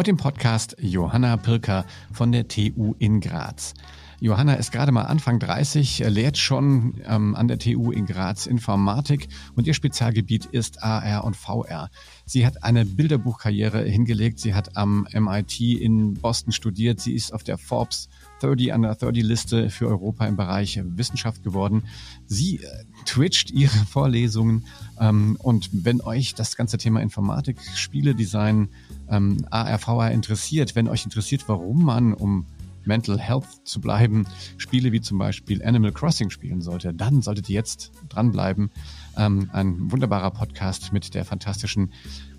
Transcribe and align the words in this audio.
Heute 0.00 0.12
im 0.12 0.16
Podcast 0.16 0.76
Johanna 0.80 1.36
Pirker 1.36 1.84
von 2.10 2.32
der 2.32 2.48
TU 2.48 2.94
in 2.98 3.20
Graz. 3.20 3.74
Johanna 4.22 4.52
ist 4.54 4.70
gerade 4.70 4.92
mal 4.92 5.04
Anfang 5.04 5.38
30, 5.38 6.00
lehrt 6.08 6.36
schon 6.36 7.00
ähm, 7.06 7.34
an 7.34 7.48
der 7.48 7.58
TU 7.58 7.90
in 7.90 8.04
Graz 8.04 8.44
Informatik 8.44 9.28
und 9.54 9.66
ihr 9.66 9.72
Spezialgebiet 9.72 10.44
ist 10.44 10.82
AR 10.82 11.24
und 11.24 11.36
VR. 11.36 11.88
Sie 12.26 12.44
hat 12.44 12.62
eine 12.62 12.84
Bilderbuchkarriere 12.84 13.82
hingelegt. 13.82 14.38
Sie 14.38 14.52
hat 14.52 14.76
am 14.76 15.08
MIT 15.10 15.58
in 15.60 16.12
Boston 16.14 16.52
studiert. 16.52 17.00
Sie 17.00 17.14
ist 17.14 17.32
auf 17.32 17.44
der 17.44 17.56
Forbes 17.56 18.10
30 18.40 18.74
under 18.74 18.94
30 18.94 19.22
Liste 19.24 19.70
für 19.70 19.88
Europa 19.88 20.26
im 20.26 20.36
Bereich 20.36 20.78
Wissenschaft 20.84 21.42
geworden. 21.42 21.84
Sie 22.26 22.58
äh, 22.58 22.84
twitcht 23.06 23.50
ihre 23.50 23.70
Vorlesungen 23.90 24.66
ähm, 25.00 25.38
und 25.38 25.70
wenn 25.72 26.02
euch 26.02 26.34
das 26.34 26.56
ganze 26.56 26.76
Thema 26.76 27.00
Informatik, 27.00 27.56
Spieledesign, 27.74 28.68
ähm, 29.08 29.46
AR, 29.48 29.78
VR 29.78 30.10
interessiert, 30.10 30.76
wenn 30.76 30.88
euch 30.88 31.04
interessiert, 31.04 31.44
warum 31.46 31.84
man 31.84 32.12
um 32.12 32.44
Mental 32.90 33.20
Health 33.20 33.46
zu 33.62 33.80
bleiben, 33.80 34.26
Spiele 34.56 34.90
wie 34.90 35.00
zum 35.00 35.16
Beispiel 35.16 35.64
Animal 35.64 35.92
Crossing 35.92 36.28
spielen 36.28 36.60
sollte, 36.60 36.92
dann 36.92 37.22
solltet 37.22 37.48
ihr 37.48 37.54
jetzt 37.54 37.92
dranbleiben. 38.08 38.72
Ähm, 39.16 39.48
ein 39.52 39.92
wunderbarer 39.92 40.32
Podcast 40.32 40.92
mit 40.92 41.14
der 41.14 41.24
fantastischen 41.24 41.92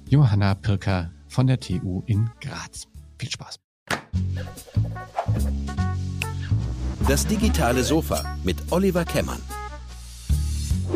Johanna 0.10 0.56
Pirker 0.56 1.12
von 1.30 1.48
der 1.48 1.62
TU 1.62 2.04
in 2.06 2.30
Graz. 2.42 2.86
Viel 3.18 3.32
Spaß. 3.32 3.62
Das 7.08 7.26
digitale 7.26 7.84
Sofa 7.84 8.38
mit 8.44 8.58
Oliver 8.72 9.06
Kemmern. 9.06 9.40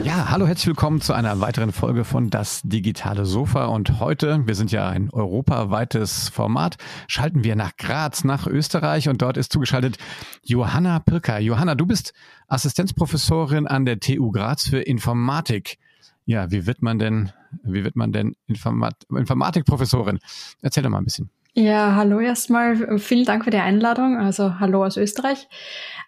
Ja, 0.04 0.30
hallo, 0.30 0.45
herzlich 0.45 0.67
willkommen 0.67 1.02
zu 1.02 1.13
einer 1.13 1.40
weiteren 1.41 1.72
Folge 1.72 2.03
von 2.03 2.30
Das 2.30 2.62
digitale 2.63 3.26
Sofa. 3.26 3.66
Und 3.66 3.99
heute, 3.99 4.45
wir 4.45 4.55
sind 4.55 4.72
ja 4.72 4.88
ein 4.88 5.09
europaweites 5.09 6.30
Format, 6.30 6.77
schalten 7.08 7.44
wir 7.44 7.55
nach 7.55 7.76
Graz, 7.77 8.23
nach 8.23 8.48
Österreich 8.48 9.09
und 9.09 9.22
dort 9.22 9.38
ist 9.38 9.52
zugeschaltet 9.52 9.98
Johanna 10.44 11.00
Pirker. 11.00 11.39
Johanna, 11.39 11.75
du 11.75 11.86
bist 11.86 12.14
Assistenzprofessorin 12.47 13.67
an 13.67 13.86
der 13.86 14.00
TU 14.00 14.31
Graz 14.31 14.67
für 14.67 14.80
Informatik. 14.80 15.78
Ja, 16.25 16.52
wie 16.52 16.66
wird 16.66 16.81
man 16.81 17.00
denn, 17.00 17.31
wie 17.64 17.84
wird 17.84 17.95
man 17.95 18.12
denn 18.12 18.36
Informat 18.47 19.03
Informatikprofessorin? 19.09 20.19
Erzähl 20.62 20.84
doch 20.84 20.89
mal 20.89 21.00
ein 21.00 21.06
bisschen. 21.06 21.30
Ja, 21.53 21.95
hallo 21.95 22.19
erstmal. 22.19 23.00
Vielen 23.00 23.25
Dank 23.25 23.45
für 23.45 23.50
die 23.50 23.58
Einladung. 23.58 24.17
Also 24.17 24.59
hallo 24.59 24.84
aus 24.84 24.97
Österreich. 24.97 25.47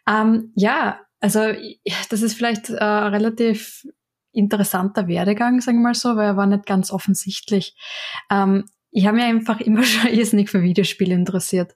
Ähm, 0.05 0.51
ja, 0.55 0.99
also 1.19 1.41
das 2.09 2.21
ist 2.21 2.35
vielleicht 2.35 2.69
äh, 2.69 2.83
relativ 2.83 3.83
interessanter 4.31 5.07
Werdegang, 5.07 5.61
sagen 5.61 5.79
wir 5.79 5.89
mal 5.89 5.93
so, 5.95 6.15
weil 6.15 6.27
er 6.27 6.37
war 6.37 6.45
nicht 6.45 6.65
ganz 6.65 6.91
offensichtlich. 6.91 7.75
Ähm, 8.29 8.65
ich 8.91 9.05
habe 9.05 9.17
mich 9.17 9.25
einfach 9.25 9.59
immer 9.59 9.83
schon 9.83 10.11
irrsinnig 10.11 10.49
für 10.49 10.61
Videospiele 10.61 11.13
interessiert. 11.13 11.75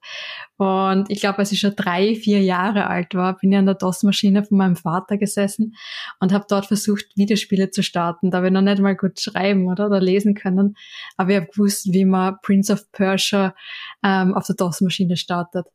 Und 0.57 1.09
ich 1.09 1.19
glaube, 1.19 1.39
als 1.39 1.51
ich 1.51 1.59
schon 1.59 1.75
drei, 1.75 2.15
vier 2.15 2.41
Jahre 2.41 2.87
alt 2.87 3.13
war, 3.15 3.37
bin 3.37 3.51
ich 3.51 3.57
an 3.57 3.65
der 3.65 3.75
DOS-Maschine 3.75 4.43
von 4.43 4.57
meinem 4.57 4.75
Vater 4.75 5.17
gesessen 5.17 5.75
und 6.19 6.31
habe 6.31 6.45
dort 6.47 6.67
versucht, 6.67 7.05
Videospiele 7.15 7.71
zu 7.71 7.83
starten. 7.83 8.31
Da 8.31 8.37
habe 8.37 8.47
ich 8.47 8.53
noch 8.53 8.61
nicht 8.61 8.81
mal 8.81 8.95
gut 8.95 9.19
schreiben 9.19 9.67
oder, 9.67 9.87
oder 9.87 9.99
lesen 9.99 10.35
können. 10.35 10.75
Aber 11.17 11.31
ich 11.31 11.35
habe 11.37 11.47
gewusst, 11.47 11.91
wie 11.91 12.05
man 12.05 12.37
Prince 12.41 12.73
of 12.73 12.91
Persia 12.91 13.55
ähm, 14.03 14.33
auf 14.33 14.45
der 14.45 14.55
DOS-Maschine 14.55 15.17
startet. 15.17 15.65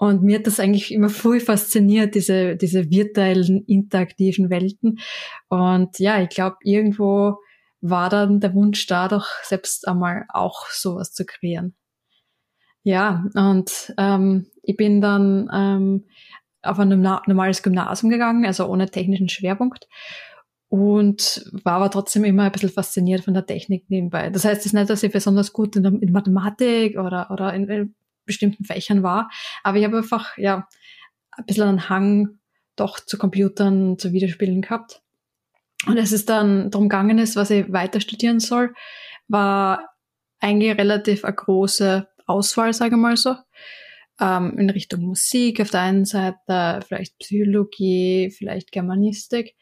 Und 0.00 0.22
mir 0.22 0.38
hat 0.38 0.46
das 0.46 0.58
eigentlich 0.58 0.94
immer 0.94 1.10
voll 1.10 1.40
fasziniert, 1.40 2.14
diese, 2.14 2.56
diese 2.56 2.88
virtuellen, 2.88 3.64
interaktiven 3.66 4.48
Welten. 4.48 4.98
Und 5.50 5.98
ja, 5.98 6.22
ich 6.22 6.30
glaube, 6.30 6.56
irgendwo 6.62 7.36
war 7.82 8.08
dann 8.08 8.40
der 8.40 8.54
Wunsch 8.54 8.86
da, 8.86 9.08
doch 9.08 9.26
selbst 9.42 9.86
einmal 9.86 10.24
auch 10.30 10.68
sowas 10.70 11.12
zu 11.12 11.26
kreieren. 11.26 11.74
Ja, 12.82 13.26
und 13.34 13.92
ähm, 13.98 14.46
ich 14.62 14.78
bin 14.78 15.02
dann 15.02 15.50
ähm, 15.52 16.06
auf 16.62 16.78
ein 16.78 16.88
normales 16.88 17.62
Gymnasium 17.62 18.10
gegangen, 18.10 18.46
also 18.46 18.68
ohne 18.68 18.90
technischen 18.90 19.28
Schwerpunkt. 19.28 19.86
Und 20.70 21.44
war 21.62 21.74
aber 21.74 21.90
trotzdem 21.90 22.24
immer 22.24 22.44
ein 22.44 22.52
bisschen 22.52 22.70
fasziniert 22.70 23.24
von 23.24 23.34
der 23.34 23.44
Technik 23.44 23.90
nebenbei. 23.90 24.30
Das 24.30 24.46
heißt, 24.46 24.60
es 24.60 24.66
ist 24.66 24.72
nicht, 24.72 24.88
dass 24.88 25.02
ich 25.02 25.12
besonders 25.12 25.52
gut 25.52 25.76
in, 25.76 25.84
in 25.84 26.10
Mathematik 26.10 26.96
oder, 26.96 27.30
oder 27.30 27.52
in, 27.52 27.68
in 27.68 27.94
bestimmten 28.30 28.64
Fächern 28.64 29.02
war. 29.02 29.30
Aber 29.62 29.78
ich 29.78 29.84
habe 29.84 29.98
einfach, 29.98 30.36
ja, 30.38 30.66
ein 31.32 31.46
bisschen 31.46 31.68
einen 31.68 31.88
Hang 31.88 32.40
doch 32.76 33.00
zu 33.00 33.18
Computern, 33.18 33.98
zu 33.98 34.12
Videospielen 34.12 34.62
gehabt. 34.62 35.02
Und 35.86 35.96
es 35.96 36.12
ist 36.12 36.28
dann 36.28 36.70
darum 36.70 36.88
gegangen 36.88 37.18
ist, 37.18 37.36
was 37.36 37.50
ich 37.50 37.72
weiter 37.72 38.00
studieren 38.00 38.40
soll, 38.40 38.74
war 39.28 39.90
eigentlich 40.40 40.76
relativ 40.76 41.24
eine 41.24 41.34
große 41.34 42.08
Auswahl, 42.26 42.72
sage 42.72 42.96
ich 42.96 43.00
mal 43.00 43.16
so. 43.16 43.36
Ähm, 44.20 44.58
in 44.58 44.70
Richtung 44.70 45.02
Musik 45.02 45.60
auf 45.60 45.70
der 45.70 45.80
einen 45.80 46.04
Seite, 46.04 46.80
vielleicht 46.86 47.18
Psychologie, 47.18 48.30
vielleicht 48.36 48.72
Germanistik. 48.72 49.54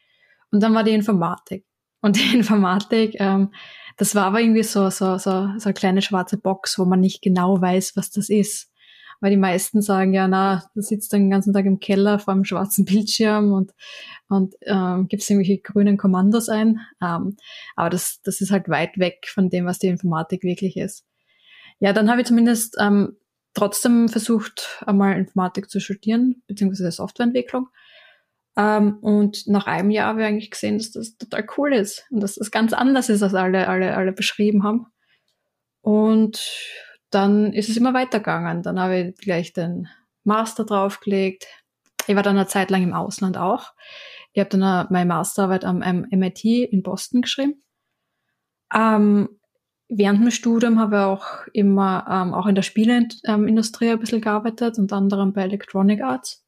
Und 0.51 0.61
dann 0.61 0.73
war 0.73 0.83
die 0.83 0.93
Informatik. 0.93 1.65
Und 2.01 2.17
die 2.17 2.33
Informatik 2.35 3.15
ähm, 3.19 3.53
das 3.99 4.15
war 4.15 4.23
aber 4.23 4.39
irgendwie 4.39 4.63
so, 4.63 4.89
so, 4.89 5.17
so, 5.17 5.49
so 5.57 5.65
eine 5.65 5.73
kleine 5.73 6.01
schwarze 6.01 6.37
Box, 6.37 6.79
wo 6.79 6.85
man 6.85 7.01
nicht 7.01 7.21
genau 7.21 7.59
weiß, 7.59 7.97
was 7.97 8.09
das 8.09 8.29
ist. 8.29 8.71
Weil 9.19 9.31
die 9.31 9.37
meisten 9.37 9.81
sagen 9.81 10.13
ja, 10.13 10.29
na, 10.29 10.63
du 10.73 10.81
sitzt 10.81 11.11
den 11.11 11.29
ganzen 11.29 11.51
Tag 11.51 11.65
im 11.65 11.81
Keller 11.81 12.17
vor 12.17 12.33
einem 12.33 12.45
schwarzen 12.45 12.85
Bildschirm 12.85 13.51
und, 13.51 13.73
und 14.29 14.55
ähm, 14.61 15.09
gibst 15.09 15.29
irgendwelche 15.29 15.61
grünen 15.61 15.97
Kommandos 15.97 16.47
ein. 16.47 16.79
Ähm, 17.03 17.35
aber 17.75 17.89
das, 17.89 18.21
das 18.23 18.39
ist 18.39 18.51
halt 18.51 18.69
weit 18.69 18.97
weg 18.97 19.27
von 19.27 19.49
dem, 19.49 19.65
was 19.65 19.79
die 19.79 19.87
Informatik 19.87 20.43
wirklich 20.43 20.77
ist. 20.77 21.05
Ja, 21.79 21.91
dann 21.91 22.09
habe 22.09 22.21
ich 22.21 22.27
zumindest 22.27 22.77
ähm, 22.79 23.17
trotzdem 23.53 24.07
versucht, 24.07 24.81
einmal 24.85 25.17
Informatik 25.17 25.69
zu 25.69 25.81
studieren, 25.81 26.41
beziehungsweise 26.47 26.89
Softwareentwicklung. 26.89 27.67
Ähm, 28.57 28.97
und 29.01 29.47
nach 29.47 29.67
einem 29.67 29.91
Jahr 29.91 30.07
habe 30.07 30.21
ich 30.21 30.27
eigentlich 30.27 30.51
gesehen, 30.51 30.77
dass 30.77 30.91
das 30.91 31.17
total 31.17 31.45
cool 31.57 31.73
ist 31.73 32.05
und 32.11 32.21
dass 32.21 32.35
das 32.35 32.51
ganz 32.51 32.73
anders 32.73 33.09
ist, 33.09 33.23
als 33.23 33.33
alle, 33.33 33.67
alle, 33.67 33.95
alle 33.95 34.11
beschrieben 34.11 34.63
haben. 34.63 34.87
Und 35.81 36.41
dann 37.09 37.53
ist 37.53 37.69
es 37.69 37.77
immer 37.77 37.93
weitergegangen. 37.93 38.63
Dann 38.63 38.79
habe 38.79 38.99
ich 38.99 39.15
gleich 39.15 39.53
den 39.53 39.87
Master 40.23 40.65
draufgelegt. 40.65 41.47
Ich 42.07 42.15
war 42.15 42.23
dann 42.23 42.37
eine 42.37 42.47
Zeit 42.47 42.69
lang 42.69 42.83
im 42.83 42.93
Ausland 42.93 43.37
auch. 43.37 43.73
Ich 44.33 44.39
habe 44.39 44.49
dann 44.49 44.87
meine 44.89 45.07
Masterarbeit 45.07 45.65
am 45.65 45.79
MIT 45.79 46.43
in 46.43 46.83
Boston 46.83 47.21
geschrieben. 47.21 47.61
Ähm, 48.73 49.29
während 49.87 50.21
dem 50.21 50.31
Studium 50.31 50.79
habe 50.79 50.97
ich 50.97 51.01
auch 51.01 51.47
immer 51.53 52.05
ähm, 52.09 52.33
auch 52.33 52.45
in 52.45 52.55
der 52.55 52.61
Spieleindustrie 52.61 53.89
ein 53.89 53.99
bisschen 53.99 54.21
gearbeitet, 54.21 54.77
unter 54.77 54.97
anderem 54.97 55.33
bei 55.33 55.43
Electronic 55.43 56.01
Arts 56.01 56.45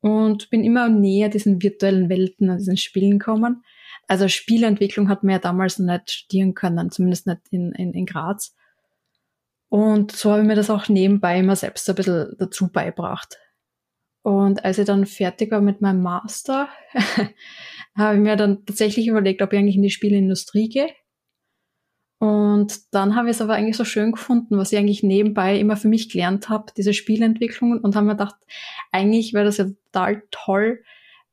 und 0.00 0.50
bin 0.50 0.64
immer 0.64 0.88
näher 0.88 1.28
diesen 1.28 1.62
virtuellen 1.62 2.08
Welten 2.08 2.50
und 2.50 2.58
diesen 2.58 2.76
Spielen 2.76 3.18
gekommen. 3.18 3.62
Also 4.06 4.28
Spielentwicklung 4.28 5.08
hat 5.08 5.22
man 5.22 5.32
ja 5.32 5.38
damals 5.38 5.78
noch 5.78 5.92
nicht 5.92 6.10
studieren 6.10 6.54
können, 6.54 6.90
zumindest 6.90 7.26
nicht 7.26 7.40
in, 7.50 7.72
in, 7.72 7.92
in 7.92 8.06
Graz. 8.06 8.54
Und 9.68 10.12
so 10.12 10.30
habe 10.30 10.42
ich 10.42 10.46
mir 10.46 10.54
das 10.54 10.70
auch 10.70 10.88
nebenbei 10.88 11.38
immer 11.38 11.56
selbst 11.56 11.88
ein 11.88 11.94
bisschen 11.94 12.34
dazu 12.38 12.68
beibracht. 12.72 13.38
Und 14.22 14.64
als 14.64 14.78
ich 14.78 14.86
dann 14.86 15.06
fertig 15.06 15.50
war 15.50 15.60
mit 15.60 15.80
meinem 15.80 16.02
Master, 16.02 16.68
habe 17.96 18.14
ich 18.14 18.20
mir 18.20 18.36
dann 18.36 18.64
tatsächlich 18.64 19.08
überlegt, 19.08 19.42
ob 19.42 19.52
ich 19.52 19.58
eigentlich 19.58 19.76
in 19.76 19.82
die 19.82 19.90
Spielindustrie 19.90 20.68
gehe 20.68 20.88
und 22.18 22.92
dann 22.92 23.14
habe 23.14 23.28
ich 23.28 23.36
es 23.36 23.40
aber 23.40 23.54
eigentlich 23.54 23.76
so 23.76 23.84
schön 23.84 24.12
gefunden, 24.12 24.58
was 24.58 24.72
ich 24.72 24.78
eigentlich 24.78 25.04
nebenbei 25.04 25.58
immer 25.58 25.76
für 25.76 25.88
mich 25.88 26.10
gelernt 26.10 26.48
habe, 26.48 26.72
diese 26.76 26.92
Spielentwicklung 26.92 27.80
und 27.80 27.94
habe 27.94 28.06
mir 28.06 28.12
gedacht, 28.12 28.34
eigentlich 28.90 29.34
wäre 29.34 29.44
das 29.44 29.58
ja 29.58 29.66
total 29.92 30.24
toll, 30.32 30.82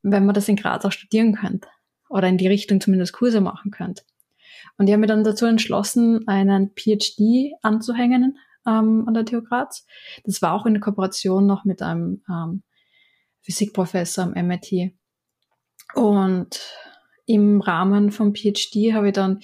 wenn 0.03 0.25
man 0.25 0.35
das 0.35 0.47
in 0.47 0.55
Graz 0.55 0.85
auch 0.85 0.91
studieren 0.91 1.33
könnte 1.33 1.67
oder 2.07 2.27
in 2.27 2.37
die 2.37 2.47
Richtung 2.47 2.79
zumindest 2.79 3.13
Kurse 3.13 3.41
machen 3.41 3.71
könnte. 3.71 4.03
Und 4.77 4.87
ich 4.87 4.93
habe 4.93 5.01
mir 5.01 5.07
dann 5.07 5.23
dazu 5.23 5.47
entschlossen, 5.47 6.27
einen 6.27 6.71
PhD 6.75 7.53
anzuhängen 7.63 8.37
ähm, 8.67 9.05
an 9.07 9.13
der 9.15 9.25
TU 9.25 9.41
Graz. 9.41 9.87
Das 10.23 10.41
war 10.43 10.53
auch 10.53 10.67
in 10.67 10.79
Kooperation 10.79 11.47
noch 11.47 11.65
mit 11.65 11.81
einem 11.81 12.21
ähm, 12.29 12.61
Physikprofessor 13.41 14.25
am 14.25 14.47
MIT. 14.47 14.93
Und 15.95 16.61
im 17.25 17.61
Rahmen 17.61 18.11
vom 18.11 18.35
PhD 18.35 18.93
habe 18.93 19.07
ich 19.07 19.13
dann 19.13 19.39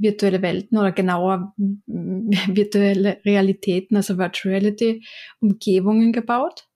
virtuelle 0.00 0.42
Welten 0.42 0.78
oder 0.78 0.92
genauer 0.92 1.54
virtuelle 1.56 3.20
Realitäten, 3.24 3.96
also 3.96 4.18
Virtual 4.18 4.54
Reality 4.54 5.04
Umgebungen 5.40 6.12
gebaut 6.12 6.68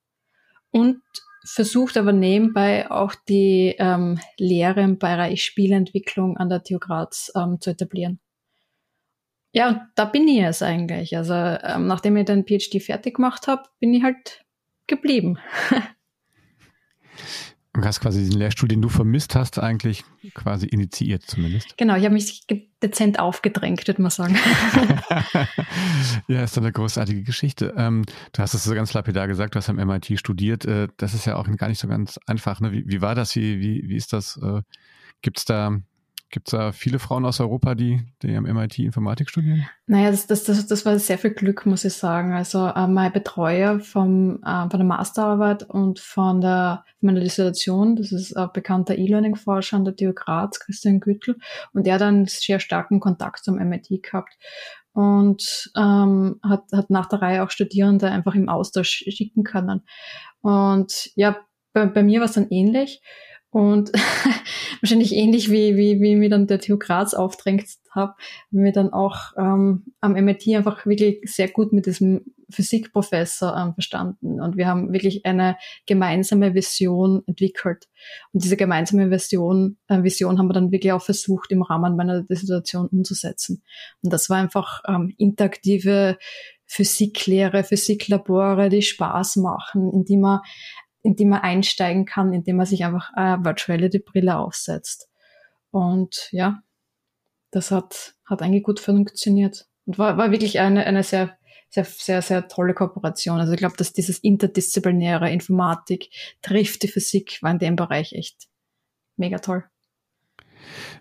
und 0.71 1.01
versucht 1.45 1.97
aber 1.97 2.11
nebenbei 2.11 2.89
auch 2.89 3.13
die 3.29 3.75
ähm, 3.77 4.19
Lehre 4.37 4.81
im 4.81 4.97
Bereich 4.97 5.43
Spielentwicklung 5.43 6.37
an 6.37 6.49
der 6.49 6.63
TU 6.63 6.79
Graz 6.79 7.31
ähm, 7.35 7.61
zu 7.61 7.71
etablieren. 7.71 8.19
Ja, 9.53 9.69
und 9.69 9.81
da 9.95 10.05
bin 10.05 10.27
ich 10.27 10.37
jetzt 10.37 10.63
eigentlich. 10.63 11.15
Also 11.15 11.33
ähm, 11.33 11.87
nachdem 11.87 12.17
ich 12.17 12.25
den 12.25 12.45
PhD 12.45 12.81
fertig 12.83 13.15
gemacht 13.15 13.47
habe, 13.47 13.63
bin 13.79 13.93
ich 13.93 14.03
halt 14.03 14.43
geblieben. 14.87 15.37
Und 17.75 17.83
hast 17.83 17.99
quasi 17.99 18.19
diesen 18.19 18.37
Lehrstuhl, 18.37 18.69
den 18.69 18.81
du 18.81 18.87
vermisst 18.87 19.35
hast, 19.35 19.59
eigentlich 19.59 20.05
quasi 20.33 20.65
initiiert 20.65 21.23
zumindest. 21.23 21.77
Genau, 21.77 21.95
ich 21.97 22.05
habe 22.05 22.13
mich 22.13 22.45
dezent 22.81 23.19
aufgedrängt, 23.19 23.85
würde 23.85 24.01
man 24.01 24.11
sagen. 24.11 24.35
ja, 26.27 26.43
ist 26.43 26.55
doch 26.55 26.61
eine 26.61 26.71
großartige 26.71 27.23
Geschichte. 27.23 27.73
Ähm, 27.75 28.05
du 28.31 28.41
hast 28.41 28.53
es 28.53 28.63
so 28.63 28.73
ganz 28.73 28.93
lapidar 28.93 29.27
gesagt, 29.27 29.55
du 29.55 29.57
hast 29.57 29.69
am 29.69 29.75
MIT 29.75 30.17
studiert. 30.17 30.63
Äh, 30.63 30.87
das 30.95 31.13
ist 31.13 31.25
ja 31.25 31.35
auch 31.35 31.47
gar 31.57 31.67
nicht 31.67 31.79
so 31.79 31.89
ganz 31.89 32.17
einfach. 32.27 32.61
Ne? 32.61 32.71
Wie, 32.71 32.85
wie 32.87 33.01
war 33.01 33.13
das? 33.13 33.35
Wie, 33.35 33.59
wie, 33.59 33.83
wie 33.89 33.97
ist 33.97 34.13
das? 34.13 34.39
Äh, 34.41 34.61
Gibt 35.21 35.39
es 35.39 35.45
da 35.45 35.77
Gibt 36.31 36.47
es 36.47 36.51
da 36.51 36.71
viele 36.71 36.99
Frauen 36.99 37.23
aus 37.23 37.39
Europa, 37.39 37.75
die, 37.75 38.01
die 38.21 38.35
am 38.35 38.43
MIT 38.43 38.79
Informatik 38.79 39.29
studieren? 39.29 39.67
Naja, 39.85 40.09
das, 40.11 40.27
das, 40.27 40.43
das, 40.43 40.65
das 40.65 40.85
war 40.85 40.97
sehr 40.97 41.17
viel 41.17 41.31
Glück, 41.31 41.65
muss 41.65 41.85
ich 41.85 41.93
sagen. 41.93 42.33
Also 42.33 42.67
äh, 42.67 42.87
mein 42.87 43.13
Betreuer 43.13 43.79
vom, 43.79 44.41
äh, 44.43 44.69
von 44.69 44.79
der 44.79 44.83
Masterarbeit 44.83 45.63
und 45.63 45.99
von 45.99 46.41
der 46.41 46.83
meiner 46.99 47.19
Dissertation, 47.19 47.95
das 47.95 48.11
ist 48.11 48.35
ein 48.35 48.49
bekannter 48.53 48.97
E-Learning-Forscher 48.97 49.77
an 49.77 49.85
der 49.85 49.95
TU 49.95 50.13
Graz, 50.13 50.59
Christian 50.59 50.99
Güttel, 50.99 51.37
und 51.73 51.85
der 51.85 51.95
hat 51.95 52.01
einen 52.01 52.25
sehr 52.25 52.59
starken 52.59 52.99
Kontakt 52.99 53.43
zum 53.43 53.57
MIT 53.57 54.01
gehabt 54.01 54.35
und 54.93 55.71
ähm, 55.77 56.39
hat, 56.41 56.63
hat 56.71 56.89
nach 56.89 57.07
der 57.07 57.21
Reihe 57.21 57.43
auch 57.43 57.51
Studierende 57.51 58.09
einfach 58.09 58.33
im 58.33 58.49
Austausch 58.49 59.03
schicken 59.07 59.43
können. 59.43 59.83
Und 60.41 61.11
ja, 61.15 61.37
bei, 61.73 61.85
bei 61.85 62.01
mir 62.01 62.21
war 62.21 62.25
es 62.25 62.33
dann 62.33 62.49
ähnlich. 62.49 63.01
Und 63.55 63.93
wahrscheinlich 64.81 65.13
ähnlich 65.13 65.49
wie, 65.49 65.77
wie, 65.77 66.01
wie 66.01 66.17
mir 66.17 66.29
dann 66.29 66.45
der 66.45 66.59
TU 66.59 66.77
Graz 66.77 67.13
aufdrängt 67.13 67.65
habe, 67.89 68.13
mir 68.51 68.73
dann 68.73 68.91
auch 68.91 69.31
ähm, 69.37 69.85
am 70.01 70.11
MIT 70.11 70.45
einfach 70.49 70.85
wirklich 70.85 71.21
sehr 71.23 71.47
gut 71.47 71.71
mit 71.71 71.85
diesem 71.85 72.25
Physikprofessor 72.49 73.55
ähm, 73.55 73.73
verstanden. 73.73 74.41
Und 74.41 74.57
wir 74.57 74.67
haben 74.67 74.91
wirklich 74.91 75.25
eine 75.25 75.55
gemeinsame 75.85 76.53
Vision 76.53 77.23
entwickelt. 77.27 77.87
Und 78.33 78.43
diese 78.43 78.57
gemeinsame 78.57 79.09
Vision, 79.09 79.77
äh, 79.87 80.03
Vision 80.03 80.37
haben 80.37 80.49
wir 80.49 80.53
dann 80.53 80.73
wirklich 80.73 80.91
auch 80.91 81.01
versucht, 81.01 81.49
im 81.53 81.61
Rahmen 81.61 81.95
meiner 81.95 82.23
Dissertation 82.23 82.87
umzusetzen. 82.87 83.63
Und 84.03 84.11
das 84.11 84.29
war 84.29 84.35
einfach 84.35 84.81
ähm, 84.85 85.15
interaktive 85.17 86.17
Physiklehre, 86.67 87.63
Physiklabore, 87.63 88.67
die 88.67 88.81
Spaß 88.81 89.37
machen, 89.37 89.93
in 89.93 90.03
die 90.03 90.17
man 90.17 90.41
in 91.05 91.15
die 91.15 91.25
man 91.25 91.41
einsteigen 91.41 92.05
kann, 92.05 92.33
indem 92.33 92.55
man 92.55 92.65
sich 92.65 92.83
einfach 92.83 93.13
eine 93.13 93.45
Virtual 93.45 93.89
Brille 94.03 94.37
aufsetzt. 94.37 95.07
Und 95.69 96.29
ja, 96.31 96.63
das 97.51 97.69
hat, 97.69 98.15
hat 98.25 98.41
eigentlich 98.41 98.63
gut 98.63 98.79
funktioniert. 98.79 99.67
Und 99.85 99.99
war, 99.99 100.17
war 100.17 100.31
wirklich 100.31 100.59
eine, 100.59 100.83
eine 100.85 101.03
sehr, 101.03 101.37
sehr, 101.69 101.85
sehr, 101.85 102.23
sehr 102.23 102.47
tolle 102.47 102.73
Kooperation. 102.73 103.39
Also 103.39 103.53
ich 103.53 103.59
glaube, 103.59 103.77
dass 103.77 103.93
dieses 103.93 104.17
interdisziplinäre 104.17 105.31
Informatik 105.31 106.09
trifft 106.41 106.81
die 106.81 106.87
Physik 106.87 107.37
war 107.41 107.51
in 107.51 107.59
dem 107.59 107.75
Bereich 107.75 108.13
echt 108.13 108.47
mega 109.15 109.37
toll. 109.37 109.63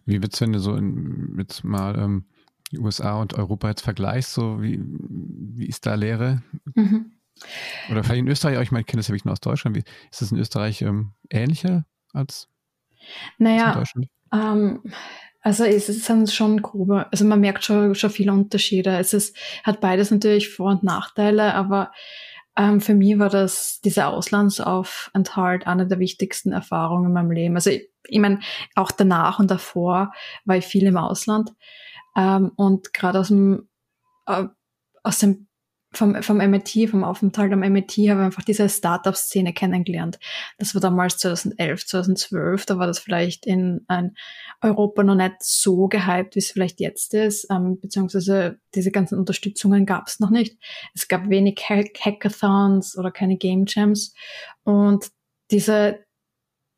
Wie 0.05 0.21
wird's, 0.21 0.41
wenn 0.43 0.53
du 0.53 0.59
so 0.59 0.77
in, 0.77 1.37
jetzt 1.39 1.65
mal 1.65 1.99
ähm, 1.99 2.27
die 2.71 2.79
USA 2.79 3.19
und 3.21 3.33
Europa 3.33 3.69
jetzt 3.71 3.81
vergleichst, 3.81 4.35
so 4.35 4.61
wie, 4.61 4.79
wie 4.83 5.67
ist 5.67 5.87
da 5.87 5.95
Lehre? 5.95 6.43
Mhm. 6.75 7.13
Oder 7.91 8.05
vielleicht 8.05 8.21
in 8.21 8.29
Österreich, 8.29 8.61
ich 8.61 8.71
meine, 8.71 8.83
ich 8.83 8.87
kenne 8.87 9.01
das 9.01 9.09
ja 9.09 9.13
wirklich 9.13 9.25
nur 9.25 9.33
aus 9.33 9.41
Deutschland. 9.41 9.77
Wie, 9.77 9.85
ist 10.11 10.23
das 10.23 10.33
in 10.33 10.39
Österreich 10.39 10.83
ähm, 10.83 11.13
ähnlicher 11.31 11.85
als, 12.13 12.49
naja, 13.39 13.67
als 13.67 13.75
in 13.75 13.81
Deutschland? 13.81 14.09
Ähm, 14.33 14.93
also 15.41 15.65
es 15.65 15.87
sind 15.87 16.31
schon 16.31 16.63
grobe, 16.63 17.07
also 17.13 17.25
man 17.27 17.41
merkt 17.41 17.65
schon, 17.65 17.95
schon 17.95 18.11
viele 18.11 18.33
Unterschiede. 18.33 18.97
Es 18.97 19.13
ist, 19.13 19.37
hat 19.63 19.81
beides 19.81 20.11
natürlich 20.11 20.49
Vor- 20.49 20.71
und 20.71 20.83
Nachteile, 20.83 21.55
aber 21.55 21.93
ähm, 22.57 22.81
für 22.81 22.95
mich 22.95 23.19
war 23.19 23.29
das, 23.29 23.81
dieser 23.83 24.09
Auslandsaufenthalt 24.09 25.67
eine 25.67 25.87
der 25.87 25.99
wichtigsten 25.99 26.53
Erfahrungen 26.53 27.07
in 27.07 27.13
meinem 27.13 27.31
Leben. 27.31 27.55
Also 27.57 27.71
ich, 27.71 27.91
ich 28.07 28.19
meine, 28.19 28.41
auch 28.75 28.91
danach 28.91 29.39
und 29.39 29.51
davor 29.51 30.13
war 30.45 30.57
ich 30.57 30.65
viel 30.65 30.87
im 30.87 30.97
Ausland. 30.97 31.53
Ähm, 32.17 32.53
und 32.57 32.95
gerade 32.95 33.19
aus 33.19 33.29
dem, 33.29 33.69
äh, 34.27 34.45
aus 35.03 35.19
dem 35.19 35.49
vom, 35.97 36.23
vom 36.23 36.39
MIT, 36.39 36.91
vom 36.91 37.05
Aufenthalt 37.05 37.53
am 37.53 37.61
MIT, 37.61 37.93
habe 38.09 38.21
ich 38.21 38.27
einfach 38.27 38.45
diese 38.45 38.69
Startup-Szene 38.69 39.53
kennengelernt. 39.53 40.19
Das 40.59 40.75
war 40.75 40.81
damals 40.81 41.19
2011, 41.19 41.87
2012. 41.87 42.67
Da 42.67 42.79
war 42.79 42.87
das 42.87 42.99
vielleicht 42.99 43.47
in 43.47 43.85
ein 43.89 44.15
Europa 44.61 45.03
noch 45.03 45.15
nicht 45.15 45.37
so 45.41 45.89
gehypt, 45.89 46.35
wie 46.35 46.41
es 46.41 46.51
vielleicht 46.51 46.81
jetzt 46.81 47.15
ist, 47.15 47.47
ähm, 47.51 47.79
beziehungsweise 47.81 48.59
diese 48.75 48.91
ganzen 48.91 49.19
Unterstützungen 49.19 49.87
gab 49.87 50.09
es 50.09 50.21
noch 50.21 50.31
nicht. 50.31 50.59
Es 50.95 51.09
gab 51.09 51.29
wenig 51.29 51.61
Hackathons 51.69 52.97
oder 52.97 53.11
keine 53.11 53.37
Game 53.37 53.65
Jams. 53.67 54.15
Und 54.65 55.11
diese, 55.51 56.05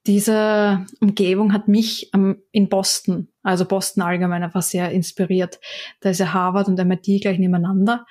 diese 0.07 0.87
Umgebung 1.01 1.53
hat 1.53 1.69
mich 1.69 2.11
ähm, 2.15 2.43
in 2.53 2.69
Boston, 2.69 3.29
also 3.43 3.65
Boston 3.65 4.03
allgemein 4.03 4.43
einfach 4.43 4.63
sehr 4.63 4.91
inspiriert. 4.91 5.61
Da 6.01 6.11
ist 6.11 6.21
ja 6.21 6.33
Harvard 6.33 6.69
und 6.69 6.85
MIT 6.85 7.23
gleich 7.23 7.39
nebeneinander. 7.39 8.07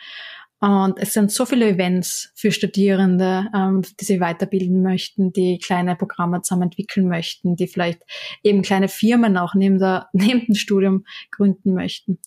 Und 0.62 0.98
es 1.00 1.13
sind 1.13 1.31
so 1.31 1.46
viele 1.46 1.68
Events 1.68 2.31
für 2.34 2.52
Studierende, 2.52 3.48
ähm, 3.54 3.81
die 4.00 4.06
sich 4.06 4.19
weiterbilden 4.19 4.81
möchten, 4.81 5.34
die 5.34 5.60
kleine 5.60 5.96
Programme 5.96 6.42
zusammen 6.42 6.63
entwickeln 6.63 7.07
möchten, 7.07 7.56
die 7.56 7.68
vielleicht 7.68 8.02
eben 8.42 8.62
kleine 8.62 8.88
Firmen 8.88 9.38
auch 9.38 9.54
neben, 9.54 9.80
der, 9.80 10.07
neben 10.13 10.46
dem 10.46 10.56
Studium 10.56 11.06
gründen 11.31 11.74
möchten. 11.74 12.19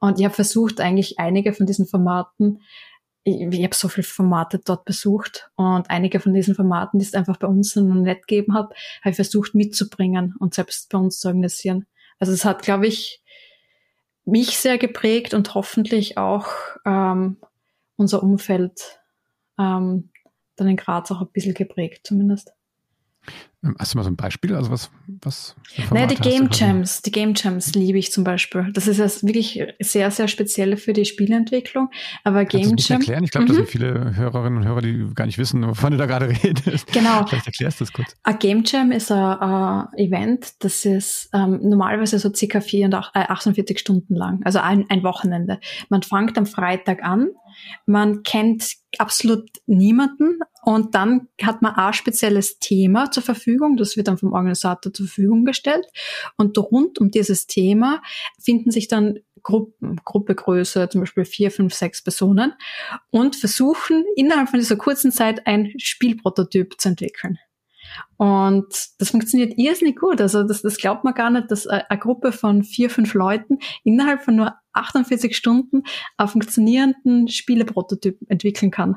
Und 0.00 0.18
ich 0.18 0.24
habe 0.24 0.34
versucht, 0.34 0.80
eigentlich 0.80 1.18
einige 1.18 1.52
von 1.52 1.66
diesen 1.66 1.86
Formaten, 1.86 2.62
ich, 3.22 3.40
ich 3.40 3.62
habe 3.62 3.74
so 3.74 3.88
viele 3.88 4.04
Formate 4.06 4.60
dort 4.64 4.84
besucht 4.84 5.50
und 5.56 5.88
einige 5.90 6.18
von 6.18 6.34
diesen 6.34 6.54
Formaten, 6.54 6.98
die 6.98 7.04
es 7.04 7.14
einfach 7.14 7.36
bei 7.36 7.46
uns 7.46 7.76
noch 7.76 7.94
nicht 7.94 8.26
gegeben 8.26 8.54
hat, 8.54 8.70
habe 9.02 9.10
ich 9.10 9.16
versucht 9.16 9.54
mitzubringen 9.54 10.34
und 10.40 10.54
selbst 10.54 10.88
bei 10.90 10.98
uns 10.98 11.20
zu 11.20 11.28
organisieren. 11.28 11.86
Also 12.18 12.32
es 12.32 12.44
hat, 12.44 12.62
glaube 12.62 12.86
ich, 12.86 13.22
mich 14.24 14.58
sehr 14.58 14.78
geprägt 14.78 15.32
und 15.32 15.54
hoffentlich 15.54 16.18
auch 16.18 16.48
ähm, 16.84 17.38
unser 17.98 18.22
Umfeld 18.22 19.00
ähm, 19.58 20.10
dann 20.56 20.68
in 20.68 20.76
Graz 20.76 21.10
auch 21.10 21.20
ein 21.20 21.28
bisschen 21.32 21.54
geprägt 21.54 22.06
zumindest. 22.06 22.52
Ähm, 23.64 23.74
hast 23.78 23.92
du 23.92 23.98
mal 23.98 24.04
so 24.04 24.10
ein 24.10 24.16
Beispiel? 24.16 24.54
Also 24.54 24.70
was, 24.70 24.90
was 25.20 25.56
naja, 25.90 26.06
die 26.06 26.14
Game 26.14 26.48
Jams, 26.52 27.02
die 27.02 27.10
Game 27.10 27.34
Jams 27.34 27.74
liebe 27.74 27.98
ich 27.98 28.12
zum 28.12 28.22
Beispiel. 28.22 28.70
Das 28.72 28.86
ist 28.86 29.00
das 29.00 29.24
wirklich 29.26 29.60
sehr, 29.80 30.12
sehr 30.12 30.28
spezielle 30.28 30.76
für 30.76 30.92
die 30.92 31.04
Spielentwicklung. 31.04 31.90
Aber 32.22 32.44
Game 32.44 32.68
Kannst 32.68 32.88
Jam. 32.88 33.00
erklären? 33.00 33.24
Ich 33.24 33.32
glaube, 33.32 33.46
mhm. 33.46 33.48
da 33.48 33.54
sind 33.54 33.68
viele 33.68 34.16
Hörerinnen 34.16 34.58
und 34.60 34.64
Hörer, 34.64 34.80
die 34.80 35.10
gar 35.12 35.26
nicht 35.26 35.38
wissen, 35.38 35.66
wovon 35.66 35.90
du 35.90 35.96
da 35.96 36.06
gerade 36.06 36.28
redest. 36.44 36.92
Genau. 36.92 37.26
Vielleicht 37.26 37.46
erklärst 37.46 37.80
du 37.80 37.84
das 37.84 37.92
kurz. 37.92 38.16
Ein 38.22 38.38
Game 38.38 38.62
Jam 38.64 38.92
ist 38.92 39.10
ein 39.10 39.88
Event, 39.96 40.62
das 40.62 40.84
ist 40.84 41.28
ähm, 41.34 41.58
normalerweise 41.60 42.18
so 42.20 42.32
circa 42.32 42.60
48 42.60 43.76
äh, 43.76 43.78
Stunden 43.78 44.14
lang, 44.14 44.40
also 44.44 44.60
ein, 44.60 44.86
ein 44.88 45.02
Wochenende. 45.02 45.58
Man 45.88 46.02
fängt 46.02 46.38
am 46.38 46.46
Freitag 46.46 47.02
an 47.02 47.30
man 47.86 48.22
kennt 48.22 48.76
absolut 48.98 49.48
niemanden 49.66 50.40
und 50.62 50.94
dann 50.94 51.28
hat 51.42 51.62
man 51.62 51.74
ein 51.74 51.92
spezielles 51.92 52.58
Thema 52.58 53.10
zur 53.10 53.22
Verfügung, 53.22 53.76
das 53.76 53.96
wird 53.96 54.08
dann 54.08 54.18
vom 54.18 54.32
Organisator 54.32 54.92
zur 54.92 55.06
Verfügung 55.06 55.44
gestellt 55.44 55.86
und 56.36 56.56
rund 56.58 56.98
um 56.98 57.10
dieses 57.10 57.46
Thema 57.46 58.02
finden 58.38 58.70
sich 58.70 58.88
dann 58.88 59.18
Gruppen, 59.42 60.00
Gruppegröße, 60.04 60.88
zum 60.88 61.00
Beispiel 61.00 61.24
vier, 61.24 61.50
fünf, 61.50 61.72
sechs 61.74 62.02
Personen 62.02 62.52
und 63.10 63.36
versuchen 63.36 64.04
innerhalb 64.16 64.48
von 64.48 64.58
dieser 64.58 64.76
kurzen 64.76 65.12
Zeit 65.12 65.46
ein 65.46 65.72
Spielprototyp 65.78 66.80
zu 66.80 66.88
entwickeln. 66.90 67.38
Und 68.16 68.66
das 68.98 69.10
funktioniert 69.10 69.54
irrsinnig 69.56 69.98
gut. 69.98 70.20
Also 70.20 70.42
das, 70.42 70.62
das 70.62 70.76
glaubt 70.78 71.04
man 71.04 71.14
gar 71.14 71.30
nicht, 71.30 71.50
dass 71.50 71.66
eine 71.66 71.98
Gruppe 71.98 72.32
von 72.32 72.62
vier, 72.64 72.90
fünf 72.90 73.14
Leuten 73.14 73.58
innerhalb 73.84 74.22
von 74.22 74.36
nur 74.36 74.54
48 74.72 75.36
Stunden 75.36 75.82
einen 76.16 76.28
funktionierenden 76.28 77.28
Spieleprototyp 77.28 78.18
entwickeln 78.28 78.70
kann. 78.70 78.96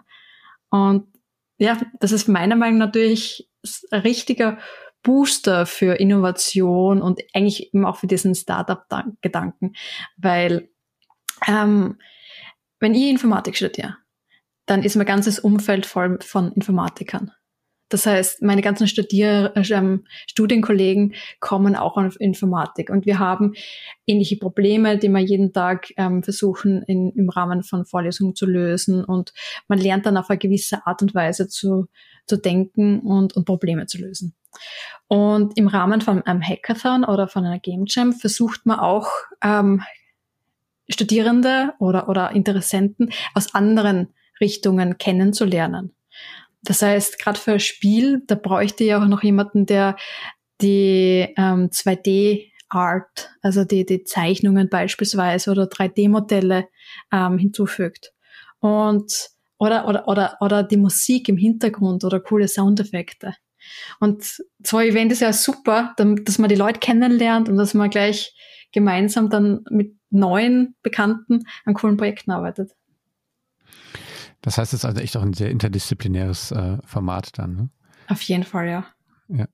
Und 0.70 1.08
ja, 1.58 1.78
das 2.00 2.12
ist 2.12 2.28
meiner 2.28 2.56
Meinung 2.56 2.80
nach 2.80 2.88
natürlich 2.88 3.48
ein 3.92 4.02
richtiger 4.02 4.58
Booster 5.04 5.66
für 5.66 6.00
Innovation 6.00 7.02
und 7.02 7.22
eigentlich 7.34 7.74
eben 7.74 7.86
auch 7.86 7.98
für 7.98 8.08
diesen 8.08 8.36
Startup-Gedanken. 8.36 9.74
Weil 10.18 10.70
ähm, 11.48 11.98
wenn 12.80 12.96
ich 12.96 13.10
Informatik 13.10 13.56
studiere, 13.56 13.98
dann 14.66 14.84
ist 14.84 14.96
mein 14.96 15.06
ganzes 15.06 15.40
Umfeld 15.40 15.86
voll 15.86 16.20
von 16.22 16.52
Informatikern. 16.54 17.32
Das 17.92 18.06
heißt, 18.06 18.42
meine 18.42 18.62
ganzen 18.62 18.88
Studier 18.88 19.52
äh, 19.54 19.64
Studienkollegen 20.28 21.14
kommen 21.42 21.76
auch 21.76 21.98
auf 21.98 22.20
Informatik 22.20 22.90
und 22.90 23.06
wir 23.06 23.20
haben 23.20 23.54
ähnliche 24.08 24.38
Probleme, 24.38 24.98
die 24.98 25.10
wir 25.10 25.20
jeden 25.20 25.52
Tag 25.52 25.90
ähm, 25.98 26.24
versuchen 26.24 26.84
in, 26.84 27.12
im 27.12 27.30
Rahmen 27.30 27.64
von 27.64 27.86
Vorlesungen 27.86 28.34
zu 28.34 28.46
lösen 28.46 29.04
und 29.04 29.34
man 29.68 29.78
lernt 29.78 30.06
dann 30.06 30.16
auf 30.16 30.30
eine 30.30 30.40
gewisse 30.40 30.88
Art 30.88 31.02
und 31.02 31.14
Weise 31.14 31.50
zu, 31.50 31.88
zu 32.28 32.38
denken 32.38 33.02
und, 33.02 33.36
und 33.36 33.44
Probleme 33.44 33.86
zu 33.88 33.98
lösen. 33.98 34.34
Und 35.10 35.58
im 35.58 35.68
Rahmen 35.68 36.00
von 36.00 36.22
einem 36.22 36.42
Hackathon 36.42 37.04
oder 37.04 37.28
von 37.28 37.46
einer 37.46 37.60
Game 37.60 37.84
Jam 37.88 38.14
versucht 38.14 38.66
man 38.66 38.80
auch 38.80 39.10
ähm, 39.44 39.82
Studierende 40.90 41.74
oder, 41.80 42.08
oder 42.08 42.32
Interessenten 42.32 43.12
aus 43.34 43.54
anderen 43.54 44.14
Richtungen 44.40 44.98
kennenzulernen. 44.98 45.94
Das 46.64 46.82
heißt, 46.82 47.20
gerade 47.20 47.40
für 47.40 47.54
ein 47.54 47.60
Spiel, 47.60 48.22
da 48.28 48.36
bräuchte 48.36 48.84
ich 48.84 48.94
auch 48.94 49.06
noch 49.06 49.24
jemanden, 49.24 49.66
der 49.66 49.96
die 50.62 51.28
ähm, 51.38 51.70
2D-Art, 51.70 53.32
also 53.42 53.64
die, 53.64 53.86
die 53.86 54.04
Zeichnungen 54.04 54.70
beispielsweise 54.70 55.52
oder 55.52 55.64
3D-Modelle 55.64 56.68
ähm, 57.12 57.38
hinzufügt. 57.38 58.14
Und 58.60 59.32
oder, 59.58 59.88
oder, 59.88 60.08
oder, 60.08 60.38
oder 60.40 60.64
die 60.64 60.78
Musik 60.78 61.30
im 61.30 61.38
Hintergrund 61.38 62.04
oder 62.04 62.20
coole 62.20 62.48
Soundeffekte. 62.48 63.36
Und 64.00 64.42
so 64.64 64.78
ein 64.78 64.88
Event 64.88 65.12
ist 65.12 65.22
ja 65.22 65.34
super, 65.34 65.94
dass 65.98 66.40
man 66.40 66.50
die 66.50 66.56
Leute 66.56 66.80
kennenlernt 66.80 67.48
und 67.48 67.58
dass 67.58 67.74
man 67.74 67.90
gleich 67.90 68.36
gemeinsam 68.72 69.30
dann 69.30 69.64
mit 69.70 69.96
neuen 70.10 70.76
Bekannten 70.82 71.44
an 71.66 71.74
coolen 71.74 71.98
Projekten 71.98 72.32
arbeitet. 72.32 72.72
Das 74.42 74.58
heißt, 74.58 74.74
es 74.74 74.80
ist 74.80 74.86
also 74.86 75.00
echt 75.02 75.16
auch 75.18 75.22
ein 75.22 75.34
sehr 75.34 75.52
interdisziplinäres 75.52 76.52
äh, 76.52 76.78
Format 76.86 77.38
dann, 77.38 77.56
ne? 77.56 77.70
Auf 78.08 78.22
jeden 78.24 78.44
Fall, 78.44 78.68
ja. 78.68 78.86
Ja, 79.30 79.46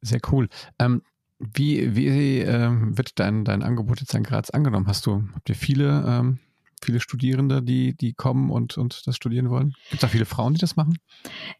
sehr 0.00 0.20
cool. 0.30 0.48
Ähm, 0.78 1.02
wie 1.38 1.96
wie 1.96 2.38
ähm, 2.40 2.96
wird 2.96 3.18
dein, 3.18 3.44
dein 3.44 3.62
Angebot 3.62 4.00
jetzt 4.00 4.14
in 4.14 4.22
Graz 4.22 4.50
angenommen? 4.50 4.86
Hast 4.86 5.06
du, 5.06 5.24
habt 5.34 5.48
ihr 5.48 5.54
viele, 5.54 6.04
ähm, 6.06 6.38
viele 6.82 7.00
Studierende, 7.00 7.62
die, 7.62 7.96
die 7.96 8.12
kommen 8.12 8.50
und, 8.50 8.76
und 8.76 9.06
das 9.06 9.16
studieren 9.16 9.48
wollen? 9.48 9.72
Gibt 9.90 10.02
es 10.02 10.08
auch 10.08 10.12
viele 10.12 10.26
Frauen, 10.26 10.54
die 10.54 10.60
das 10.60 10.76
machen? 10.76 10.98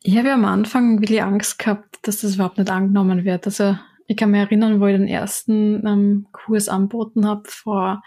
Ich 0.03 0.17
habe 0.19 0.29
ja 0.29 0.35
am 0.35 0.45
Anfang 0.45 1.01
wirklich 1.01 1.23
Angst 1.23 1.59
gehabt, 1.59 1.99
dass 2.03 2.21
das 2.21 2.35
überhaupt 2.35 2.59
nicht 2.59 2.71
angenommen 2.71 3.25
wird. 3.25 3.47
Also 3.47 3.77
ich 4.07 4.17
kann 4.17 4.31
mich 4.31 4.41
erinnern, 4.41 4.81
wo 4.81 4.87
ich 4.87 4.97
den 4.97 5.09
ersten 5.09 5.87
ähm, 5.87 6.27
Kurs 6.33 6.69
anboten 6.69 7.27
habe 7.27 7.45
vor, 7.47 8.03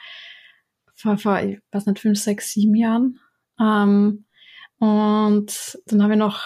vor, 0.96 1.18
vor, 1.18 1.40
ich 1.42 1.60
weiß 1.72 1.88
nicht, 1.88 2.00
fünf, 2.00 2.20
sechs, 2.20 2.52
sieben 2.52 2.76
Jahren. 2.76 3.20
Ähm, 3.60 4.26
und 4.80 5.78
dann 5.88 6.04
habe 6.04 6.14
ich 6.14 6.20
noch 6.20 6.42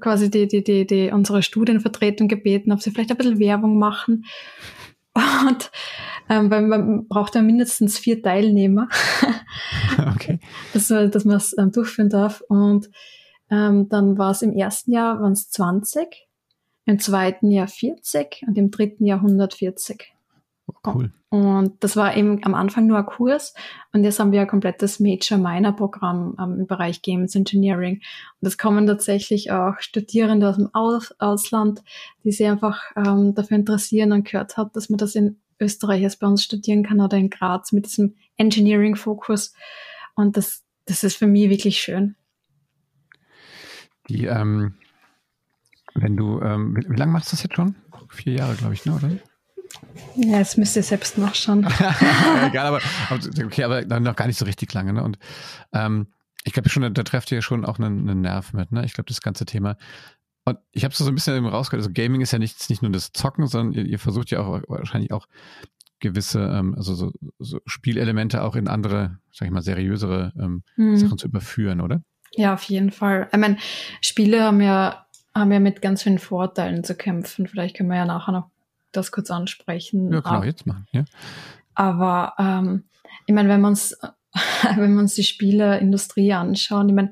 quasi 0.00 0.30
die, 0.30 0.48
die, 0.48 0.64
die, 0.64 0.86
die, 0.86 1.10
unsere 1.10 1.42
Studienvertretung 1.42 2.28
gebeten, 2.28 2.72
ob 2.72 2.80
sie 2.80 2.90
vielleicht 2.90 3.10
ein 3.10 3.16
bisschen 3.16 3.38
Werbung 3.38 3.78
machen. 3.78 4.24
Und 5.46 5.70
ähm, 6.30 6.50
weil 6.50 6.62
man 6.62 7.06
braucht 7.08 7.34
ja 7.34 7.42
mindestens 7.42 7.98
vier 7.98 8.22
Teilnehmer, 8.22 8.88
okay. 10.14 10.40
dass, 10.72 10.88
dass 10.88 11.24
man 11.24 11.36
es 11.36 11.54
ähm, 11.58 11.72
durchführen 11.72 12.08
darf. 12.08 12.42
Und 12.48 12.88
ähm, 13.50 13.88
dann 13.90 14.16
war 14.16 14.30
es 14.30 14.40
im 14.40 14.54
ersten 14.54 14.92
Jahr 14.92 15.20
waren 15.20 15.32
es 15.32 15.50
20 15.50 16.28
im 16.86 16.98
zweiten 16.98 17.50
Jahr 17.50 17.68
40 17.68 18.44
und 18.46 18.56
im 18.56 18.70
dritten 18.70 19.04
Jahr 19.04 19.18
140. 19.18 20.12
Cool. 20.84 21.12
Und 21.28 21.82
das 21.82 21.96
war 21.96 22.16
eben 22.16 22.44
am 22.44 22.54
Anfang 22.54 22.86
nur 22.86 22.98
ein 22.98 23.06
Kurs 23.06 23.54
und 23.92 24.04
jetzt 24.04 24.18
haben 24.20 24.32
wir 24.32 24.40
ein 24.40 24.46
komplettes 24.48 25.00
Major-Minor-Programm 25.00 26.36
ähm, 26.38 26.60
im 26.60 26.66
Bereich 26.66 27.02
Games 27.02 27.34
Engineering. 27.34 28.00
Und 28.40 28.48
es 28.48 28.58
kommen 28.58 28.86
tatsächlich 28.86 29.50
auch 29.50 29.78
Studierende 29.80 30.48
aus 30.48 30.56
dem 30.56 30.74
Aus 30.74 31.14
Ausland, 31.18 31.82
die 32.24 32.32
sich 32.32 32.46
einfach 32.46 32.80
ähm, 32.96 33.34
dafür 33.34 33.56
interessieren 33.56 34.12
und 34.12 34.24
gehört 34.24 34.56
hat, 34.56 34.76
dass 34.76 34.88
man 34.88 34.98
das 34.98 35.14
in 35.14 35.40
Österreich 35.58 36.02
jetzt 36.02 36.20
bei 36.20 36.26
uns 36.26 36.44
studieren 36.44 36.82
kann 36.82 37.00
oder 37.00 37.16
in 37.16 37.30
Graz 37.30 37.72
mit 37.72 37.86
diesem 37.86 38.16
Engineering-Fokus. 38.36 39.54
Und 40.14 40.36
das, 40.36 40.64
das 40.84 41.04
ist 41.04 41.16
für 41.16 41.26
mich 41.26 41.48
wirklich 41.48 41.78
schön. 41.78 42.16
Die, 44.08 44.26
ähm, 44.26 44.74
wenn 45.94 46.16
du, 46.16 46.40
ähm, 46.40 46.76
wie, 46.76 46.88
wie 46.90 46.96
lange 46.96 47.12
machst 47.12 47.30
du 47.30 47.36
das 47.36 47.42
jetzt 47.44 47.54
schon? 47.54 47.76
Vier 48.10 48.34
Jahre, 48.34 48.54
glaube 48.56 48.74
ich, 48.74 48.84
ne, 48.84 48.94
oder? 48.94 49.10
Ja, 50.16 50.38
jetzt 50.38 50.58
müsst 50.58 50.76
ihr 50.76 50.82
selbst 50.82 51.18
nachschauen. 51.18 51.66
Egal, 52.46 52.66
aber, 52.66 52.80
okay, 53.44 53.64
aber 53.64 54.00
noch 54.00 54.16
gar 54.16 54.26
nicht 54.26 54.38
so 54.38 54.44
richtig 54.44 54.72
lange, 54.72 54.92
ne? 54.92 55.02
Und 55.02 55.18
ähm, 55.72 56.08
ich 56.44 56.52
glaube 56.52 56.68
schon, 56.68 56.92
da 56.92 57.02
trefft 57.02 57.30
ihr 57.30 57.36
ja 57.36 57.42
schon 57.42 57.64
auch 57.64 57.78
einen, 57.78 58.08
einen 58.08 58.20
Nerv 58.20 58.52
mit, 58.52 58.72
ne? 58.72 58.84
Ich 58.84 58.94
glaube, 58.94 59.08
das 59.08 59.20
ganze 59.20 59.44
Thema. 59.44 59.76
Und 60.44 60.58
ich 60.72 60.84
habe 60.84 60.94
so 60.94 61.06
ein 61.06 61.14
bisschen 61.14 61.46
rausgehört, 61.46 61.84
also 61.84 61.92
Gaming 61.92 62.20
ist 62.20 62.32
ja 62.32 62.38
nicht, 62.38 62.68
nicht 62.68 62.82
nur 62.82 62.90
das 62.90 63.12
Zocken, 63.12 63.46
sondern 63.46 63.74
ihr, 63.74 63.86
ihr 63.86 63.98
versucht 63.98 64.30
ja 64.30 64.40
auch 64.40 64.60
wahrscheinlich 64.68 65.12
auch 65.12 65.26
gewisse, 66.00 66.40
ähm, 66.40 66.74
also 66.74 66.94
so, 66.94 67.12
so 67.38 67.60
Spielelemente 67.64 68.42
auch 68.42 68.56
in 68.56 68.66
andere, 68.66 69.18
sag 69.32 69.46
ich 69.46 69.52
mal, 69.52 69.62
seriösere 69.62 70.32
ähm, 70.36 70.64
hm. 70.74 70.96
Sachen 70.96 71.18
zu 71.18 71.28
überführen, 71.28 71.80
oder? 71.80 72.02
Ja, 72.34 72.54
auf 72.54 72.64
jeden 72.64 72.90
Fall. 72.90 73.28
Ich 73.32 73.38
meine, 73.38 73.56
Spiele 74.00 74.42
haben 74.42 74.60
ja 74.60 75.06
haben 75.34 75.52
ja 75.52 75.60
mit 75.60 75.80
ganz 75.80 76.02
vielen 76.02 76.18
Vorteilen 76.18 76.84
zu 76.84 76.94
kämpfen. 76.94 77.46
Vielleicht 77.46 77.76
können 77.76 77.88
wir 77.88 77.96
ja 77.96 78.04
nachher 78.04 78.32
noch 78.32 78.50
das 78.92 79.10
kurz 79.10 79.30
ansprechen. 79.30 80.12
Ja, 80.12 80.20
genau, 80.20 80.36
Aber, 80.36 80.46
jetzt 80.46 80.66
machen. 80.66 80.86
Ja. 80.92 81.04
Aber 81.74 82.34
ähm, 82.38 82.84
ich 83.26 83.34
meine, 83.34 83.48
wenn 83.48 83.60
man 83.60 83.72
uns 83.72 83.96
wenn 84.76 84.94
wir 84.94 85.00
uns 85.00 85.14
die 85.14 85.24
Spieleindustrie 85.24 86.32
anschauen, 86.32 86.88
ich 86.88 86.94
meine, 86.94 87.10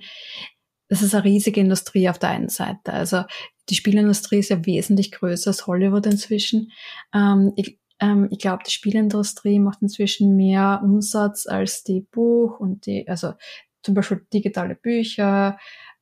es 0.88 1.02
ist 1.02 1.14
eine 1.14 1.25
riesige 1.25 1.60
Industrie 1.60 2.08
auf 2.08 2.18
der 2.18 2.30
einen 2.30 2.49
Seite. 2.49 2.92
Also 2.92 3.25
die 3.68 3.75
Spielindustrie 3.75 4.38
ist 4.38 4.49
ja 4.49 4.64
wesentlich 4.66 5.12
größer 5.12 5.50
als 5.50 5.66
Hollywood 5.66 6.06
inzwischen. 6.06 6.72
Ähm, 7.14 7.52
ich 7.56 7.78
ähm, 8.00 8.28
ich 8.30 8.38
glaube, 8.38 8.64
die 8.66 8.72
Spielindustrie 8.72 9.58
macht 9.58 9.82
inzwischen 9.82 10.34
mehr 10.34 10.80
Umsatz 10.82 11.46
als 11.46 11.84
die 11.84 12.00
Buch 12.00 12.58
und 12.58 12.87
die, 12.87 13.06
also 13.06 13.34
zum 13.82 13.94
Beispiel 13.94 14.26
digitale 14.32 14.75
Bücher, 14.75 15.58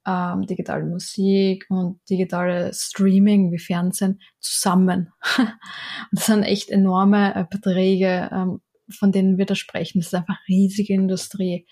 ähm, 0.08 0.46
digitale 0.46 0.84
Musik 0.84 1.66
und 1.68 2.00
digitale 2.08 2.72
Streaming 2.72 3.52
wie 3.52 3.58
Fernsehen 3.58 4.20
zusammen. 4.40 5.12
das 6.12 6.26
sind 6.26 6.44
echt 6.44 6.70
enorme 6.70 7.34
äh, 7.34 7.44
Beträge, 7.48 8.30
ähm, 8.32 8.60
von 8.90 9.12
denen 9.12 9.36
wir 9.36 9.44
da 9.44 9.54
sprechen. 9.54 9.98
Das 10.00 10.08
ist 10.08 10.14
einfach 10.14 10.38
riesige 10.48 10.94
Industrie. 10.94 11.66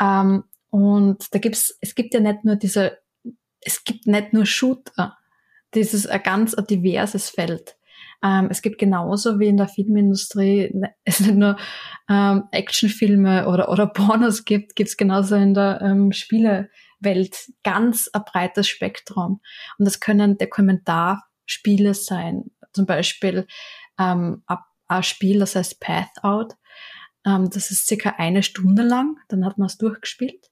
Ähm, 0.00 0.44
und 0.70 1.26
da 1.32 1.38
gibt's, 1.38 1.76
es 1.80 1.94
gibt 1.94 2.14
ja 2.14 2.20
nicht 2.20 2.44
nur 2.44 2.56
diese, 2.56 2.98
es 3.60 3.84
gibt 3.84 4.06
nicht 4.06 4.32
nur 4.32 4.46
Shooter. 4.46 5.18
Das 5.72 5.92
ist 5.92 6.08
ein 6.08 6.22
ganz 6.22 6.54
ein 6.54 6.66
diverses 6.66 7.28
Feld. 7.28 7.76
Ähm, 8.22 8.48
es 8.50 8.62
gibt 8.62 8.78
genauso 8.78 9.38
wie 9.38 9.46
in 9.46 9.58
der 9.58 9.68
Filmindustrie 9.68 10.70
ne, 10.72 10.94
es 11.04 11.20
nicht 11.20 11.34
nur 11.34 11.56
ähm, 12.08 12.44
Actionfilme 12.50 13.46
oder, 13.46 13.70
oder 13.70 13.86
Pornos 13.86 14.44
gibt, 14.44 14.74
gibt 14.74 14.88
es 14.88 14.96
genauso 14.96 15.36
in 15.36 15.54
der 15.54 15.80
ähm, 15.82 16.12
Spiele, 16.12 16.70
Welt 17.00 17.52
ganz 17.64 18.08
ein 18.12 18.22
breites 18.24 18.68
Spektrum. 18.68 19.40
Und 19.78 19.84
das 19.84 20.00
können 20.00 20.38
Dokumentarspiele 20.38 21.94
sein, 21.94 22.50
zum 22.72 22.86
Beispiel 22.86 23.46
ähm, 23.98 24.42
ein 24.86 25.02
Spiel, 25.02 25.40
das 25.40 25.54
heißt 25.54 25.80
Path 25.80 26.22
Out. 26.22 26.54
Ähm, 27.24 27.50
das 27.50 27.70
ist 27.70 27.86
circa 27.86 28.14
eine 28.18 28.42
Stunde 28.42 28.82
lang, 28.82 29.18
dann 29.28 29.44
hat 29.44 29.58
man 29.58 29.66
es 29.66 29.78
durchgespielt. 29.78 30.50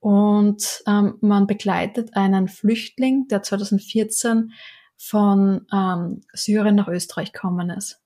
Und 0.00 0.82
ähm, 0.86 1.18
man 1.20 1.46
begleitet 1.46 2.16
einen 2.16 2.48
Flüchtling, 2.48 3.28
der 3.28 3.42
2014 3.42 4.52
von 4.96 5.66
ähm, 5.72 6.22
Syrien 6.32 6.74
nach 6.74 6.88
Österreich 6.88 7.32
gekommen 7.32 7.70
ist. 7.70 8.00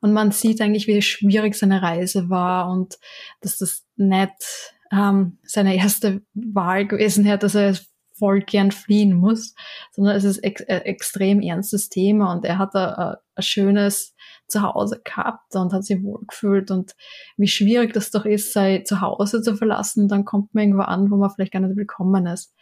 Und 0.00 0.12
man 0.12 0.32
sieht 0.32 0.60
eigentlich, 0.60 0.88
wie 0.88 1.00
schwierig 1.02 1.54
seine 1.54 1.82
Reise 1.82 2.28
war 2.28 2.68
und 2.68 2.98
dass 3.40 3.58
das 3.58 3.84
nicht 3.96 4.74
ähm, 4.92 5.38
seine 5.42 5.76
erste 5.76 6.22
Wahl 6.34 6.86
gewesen 6.86 7.24
wäre, 7.24 7.38
dass 7.38 7.54
er 7.54 7.76
voll 8.18 8.42
gern 8.42 8.70
fliehen 8.70 9.14
muss, 9.14 9.54
sondern 9.90 10.14
es 10.14 10.24
ist 10.24 10.38
ex 10.44 10.60
äh, 10.62 10.76
extrem 10.84 11.40
ernstes 11.40 11.88
Thema 11.88 12.32
und 12.32 12.44
er 12.44 12.58
hat 12.58 12.74
ein, 12.74 13.16
ein 13.34 13.42
schönes 13.42 14.14
Zuhause 14.46 15.00
gehabt 15.02 15.56
und 15.56 15.72
hat 15.72 15.84
sich 15.84 16.02
wohlgefühlt 16.02 16.70
und 16.70 16.92
wie 17.36 17.48
schwierig 17.48 17.94
das 17.94 18.10
doch 18.10 18.26
ist, 18.26 18.52
sein 18.52 18.84
Zuhause 18.84 19.42
zu 19.42 19.56
verlassen, 19.56 20.08
dann 20.08 20.24
kommt 20.24 20.54
man 20.54 20.64
irgendwo 20.64 20.82
an, 20.82 21.10
wo 21.10 21.16
man 21.16 21.30
vielleicht 21.30 21.52
gar 21.52 21.60
nicht 21.60 21.76
willkommen 21.76 22.26
ist. 22.26 22.54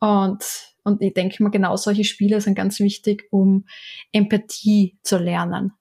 Und, 0.00 0.44
und 0.84 1.00
ich 1.00 1.14
denke 1.14 1.42
mal, 1.42 1.50
genau 1.50 1.76
solche 1.76 2.04
Spiele 2.04 2.40
sind 2.40 2.54
ganz 2.54 2.80
wichtig, 2.80 3.28
um 3.30 3.66
Empathie 4.12 4.98
zu 5.02 5.18
lernen 5.18 5.72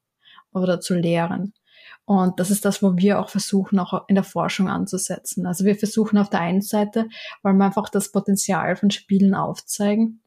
oder 0.54 0.80
zu 0.80 0.96
lehren. 0.96 1.54
Und 2.08 2.40
das 2.40 2.52
ist 2.52 2.64
das, 2.64 2.82
wo 2.82 2.96
wir 2.96 3.20
auch 3.20 3.28
versuchen, 3.28 3.80
auch 3.80 4.08
in 4.08 4.16
der 4.16 4.24
Forschung 4.24 4.70
anzusetzen. 4.70 5.46
Also 5.46 5.66
wir 5.66 5.76
versuchen 5.76 6.18
auf 6.18 6.30
der 6.30 6.40
einen 6.40 6.62
Seite, 6.62 7.10
weil 7.44 7.54
wir 7.54 7.66
einfach 7.66 7.90
das 7.90 8.14
Potenzial 8.14 8.78
von 8.78 8.92
Spielen 8.92 9.36
aufzeigen, 9.36 10.22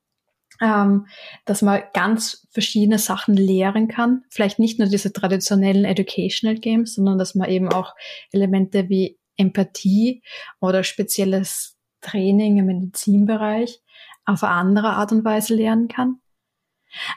ähm, 0.60 1.06
dass 1.46 1.62
man 1.62 1.80
ganz 1.94 2.46
verschiedene 2.50 2.99
Sachen 2.99 3.34
lehren 3.34 3.88
kann. 3.88 4.25
Vielleicht 4.28 4.58
nicht 4.58 4.78
nur 4.78 4.88
diese 4.88 5.10
traditionellen 5.10 5.87
Educational 5.87 6.58
Games, 6.58 6.96
sondern 6.96 7.16
dass 7.16 7.34
man 7.34 7.49
eben 7.49 7.72
auch 7.72 7.94
Elemente 8.30 8.90
wie 8.90 9.18
Empathie 9.38 10.22
oder 10.60 10.84
spezielles 10.84 11.78
Training 12.02 12.58
im 12.58 12.66
Medizinbereich 12.66 13.80
auf 14.26 14.44
eine 14.44 14.52
andere 14.52 14.88
Art 14.90 15.12
und 15.12 15.25
Weise 15.25 15.54
lernen 15.54 15.88
kann. 15.88 16.20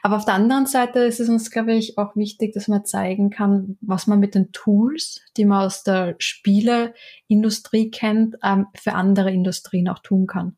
Aber 0.01 0.18
auf 0.18 0.25
der 0.25 0.36
anderen 0.36 0.65
Seite 0.65 1.00
ist 1.00 1.20
es 1.20 1.30
uns, 1.30 1.51
glaube 1.51 1.74
ich, 1.74 1.98
auch 1.98 2.15
wichtig, 2.15 2.53
dass 2.53 2.68
man 2.68 2.86
zeigen 2.86 3.30
kann, 3.30 3.77
was 3.82 4.08
man 4.08 4.20
mit 4.20 4.36
den 4.36 4.51
Tools, 4.51 5.22
die 5.38 5.46
man 5.46 5.65
aus 5.65 5.84
der 5.84 6.15
Spieleindustrie 6.20 7.92
kennt, 7.92 8.36
ähm, 8.44 8.68
für 8.75 8.94
andere 8.94 9.32
Industrien 9.32 9.89
auch 9.89 10.00
tun 10.00 10.27
kann. 10.27 10.58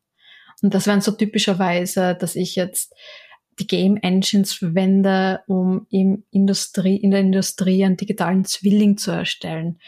Und 0.62 0.74
das 0.74 0.86
wären 0.86 1.00
so 1.00 1.12
typischerweise, 1.12 2.16
dass 2.18 2.36
ich 2.36 2.56
jetzt 2.56 2.94
die 3.58 3.66
Game 3.66 3.96
Engines 3.96 4.52
verwende, 4.52 5.40
um 5.46 5.86
im 5.90 6.24
Industrie, 6.30 6.96
in 6.96 7.10
der 7.10 7.20
Industrie 7.20 7.84
einen 7.84 7.96
digitalen 7.96 8.44
Zwilling 8.44 8.98
zu 8.98 9.10
erstellen. 9.10 9.78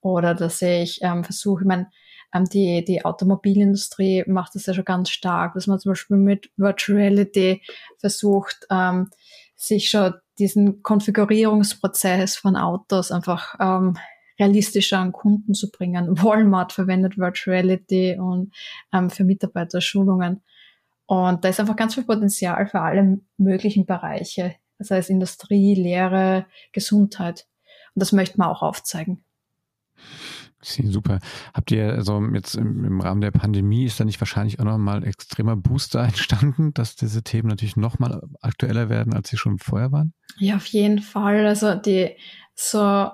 Oder 0.00 0.34
dass 0.34 0.60
ich 0.60 1.00
ähm, 1.02 1.24
versuche, 1.24 1.62
ich 1.62 1.66
meine, 1.66 1.90
die, 2.42 2.84
die 2.84 3.04
Automobilindustrie 3.04 4.24
macht 4.26 4.56
das 4.56 4.66
ja 4.66 4.74
schon 4.74 4.84
ganz 4.84 5.10
stark, 5.10 5.54
dass 5.54 5.68
man 5.68 5.78
zum 5.78 5.92
Beispiel 5.92 6.16
mit 6.16 6.50
Virtual 6.56 6.98
Reality 6.98 7.62
versucht, 7.98 8.66
ähm, 8.70 9.10
sich 9.54 9.90
schon 9.90 10.14
diesen 10.38 10.82
Konfigurierungsprozess 10.82 12.36
von 12.36 12.56
Autos 12.56 13.12
einfach 13.12 13.54
ähm, 13.60 13.96
realistischer 14.38 14.98
an 14.98 15.12
Kunden 15.12 15.54
zu 15.54 15.70
bringen. 15.70 16.20
Walmart 16.22 16.72
verwendet 16.72 17.16
Virtual 17.18 17.54
Reality 17.54 18.18
und 18.18 18.52
ähm, 18.92 19.10
für 19.10 19.24
Mitarbeiterschulungen. 19.24 20.42
Und 21.06 21.44
da 21.44 21.48
ist 21.48 21.60
einfach 21.60 21.76
ganz 21.76 21.94
viel 21.94 22.04
Potenzial 22.04 22.66
für 22.66 22.80
alle 22.80 23.20
möglichen 23.36 23.86
Bereiche, 23.86 24.56
sei 24.78 24.98
es 24.98 25.10
Industrie, 25.10 25.74
Lehre, 25.74 26.46
Gesundheit. 26.72 27.46
Und 27.94 28.00
das 28.00 28.12
möchte 28.12 28.38
man 28.38 28.48
auch 28.48 28.62
aufzeigen. 28.62 29.22
Super. 30.64 31.18
Habt 31.52 31.70
ihr 31.70 31.92
also 31.92 32.22
jetzt 32.32 32.54
im, 32.54 33.00
Rahmen 33.00 33.20
der 33.20 33.30
Pandemie 33.30 33.84
ist 33.84 34.00
da 34.00 34.04
nicht 34.04 34.20
wahrscheinlich 34.20 34.58
auch 34.60 34.64
nochmal 34.64 35.04
extremer 35.04 35.56
Booster 35.56 36.02
entstanden, 36.04 36.72
dass 36.74 36.96
diese 36.96 37.22
Themen 37.22 37.48
natürlich 37.48 37.76
nochmal 37.76 38.22
aktueller 38.40 38.88
werden, 38.88 39.12
als 39.12 39.30
sie 39.30 39.36
schon 39.36 39.58
vorher 39.58 39.92
waren? 39.92 40.14
Ja, 40.38 40.56
auf 40.56 40.66
jeden 40.66 41.00
Fall. 41.00 41.46
Also 41.46 41.74
die 41.74 42.16
so 42.54 43.10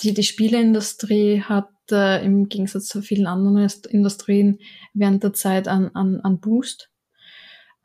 die, 0.00 0.12
die 0.12 0.22
Spieleindustrie 0.22 1.42
hat 1.42 1.68
äh, 1.90 2.24
im 2.24 2.48
Gegensatz 2.48 2.86
zu 2.86 3.02
vielen 3.02 3.26
anderen 3.26 3.68
Industrien 3.88 4.58
während 4.92 5.22
der 5.22 5.32
Zeit 5.32 5.68
an, 5.68 5.90
an, 5.94 6.20
an 6.20 6.40
Boost. 6.40 6.90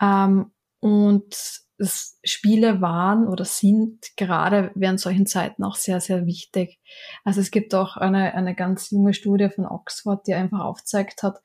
Ähm, 0.01 0.51
und 0.81 1.33
es, 1.77 2.19
Spiele 2.23 2.81
waren 2.81 3.27
oder 3.27 3.45
sind 3.45 4.05
gerade 4.17 4.71
während 4.75 4.99
solchen 4.99 5.25
Zeiten 5.25 5.63
auch 5.63 5.75
sehr, 5.75 6.01
sehr 6.01 6.25
wichtig. 6.25 6.79
Also 7.23 7.39
es 7.39 7.49
gibt 7.49 7.73
auch 7.73 7.97
eine, 7.97 8.35
eine 8.35 8.53
ganz 8.53 8.91
junge 8.91 9.13
Studie 9.13 9.49
von 9.49 9.65
Oxford, 9.65 10.27
die 10.27 10.33
einfach 10.33 10.59
aufzeigt 10.59 11.23
hat, 11.23 11.39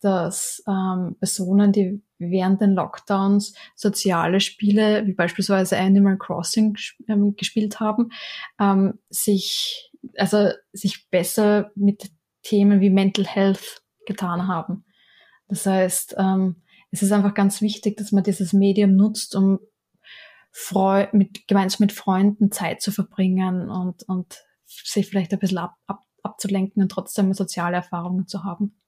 dass 0.00 0.62
ähm, 0.66 1.16
Personen, 1.18 1.72
die 1.72 2.02
während 2.18 2.60
den 2.60 2.74
Lockdowns 2.74 3.54
soziale 3.74 4.40
Spiele 4.40 5.06
wie 5.06 5.14
beispielsweise 5.14 5.78
Animal 5.78 6.18
Crossing 6.18 6.76
ähm, 7.08 7.36
gespielt 7.36 7.80
haben, 7.80 8.10
ähm, 8.58 8.98
sich 9.08 9.92
also 10.16 10.50
sich 10.72 11.08
besser 11.10 11.70
mit 11.74 12.10
Themen 12.42 12.80
wie 12.80 12.90
Mental 12.90 13.26
Health 13.26 13.82
getan 14.06 14.46
haben. 14.46 14.84
Das 15.48 15.66
heißt, 15.66 16.16
ähm, 16.18 16.62
es 16.96 17.02
ist 17.02 17.12
einfach 17.12 17.34
ganz 17.34 17.60
wichtig, 17.60 17.98
dass 17.98 18.10
man 18.10 18.24
dieses 18.24 18.54
Medium 18.54 18.96
nutzt, 18.96 19.34
um 19.34 19.58
Freu 20.50 21.06
mit, 21.12 21.46
gemeinsam 21.46 21.80
mit 21.80 21.92
Freunden 21.92 22.50
Zeit 22.50 22.80
zu 22.80 22.90
verbringen 22.90 23.68
und, 23.68 24.02
und 24.04 24.42
sich 24.64 25.06
vielleicht 25.06 25.30
ein 25.34 25.38
bisschen 25.38 25.58
ab, 25.58 25.74
ab, 25.86 26.04
abzulenken 26.22 26.82
und 26.82 26.88
trotzdem 26.88 27.34
soziale 27.34 27.76
Erfahrungen 27.76 28.26
zu 28.26 28.44
haben. 28.44 28.80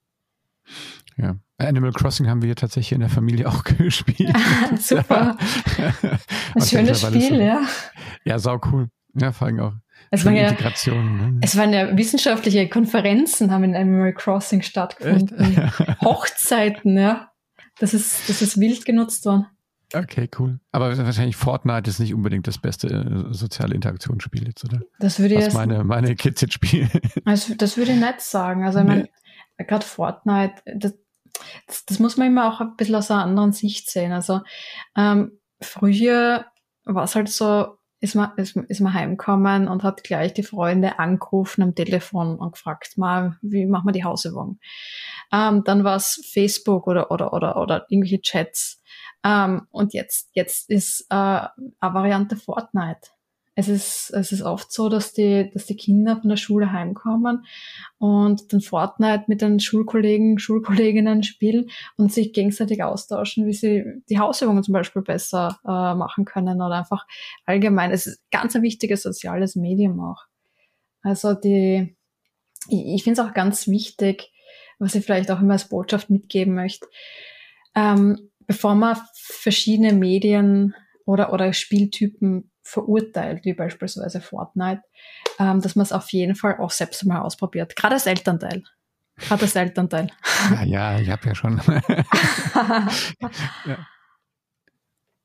Ja. 1.17 1.35
Animal 1.59 1.91
Crossing 1.91 2.27
haben 2.27 2.41
wir 2.41 2.55
tatsächlich 2.55 2.93
in 2.93 3.01
der 3.01 3.09
Familie 3.09 3.47
auch 3.47 3.63
gespielt. 3.77 4.35
Super. 4.79 5.37
Ein 6.55 6.61
schönes 6.61 7.01
Spiel, 7.01 7.21
so, 7.21 7.35
ja. 7.35 7.61
Ja, 8.23 8.39
sau 8.39 8.59
cool. 8.71 8.89
Ja, 9.13 9.31
vor 9.31 9.47
allem 9.47 9.59
auch. 9.59 9.73
Es 10.09 10.25
waren, 10.25 10.35
ja, 10.35 10.51
ne? 10.51 11.39
es 11.41 11.55
waren 11.55 11.71
ja 11.71 11.95
wissenschaftliche 11.95 12.67
Konferenzen, 12.67 13.51
haben 13.51 13.63
in 13.63 13.75
Animal 13.75 14.13
Crossing 14.13 14.63
stattgefunden. 14.63 15.71
Hochzeiten, 16.01 16.97
ja. 16.97 17.28
Das 17.79 17.93
ist, 17.93 18.29
das 18.29 18.41
ist 18.41 18.59
wild 18.59 18.85
genutzt 18.85 19.25
worden. 19.25 19.47
Okay, 19.93 20.29
cool. 20.37 20.59
Aber 20.71 20.95
wahrscheinlich 20.97 21.35
Fortnite 21.35 21.89
ist 21.89 21.99
nicht 21.99 22.13
unbedingt 22.13 22.45
das 22.47 22.59
beste 22.59 22.87
äh, 22.87 23.33
soziale 23.33 23.73
Interaktionsspiel 23.73 24.47
jetzt, 24.47 24.63
oder? 24.63 24.81
Das 24.99 25.19
würde 25.19 25.35
ich 25.35 25.47
Was 25.47 25.53
meine, 25.53 25.83
meine 25.83 26.15
Kids 26.15 26.41
jetzt 26.41 26.53
spielen. 26.53 26.91
Also, 27.25 27.55
das 27.55 27.75
würde 27.75 27.93
ich 27.93 27.99
nicht 27.99 28.21
sagen. 28.21 28.63
Also, 28.65 28.79
ich 28.79 28.85
nee. 28.85 29.07
meine, 29.57 29.67
gerade 29.67 29.85
Fortnite, 29.85 30.55
das, 30.75 30.93
das, 31.65 31.85
das, 31.85 31.99
muss 31.99 32.17
man 32.17 32.27
immer 32.27 32.53
auch 32.53 32.61
ein 32.61 32.75
bisschen 32.75 32.95
aus 32.95 33.09
einer 33.09 33.23
anderen 33.23 33.51
Sicht 33.51 33.89
sehen. 33.89 34.11
Also, 34.11 34.41
ähm, 34.95 35.39
früher 35.59 36.45
war 36.85 37.03
es 37.03 37.15
halt 37.15 37.29
so, 37.29 37.78
ist 37.99 38.15
man, 38.15 38.31
ist, 38.37 38.55
ist 38.55 38.79
man 38.79 38.93
heimgekommen 38.93 39.67
und 39.67 39.83
hat 39.83 40.03
gleich 40.03 40.33
die 40.33 40.43
Freunde 40.43 40.99
angerufen 40.99 41.61
am 41.61 41.75
Telefon 41.75 42.37
und 42.37 42.53
gefragt, 42.53 42.97
mal, 42.97 43.37
wie 43.41 43.65
machen 43.65 43.87
wir 43.87 43.91
die 43.91 44.03
Hausübung? 44.03 44.59
Ähm, 45.31 45.63
dann 45.65 45.83
war 45.83 45.97
es 45.97 46.25
Facebook 46.31 46.87
oder, 46.87 47.11
oder, 47.11 47.33
oder, 47.33 47.57
oder 47.57 47.85
irgendwelche 47.89 48.21
Chats. 48.21 48.81
Ähm, 49.23 49.67
und 49.71 49.93
jetzt, 49.93 50.29
jetzt 50.33 50.69
ist 50.69 51.07
äh, 51.09 51.15
eine 51.15 51.49
Variante 51.81 52.37
Fortnite 52.37 53.09
es 53.59 53.67
ist, 53.67 54.11
es 54.11 54.31
ist 54.31 54.41
oft 54.41 54.71
so, 54.71 54.87
dass 54.87 55.11
die, 55.11 55.51
dass 55.53 55.65
die 55.65 55.75
Kinder 55.75 56.15
von 56.17 56.29
der 56.29 56.37
Schule 56.37 56.71
heimkommen 56.71 57.45
und 57.97 58.53
dann 58.53 58.61
Fortnite 58.61 59.25
mit 59.27 59.41
den 59.41 59.59
Schulkollegen, 59.59 60.39
Schulkolleginnen 60.39 61.23
spielen 61.23 61.69
und 61.97 62.13
sich 62.13 62.31
gegenseitig 62.31 62.83
austauschen, 62.83 63.45
wie 63.45 63.53
sie 63.53 63.83
die 64.09 64.17
Hausübungen 64.17 64.63
zum 64.63 64.73
Beispiel 64.73 65.01
besser 65.01 65.59
äh, 65.65 65.93
machen 65.93 66.23
können 66.23 66.61
oder 66.61 66.75
einfach 66.75 67.05
allgemein. 67.45 67.91
Es 67.91 68.07
ist 68.07 68.23
ganz 68.31 68.55
ein 68.55 68.61
wichtiges 68.61 69.03
soziales 69.03 69.57
Medium 69.57 69.99
auch. 69.99 70.23
Also 71.01 71.33
die, 71.33 71.97
ich, 72.69 72.85
ich 72.95 73.03
finde 73.03 73.21
es 73.21 73.27
auch 73.27 73.33
ganz 73.33 73.67
wichtig, 73.67 74.31
was 74.79 74.95
ich 74.95 75.03
vielleicht 75.03 75.31
auch 75.31 75.41
immer 75.41 75.53
als 75.53 75.67
Botschaft 75.67 76.09
mitgeben 76.09 76.55
möchte. 76.55 76.87
Ähm, 77.75 78.31
bevor 78.47 78.73
man 78.75 78.97
verschiedene 79.13 79.91
Medien 79.91 80.75
oder, 81.05 81.33
oder 81.33 81.51
Spieltypen 81.51 82.48
verurteilt, 82.61 83.45
wie 83.45 83.53
beispielsweise 83.53 84.21
Fortnite, 84.21 84.81
ähm, 85.39 85.61
dass 85.61 85.75
man 85.75 85.83
es 85.83 85.91
auf 85.91 86.09
jeden 86.11 86.35
Fall 86.35 86.57
auch 86.59 86.71
selbst 86.71 87.05
mal 87.05 87.21
ausprobiert. 87.21 87.75
Gerade 87.75 87.95
als 87.95 88.05
Elternteil. 88.05 88.63
Gerade 89.17 89.43
als 89.43 89.55
Elternteil. 89.55 90.09
Ja, 90.51 90.63
ja 90.63 90.99
ich 90.99 91.09
habe 91.09 91.27
ja 91.27 91.35
schon. 91.35 91.61
ja. 93.65 93.87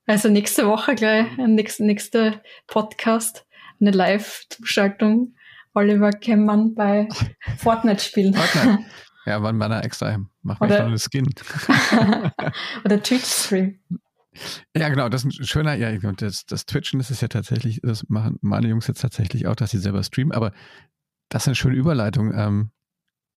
Also 0.07 0.29
nächste 0.29 0.67
Woche 0.67 0.95
gleich, 0.95 1.37
nächste, 1.39 1.85
nächste 1.85 2.43
Podcast, 2.67 3.47
eine 3.81 3.91
Live-Zuschaltung. 3.91 5.35
Oliver 5.75 6.11
Kemmmann 6.13 6.75
bei 6.75 7.09
Fortnite 7.59 8.03
spielen. 8.03 8.35
Fortnite. 8.35 8.85
Ja, 9.27 9.43
wann 9.43 9.57
mal 9.57 9.81
extra 9.81 10.19
machen 10.43 10.69
wir 10.69 10.79
noch 10.81 10.87
eine 10.87 10.99
Skin. 10.99 11.27
Oder 12.85 13.03
Twitch-Stream. 13.03 13.81
Ja, 14.77 14.89
genau, 14.89 15.09
das 15.09 15.25
ist 15.25 15.41
ein 15.41 15.47
schöner, 15.47 15.75
ja, 15.75 15.97
das, 16.13 16.47
das 16.47 16.67
Twitchen, 16.67 16.99
das 16.99 17.11
ist 17.11 17.23
ja 17.23 17.29
tatsächlich, 17.29 17.81
das 17.83 18.09
machen 18.09 18.39
meine 18.41 18.69
Jungs 18.69 18.87
jetzt 18.87 19.01
tatsächlich 19.01 19.47
auch, 19.47 19.57
dass 19.57 19.71
sie 19.71 19.79
selber 19.79 20.03
streamen, 20.03 20.33
aber 20.33 20.53
das 21.29 21.45
ist 21.45 21.49
eine 21.49 21.55
schöne 21.57 21.77
Überleitung. 21.77 22.33
Ähm, 22.35 22.71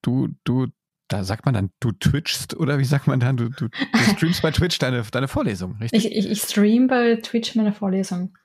du, 0.02 0.30
du, 0.44 0.68
da 1.08 1.24
sagt 1.24 1.46
man 1.46 1.54
dann, 1.54 1.72
du 1.80 1.92
twitchst 1.92 2.56
oder 2.56 2.80
wie 2.80 2.86
sagt 2.86 3.08
man 3.08 3.20
dann, 3.20 3.38
du, 3.38 3.50
du, 3.50 3.70
du 3.70 4.00
streamst 4.16 4.42
bei 4.42 4.52
Twitch 4.52 4.78
deine, 4.80 5.04
deine 5.04 5.28
Vorlesung, 5.28 5.78
richtig? 5.78 6.06
Ich, 6.06 6.16
ich, 6.16 6.30
ich 6.30 6.42
stream 6.42 6.88
bei 6.88 7.16
Twitch 7.18 7.56
meine 7.56 7.74
Vorlesung. 7.74 8.38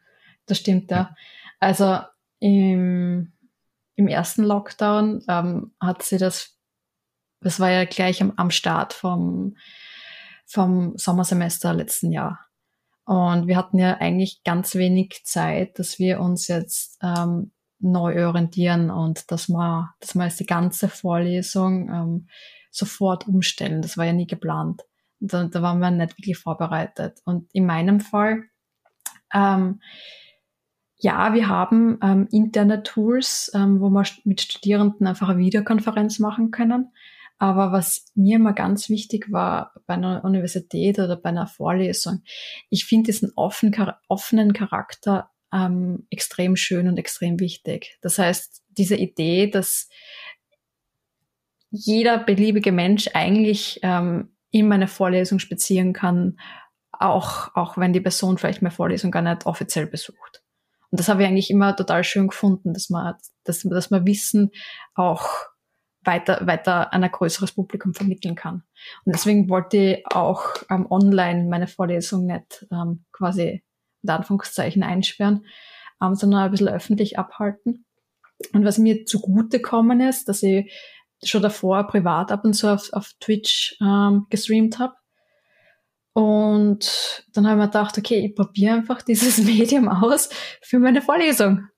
Das 0.46 0.58
stimmt, 0.58 0.90
ja. 0.90 0.96
ja. 0.96 1.14
Also 1.60 2.00
im, 2.40 3.32
im 3.96 4.08
ersten 4.08 4.42
Lockdown 4.42 5.24
ähm, 5.28 5.72
hat 5.80 6.02
sie 6.02 6.18
das, 6.18 6.58
das 7.40 7.60
war 7.60 7.70
ja 7.70 7.84
gleich 7.84 8.20
am, 8.22 8.32
am 8.36 8.50
Start 8.50 8.92
vom, 8.92 9.56
vom 10.52 10.92
Sommersemester 10.96 11.72
letzten 11.72 12.12
Jahr. 12.12 12.38
Und 13.04 13.46
wir 13.46 13.56
hatten 13.56 13.78
ja 13.78 13.96
eigentlich 13.98 14.42
ganz 14.44 14.74
wenig 14.74 15.22
Zeit, 15.24 15.78
dass 15.78 15.98
wir 15.98 16.20
uns 16.20 16.46
jetzt 16.48 16.98
ähm, 17.02 17.52
neu 17.80 18.26
orientieren 18.26 18.90
und 18.90 19.30
dass 19.32 19.48
wir, 19.48 19.94
dass 20.00 20.14
wir 20.14 20.24
jetzt 20.24 20.40
die 20.40 20.46
ganze 20.46 20.88
Vorlesung 20.88 21.88
ähm, 21.88 22.28
sofort 22.70 23.26
umstellen. 23.26 23.82
Das 23.82 23.96
war 23.96 24.04
ja 24.04 24.12
nie 24.12 24.26
geplant. 24.26 24.82
Da, 25.18 25.44
da 25.44 25.62
waren 25.62 25.80
wir 25.80 25.90
nicht 25.90 26.18
wirklich 26.18 26.38
vorbereitet. 26.38 27.20
Und 27.24 27.48
in 27.52 27.66
meinem 27.66 28.00
Fall, 28.00 28.44
ähm, 29.34 29.80
ja, 30.98 31.34
wir 31.34 31.48
haben 31.48 31.98
ähm, 32.02 32.28
interne 32.30 32.84
Tools, 32.84 33.50
ähm, 33.54 33.80
wo 33.80 33.90
wir 33.90 34.04
mit 34.24 34.40
Studierenden 34.40 35.06
einfach 35.06 35.28
eine 35.28 35.38
Videokonferenz 35.38 36.20
machen 36.20 36.52
können. 36.52 36.92
Aber 37.42 37.72
was 37.72 38.04
mir 38.14 38.36
immer 38.36 38.52
ganz 38.52 38.88
wichtig 38.88 39.32
war 39.32 39.72
bei 39.88 39.94
einer 39.94 40.24
Universität 40.24 41.00
oder 41.00 41.16
bei 41.16 41.30
einer 41.30 41.48
Vorlesung, 41.48 42.22
ich 42.70 42.84
finde 42.84 43.10
diesen 43.10 43.32
offen, 43.34 43.74
offenen 44.06 44.52
Charakter 44.52 45.28
ähm, 45.52 46.06
extrem 46.08 46.54
schön 46.54 46.86
und 46.86 46.98
extrem 46.98 47.40
wichtig. 47.40 47.98
Das 48.00 48.16
heißt, 48.16 48.62
diese 48.68 48.94
Idee, 48.94 49.48
dass 49.48 49.88
jeder 51.70 52.16
beliebige 52.16 52.70
Mensch 52.70 53.08
eigentlich 53.12 53.80
ähm, 53.82 54.36
in 54.52 54.68
meine 54.68 54.86
Vorlesung 54.86 55.40
spazieren 55.40 55.92
kann, 55.92 56.38
auch, 56.92 57.56
auch 57.56 57.76
wenn 57.76 57.92
die 57.92 58.00
Person 58.00 58.38
vielleicht 58.38 58.62
meine 58.62 58.70
Vorlesung 58.70 59.10
gar 59.10 59.22
nicht 59.22 59.46
offiziell 59.46 59.88
besucht. 59.88 60.44
Und 60.92 61.00
das 61.00 61.08
habe 61.08 61.22
ich 61.24 61.28
eigentlich 61.28 61.50
immer 61.50 61.74
total 61.74 62.04
schön 62.04 62.28
gefunden, 62.28 62.72
dass 62.72 62.88
man, 62.88 63.16
dass, 63.42 63.62
dass 63.62 63.90
man 63.90 64.06
Wissen 64.06 64.52
auch 64.94 65.26
weiter, 66.04 66.46
weiter 66.46 66.92
an 66.92 67.04
ein 67.04 67.10
größeres 67.10 67.52
Publikum 67.52 67.94
vermitteln 67.94 68.34
kann. 68.34 68.64
Und 69.04 69.14
deswegen 69.14 69.48
wollte 69.48 69.76
ich 69.76 70.06
auch 70.06 70.44
ähm, 70.70 70.86
online 70.90 71.48
meine 71.48 71.66
Vorlesung 71.66 72.26
nicht 72.26 72.66
ähm, 72.70 73.04
quasi 73.12 73.62
in 74.02 74.10
Anführungszeichen 74.10 74.82
einsperren, 74.82 75.46
ähm, 76.02 76.14
sondern 76.14 76.42
ein 76.42 76.50
bisschen 76.50 76.68
öffentlich 76.68 77.18
abhalten. 77.18 77.84
Und 78.52 78.64
was 78.64 78.78
mir 78.78 79.04
zugute 79.04 79.60
kommen 79.60 80.00
ist, 80.00 80.28
dass 80.28 80.42
ich 80.42 80.72
schon 81.24 81.42
davor 81.42 81.86
privat 81.86 82.32
ab 82.32 82.44
und 82.44 82.54
zu 82.54 82.72
auf, 82.72 82.92
auf 82.92 83.12
Twitch 83.20 83.76
ähm, 83.80 84.26
gestreamt 84.28 84.78
habe. 84.78 84.94
Und 86.14 87.24
dann 87.32 87.46
habe 87.46 87.60
ich 87.60 87.60
mir 87.60 87.66
gedacht, 87.68 87.96
okay, 87.96 88.26
ich 88.26 88.34
probiere 88.34 88.74
einfach 88.74 89.02
dieses 89.02 89.38
Medium 89.44 89.88
aus 89.88 90.28
für 90.60 90.78
meine 90.78 91.00
Vorlesung. 91.00 91.68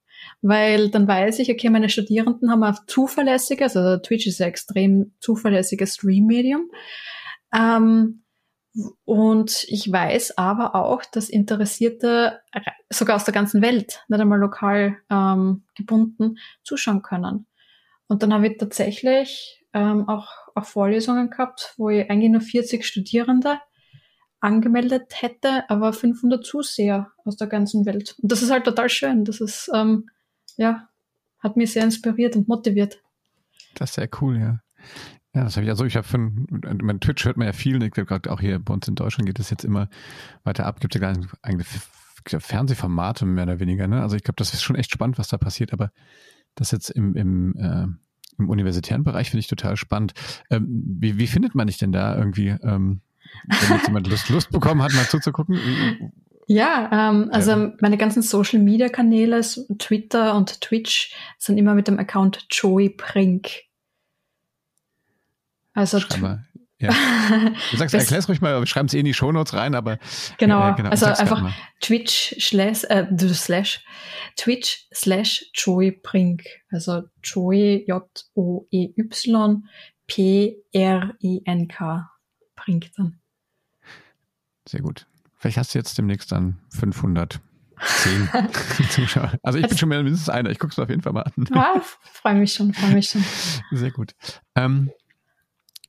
Weil 0.46 0.90
dann 0.90 1.08
weiß 1.08 1.38
ich, 1.38 1.50
okay, 1.50 1.70
meine 1.70 1.88
Studierenden 1.88 2.50
haben 2.50 2.62
ein 2.62 2.76
zuverlässiges, 2.86 3.78
also 3.78 3.96
Twitch 4.02 4.26
ist 4.26 4.42
ein 4.42 4.48
extrem 4.48 5.14
zuverlässiges 5.18 5.94
Stream-Medium. 5.94 6.70
Ähm, 7.54 8.24
und 9.06 9.64
ich 9.68 9.90
weiß 9.90 10.36
aber 10.36 10.74
auch, 10.74 11.02
dass 11.06 11.30
Interessierte 11.30 12.42
sogar 12.90 13.16
aus 13.16 13.24
der 13.24 13.32
ganzen 13.32 13.62
Welt, 13.62 14.04
nicht 14.08 14.20
einmal 14.20 14.38
lokal 14.38 14.98
ähm, 15.08 15.64
gebunden, 15.76 16.36
zuschauen 16.62 17.00
können. 17.00 17.46
Und 18.08 18.22
dann 18.22 18.34
habe 18.34 18.48
ich 18.48 18.58
tatsächlich 18.58 19.64
ähm, 19.72 20.06
auch, 20.10 20.28
auch 20.54 20.66
Vorlesungen 20.66 21.30
gehabt, 21.30 21.72
wo 21.78 21.88
ich 21.88 22.10
eigentlich 22.10 22.30
nur 22.30 22.42
40 22.42 22.84
Studierende 22.84 23.60
angemeldet 24.40 25.22
hätte, 25.22 25.64
aber 25.70 25.94
500 25.94 26.44
Zuseher 26.44 27.12
aus 27.24 27.38
der 27.38 27.46
ganzen 27.46 27.86
Welt. 27.86 28.16
Und 28.20 28.30
das 28.30 28.42
ist 28.42 28.50
halt 28.50 28.64
total 28.64 28.90
schön. 28.90 29.24
Das 29.24 29.40
ist, 29.40 29.70
ähm, 29.72 30.10
ja, 30.56 30.88
hat 31.38 31.56
mich 31.56 31.72
sehr 31.72 31.84
inspiriert 31.84 32.36
und 32.36 32.48
motiviert. 32.48 33.02
Das 33.74 33.90
ist 33.90 33.96
sehr 33.96 34.08
cool, 34.20 34.38
ja. 34.38 34.60
Ja, 35.34 35.42
das 35.44 35.56
habe 35.56 35.64
ich 35.64 35.70
also, 35.70 35.84
ich 35.84 35.96
habe 35.96 36.06
von, 36.06 36.46
mein 36.82 37.00
Twitch 37.00 37.24
hört 37.24 37.36
man 37.36 37.46
ja 37.46 37.52
viel, 37.52 37.82
ich 37.82 37.90
glaube 37.90 38.06
gerade 38.06 38.30
auch 38.30 38.40
hier 38.40 38.60
bei 38.60 38.72
uns 38.72 38.86
in 38.86 38.94
Deutschland 38.94 39.26
geht 39.26 39.40
es 39.40 39.50
jetzt 39.50 39.64
immer 39.64 39.88
weiter 40.44 40.64
ab, 40.64 40.78
gibt 40.78 40.94
es 40.94 41.00
ja 41.00 41.12
eigentlich 41.42 41.68
Fernsehformate 42.26 43.26
mehr 43.26 43.44
oder 43.44 43.60
weniger, 43.60 43.88
ne? 43.88 44.00
Also 44.00 44.16
ich 44.16 44.22
glaube, 44.22 44.36
das 44.36 44.54
ist 44.54 44.62
schon 44.62 44.76
echt 44.76 44.92
spannend, 44.92 45.18
was 45.18 45.28
da 45.28 45.36
passiert, 45.36 45.72
aber 45.72 45.90
das 46.54 46.70
jetzt 46.70 46.90
im, 46.90 47.16
im, 47.16 47.56
äh, 47.56 47.86
im 48.38 48.48
universitären 48.48 49.02
Bereich 49.02 49.30
finde 49.30 49.40
ich 49.40 49.48
total 49.48 49.76
spannend. 49.76 50.14
Ähm, 50.50 50.66
wie, 50.68 51.18
wie 51.18 51.26
findet 51.26 51.54
man 51.54 51.66
dich 51.66 51.78
denn 51.78 51.92
da 51.92 52.16
irgendwie, 52.16 52.48
ähm, 52.48 53.00
wenn 53.48 53.76
jetzt 53.76 53.88
jemand 53.88 54.06
Lust, 54.06 54.28
Lust 54.28 54.50
bekommen 54.50 54.82
hat, 54.82 54.94
mal 54.94 55.08
zuzugucken? 55.08 55.58
Ja, 56.46 57.10
ähm, 57.10 57.30
also 57.32 57.52
ja. 57.52 57.72
meine 57.80 57.96
ganzen 57.96 58.22
Social 58.22 58.60
Media 58.60 58.88
Kanäle, 58.88 59.40
Twitter 59.78 60.34
und 60.34 60.60
Twitch, 60.60 61.14
sind 61.38 61.58
immer 61.58 61.74
mit 61.74 61.88
dem 61.88 61.98
Account 61.98 62.46
Joey 62.50 62.90
Brink. 62.90 63.50
Also 65.72 65.98
mal, 66.20 66.46
ja. 66.78 66.90
Du 67.70 67.76
sagst, 67.76 67.94
erklär's 67.94 68.28
ruhig 68.28 68.40
mal, 68.40 68.60
wir 68.60 68.66
schreiben 68.66 68.86
es 68.86 68.94
eh 68.94 69.00
in 69.00 69.06
die 69.06 69.14
Shownotes 69.14 69.54
rein, 69.54 69.74
aber 69.74 69.98
genau, 70.38 70.70
äh, 70.70 70.74
genau 70.74 70.90
also 70.90 71.06
einfach 71.06 71.52
Twitch 71.80 72.36
slash, 72.38 72.84
äh, 72.84 73.06
slash 73.32 73.84
Twitch 74.36 74.86
slash 74.94 75.46
Joey 75.54 75.90
Brink, 75.90 76.44
also 76.70 77.02
Joey 77.22 77.84
J 77.88 78.04
O 78.34 78.66
E 78.70 78.92
Y 78.96 79.62
P 80.06 80.56
R 80.72 81.14
I 81.22 81.42
N 81.44 81.68
K 81.68 82.08
Brink 82.54 82.90
dann. 82.96 83.18
Sehr 84.68 84.80
gut. 84.80 85.06
Vielleicht 85.44 85.58
hast 85.58 85.74
du 85.74 85.78
jetzt 85.78 85.98
demnächst 85.98 86.32
dann 86.32 86.56
500 86.70 87.38
Zehn 87.98 88.30
Zuschauer. 88.88 89.34
Also 89.42 89.58
ich 89.58 89.68
bin 89.68 89.76
schon 89.76 89.90
mindestens 89.90 90.30
einer. 90.30 90.48
Ich 90.48 90.58
gucke 90.58 90.72
es 90.72 90.78
auf 90.78 90.88
jeden 90.88 91.02
Fall 91.02 91.12
mal 91.12 91.20
an. 91.20 91.44
Ja, 91.54 91.82
freue 92.14 92.36
mich 92.36 92.54
schon, 92.54 92.72
freue 92.72 92.94
mich 92.94 93.10
schon. 93.10 93.22
Sehr 93.70 93.90
gut. 93.90 94.14
Ähm, 94.54 94.90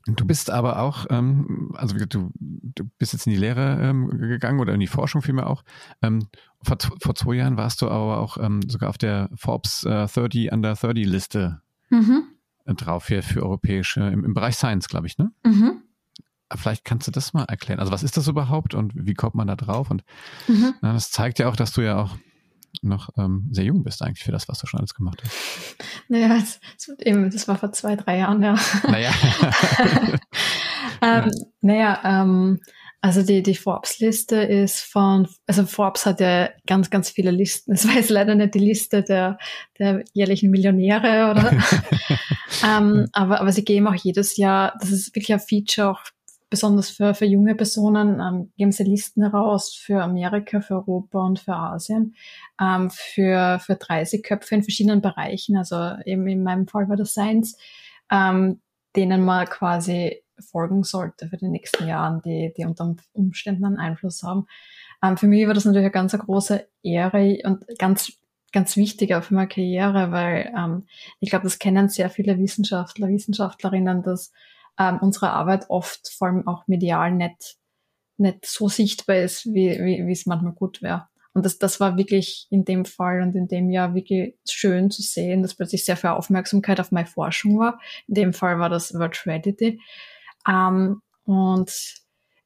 Du 0.08 0.26
bist 0.26 0.50
aber 0.50 0.80
auch, 0.80 1.06
ähm, 1.08 1.72
also 1.74 1.96
du, 1.96 2.30
du 2.38 2.84
bist 2.98 3.14
jetzt 3.14 3.26
in 3.26 3.32
die 3.32 3.38
Lehre 3.38 3.80
ähm, 3.82 4.10
gegangen 4.10 4.60
oder 4.60 4.74
in 4.74 4.78
die 4.78 4.86
Forschung 4.86 5.22
vielmehr 5.22 5.48
auch. 5.48 5.64
Ähm, 6.00 6.28
vor, 6.62 6.76
vor 7.02 7.14
zwei 7.14 7.34
Jahren 7.36 7.56
warst 7.56 7.80
du 7.80 7.88
aber 7.88 8.20
auch 8.20 8.36
ähm, 8.36 8.60
sogar 8.68 8.90
auf 8.90 8.98
der 8.98 9.30
Forbes 9.34 9.84
äh, 9.84 10.06
30 10.06 10.52
Under 10.52 10.74
30 10.74 11.06
Liste 11.06 11.62
mhm. 11.88 12.24
drauf 12.66 13.08
hier 13.08 13.22
für 13.24 13.42
europäische, 13.42 14.02
im, 14.02 14.22
im 14.22 14.34
Bereich 14.34 14.56
Science, 14.56 14.86
glaube 14.86 15.08
ich, 15.08 15.18
ne? 15.18 15.32
Mhm. 15.44 15.82
Vielleicht 16.54 16.84
kannst 16.84 17.06
du 17.06 17.10
das 17.10 17.32
mal 17.32 17.44
erklären. 17.44 17.80
Also 17.80 17.92
was 17.92 18.02
ist 18.02 18.16
das 18.16 18.28
überhaupt 18.28 18.74
und 18.74 18.92
wie 18.94 19.14
kommt 19.14 19.34
man 19.34 19.48
da 19.48 19.56
drauf? 19.56 19.90
Und 19.90 20.04
mhm. 20.46 20.74
na, 20.80 20.92
das 20.92 21.10
zeigt 21.10 21.38
ja 21.38 21.48
auch, 21.48 21.56
dass 21.56 21.72
du 21.72 21.80
ja 21.80 22.00
auch 22.00 22.16
noch 22.82 23.10
ähm, 23.16 23.48
sehr 23.50 23.64
jung 23.64 23.82
bist 23.82 24.02
eigentlich 24.02 24.22
für 24.22 24.32
das, 24.32 24.48
was 24.48 24.58
du 24.58 24.66
schon 24.66 24.78
alles 24.78 24.94
gemacht 24.94 25.22
hast. 25.24 25.76
Naja, 26.08 26.28
das, 26.28 26.60
eben, 27.00 27.30
das 27.30 27.48
war 27.48 27.56
vor 27.56 27.72
zwei, 27.72 27.96
drei 27.96 28.18
Jahren, 28.18 28.42
ja. 28.42 28.54
Naja. 28.86 29.10
ähm, 31.02 31.30
ja. 31.30 31.30
Naja, 31.60 32.00
ähm, 32.04 32.60
also 33.00 33.22
die, 33.22 33.42
die 33.42 33.54
Forbes-Liste 33.54 34.36
ist 34.36 34.80
von, 34.80 35.28
also 35.46 35.64
Forbes 35.64 36.06
hat 36.06 36.20
ja 36.20 36.48
ganz, 36.66 36.90
ganz 36.90 37.10
viele 37.10 37.30
Listen. 37.30 37.72
Es 37.72 37.86
war 37.86 37.94
jetzt 37.94 38.10
leider 38.10 38.34
nicht 38.34 38.54
die 38.54 38.58
Liste 38.58 39.02
der, 39.02 39.38
der 39.78 40.02
jährlichen 40.12 40.50
Millionäre 40.50 41.30
oder, 41.30 41.52
ähm, 42.64 43.06
aber, 43.12 43.40
aber 43.40 43.52
sie 43.52 43.64
geben 43.64 43.86
auch 43.86 43.94
jedes 43.94 44.36
Jahr, 44.36 44.74
das 44.80 44.90
ist 44.90 45.14
wirklich 45.14 45.32
ein 45.32 45.40
Feature 45.40 45.90
auch 45.90 46.02
besonders 46.48 46.90
für, 46.90 47.14
für 47.14 47.24
junge 47.24 47.54
Personen 47.54 48.20
ähm, 48.20 48.52
geben 48.56 48.72
sie 48.72 48.84
Listen 48.84 49.22
heraus 49.22 49.74
für 49.74 50.02
Amerika, 50.02 50.60
für 50.60 50.76
Europa 50.76 51.24
und 51.24 51.40
für 51.40 51.54
Asien, 51.54 52.14
ähm, 52.60 52.90
für, 52.90 53.58
für 53.60 53.76
30 53.76 54.22
Köpfe 54.22 54.54
in 54.54 54.62
verschiedenen 54.62 55.00
Bereichen. 55.00 55.56
Also 55.56 55.76
eben 56.04 56.26
in 56.28 56.42
meinem 56.42 56.68
Fall 56.68 56.88
war 56.88 56.96
das 56.96 57.12
Science, 57.12 57.56
ähm, 58.10 58.60
denen 58.94 59.24
man 59.24 59.46
quasi 59.46 60.22
folgen 60.38 60.84
sollte 60.84 61.28
für 61.28 61.36
die 61.36 61.48
nächsten 61.48 61.88
Jahren, 61.88 62.20
die, 62.22 62.52
die 62.56 62.64
unter 62.64 62.94
Umständen 63.12 63.64
einen 63.64 63.78
Einfluss 63.78 64.22
haben. 64.22 64.46
Ähm, 65.02 65.16
für 65.16 65.26
mich 65.26 65.46
war 65.46 65.54
das 65.54 65.64
natürlich 65.64 65.84
eine 65.84 65.92
ganz 65.92 66.16
große 66.16 66.68
Ehre 66.82 67.38
und 67.44 67.64
ganz 67.78 68.12
ganz 68.52 68.76
wichtig 68.76 69.14
auch 69.14 69.22
für 69.22 69.34
meine 69.34 69.48
Karriere, 69.48 70.12
weil 70.12 70.50
ähm, 70.56 70.86
ich 71.20 71.28
glaube, 71.28 71.42
das 71.42 71.58
kennen 71.58 71.90
sehr 71.90 72.08
viele 72.08 72.38
Wissenschaftler, 72.38 73.08
Wissenschaftlerinnen, 73.08 74.02
dass 74.02 74.32
ähm, 74.78 74.98
unsere 75.00 75.30
Arbeit 75.30 75.66
oft 75.68 76.08
vor 76.16 76.28
allem 76.28 76.46
auch 76.46 76.66
medial 76.66 77.12
nicht, 77.12 77.56
nicht 78.18 78.46
so 78.46 78.68
sichtbar 78.68 79.16
ist, 79.16 79.46
wie, 79.46 79.70
wie, 79.70 80.06
wie 80.06 80.12
es 80.12 80.26
manchmal 80.26 80.52
gut 80.52 80.82
wäre. 80.82 81.08
Und 81.36 81.44
das, 81.44 81.58
das 81.58 81.80
war 81.80 81.98
wirklich 81.98 82.46
in 82.48 82.64
dem 82.64 82.86
Fall 82.86 83.20
und 83.20 83.34
in 83.36 83.46
dem 83.46 83.68
Jahr 83.68 83.94
wirklich 83.94 84.36
schön 84.48 84.90
zu 84.90 85.02
sehen, 85.02 85.42
dass 85.42 85.54
plötzlich 85.54 85.84
sehr 85.84 85.98
viel 85.98 86.10
Aufmerksamkeit 86.10 86.80
auf 86.80 86.92
meine 86.92 87.06
Forschung 87.06 87.58
war. 87.58 87.78
In 88.08 88.14
dem 88.14 88.32
Fall 88.32 88.58
war 88.58 88.70
das 88.70 88.94
Virtuality. 88.94 89.78
Ähm, 90.48 91.02
und 91.24 91.70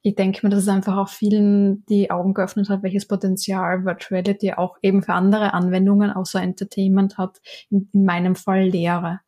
ich 0.03 0.15
denke 0.17 0.45
mir, 0.45 0.51
dass 0.51 0.65
es 0.65 0.69
einfach 0.69 0.97
auch 0.97 1.09
vielen 1.09 1.85
die 1.87 2.11
Augen 2.11 2.35
geöffnet 2.35 2.69
hat, 2.69 2.83
welches 2.83 3.07
Potenzial 3.07 3.85
Virtuality 3.85 4.55
auch 4.55 4.77
eben 4.83 5.05
für 5.05 5.13
andere 5.13 5.55
Anwendungen 5.55 6.11
außer 6.11 6.43
Entertainment 6.43 7.17
hat. 7.17 7.41
In, 7.71 7.89
in 7.93 8.05
meinem 8.05 8.35
Fall 8.35 8.65
Lehre. 8.65 9.21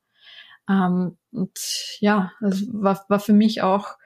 Ähm, 0.68 1.16
und 1.33 1.59
ja, 2.01 2.33
es 2.40 2.66
war, 2.72 3.05
war 3.09 3.20
für 3.20 3.33
mich 3.33 3.62
auch 3.62 3.96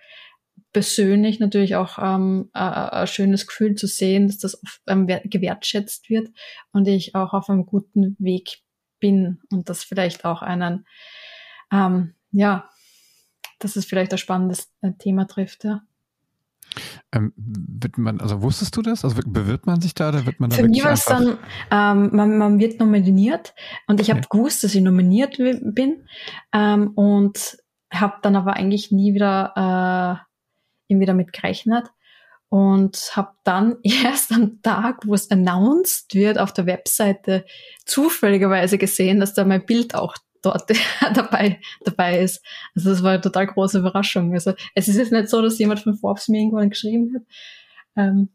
persönlich 0.73 1.41
natürlich 1.41 1.77
auch 1.77 1.99
ähm, 1.99 2.51
ein 2.53 3.07
schönes 3.07 3.47
Gefühl 3.47 3.75
zu 3.77 3.87
sehen, 3.87 4.27
dass 4.27 4.39
das 4.39 4.61
ähm, 4.87 5.07
gewertschätzt 5.07 6.11
wird 6.11 6.29
und 6.73 6.87
ich 6.87 7.15
auch 7.15 7.33
auf 7.33 7.49
einem 7.49 7.67
guten 7.67 8.17
Weg 8.19 8.63
bin 9.01 9.41
und 9.51 9.69
das 9.69 9.85
vielleicht 9.85 10.25
auch 10.25 10.43
einen, 10.43 10.87
ähm, 11.73 12.15
ja, 12.31 12.69
dass 13.59 13.77
es 13.77 13.87
vielleicht 13.87 14.13
ein 14.13 14.19
spannendes 14.19 14.71
äh, 14.83 14.93
Thema 14.99 15.27
trifft, 15.27 15.65
ja. 15.65 15.83
Ähm, 17.13 17.33
wird 17.37 17.99
man, 17.99 18.21
also 18.21 18.43
wusstest 18.43 18.77
du 18.77 18.83
das? 18.83 19.05
Also 19.05 19.17
bewirbt 19.27 19.67
man 19.67 19.81
sich 19.81 19.95
da 19.95 20.11
oder 20.11 20.27
wird 20.27 20.41
man 20.41 20.51
da 20.51 20.57
Für 20.57 20.69
mich 20.69 20.85
war 20.85 20.93
es 20.93 21.05
dann, 21.05 21.39
ähm, 21.71 22.11
man, 22.13 22.39
man 22.39 22.59
wird 22.59 22.81
nominiert 22.81 23.55
und 23.87 24.01
ich 24.01 24.11
habe 24.11 24.21
okay. 24.21 24.29
gewusst, 24.31 24.65
dass 24.65 24.75
ich 24.75 24.83
nominiert 24.83 25.39
bin 25.39 26.07
ähm, 26.53 26.93
und 26.95 27.59
habe 27.93 28.15
dann 28.23 28.37
aber 28.37 28.55
eigentlich 28.55 28.91
nie 28.91 29.15
wieder 29.15 29.53
äh, 29.57 30.93
irgendwie 30.93 31.07
damit 31.07 31.33
gerechnet 31.33 31.91
und 32.49 33.17
habe 33.17 33.33
dann 33.45 33.77
erst 33.83 34.33
am 34.33 34.61
Tag, 34.63 35.07
wo 35.07 35.15
es 35.15 35.31
announced 35.31 36.15
wird, 36.15 36.39
auf 36.39 36.53
der 36.53 36.67
Webseite 36.67 37.45
zufälligerweise 37.85 38.79
gesehen, 38.79 39.21
dass 39.21 39.35
da 39.35 39.45
mein 39.45 39.65
Bild 39.65 39.95
auch 39.95 40.17
dort 40.43 40.71
dabei, 41.15 41.61
dabei 41.85 42.21
ist. 42.21 42.45
Also 42.75 42.91
das 42.91 43.03
war 43.03 43.13
eine 43.13 43.21
total 43.21 43.47
große 43.47 43.79
Überraschung. 43.79 44.33
Also 44.33 44.55
es 44.75 44.89
ist 44.89 44.97
jetzt 44.97 45.13
nicht 45.13 45.29
so, 45.29 45.43
dass 45.43 45.59
jemand 45.59 45.81
von 45.81 45.97
Forbes 45.97 46.29
mir 46.29 46.41
irgendwann 46.41 46.71
geschrieben 46.71 47.15
hat. 47.15 47.23
Ähm, 47.97 48.29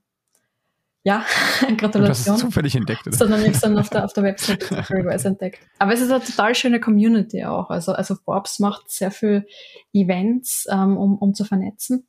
ja, 1.04 1.26
Gratulation. 1.78 2.04
Du 2.04 2.10
hast 2.10 2.28
es 2.28 2.40
zufällig 2.40 2.76
entdeckt, 2.76 3.08
oder? 3.08 3.16
Sondern 3.16 3.40
ich 3.42 3.48
habe 3.48 3.56
es 3.56 3.62
dann 3.62 3.78
auf 3.78 3.90
der, 3.90 4.06
auf 4.06 4.14
der 4.14 4.24
Website 4.32 4.64
zufälligerweise 4.64 5.30
entdeckt. 5.30 5.60
Aber 5.80 5.94
es 5.94 6.02
ist 6.02 6.12
eine 6.12 6.24
total 6.24 6.54
schöne 6.54 6.80
Community 6.80 7.44
auch. 7.46 7.70
Also, 7.70 7.94
also 7.94 8.16
Forbes 8.16 8.60
macht 8.60 8.90
sehr 8.92 9.12
viel 9.12 9.48
Events, 9.94 10.68
ähm, 10.72 10.98
um, 10.98 11.18
um 11.18 11.34
zu 11.34 11.44
vernetzen. 11.44 12.08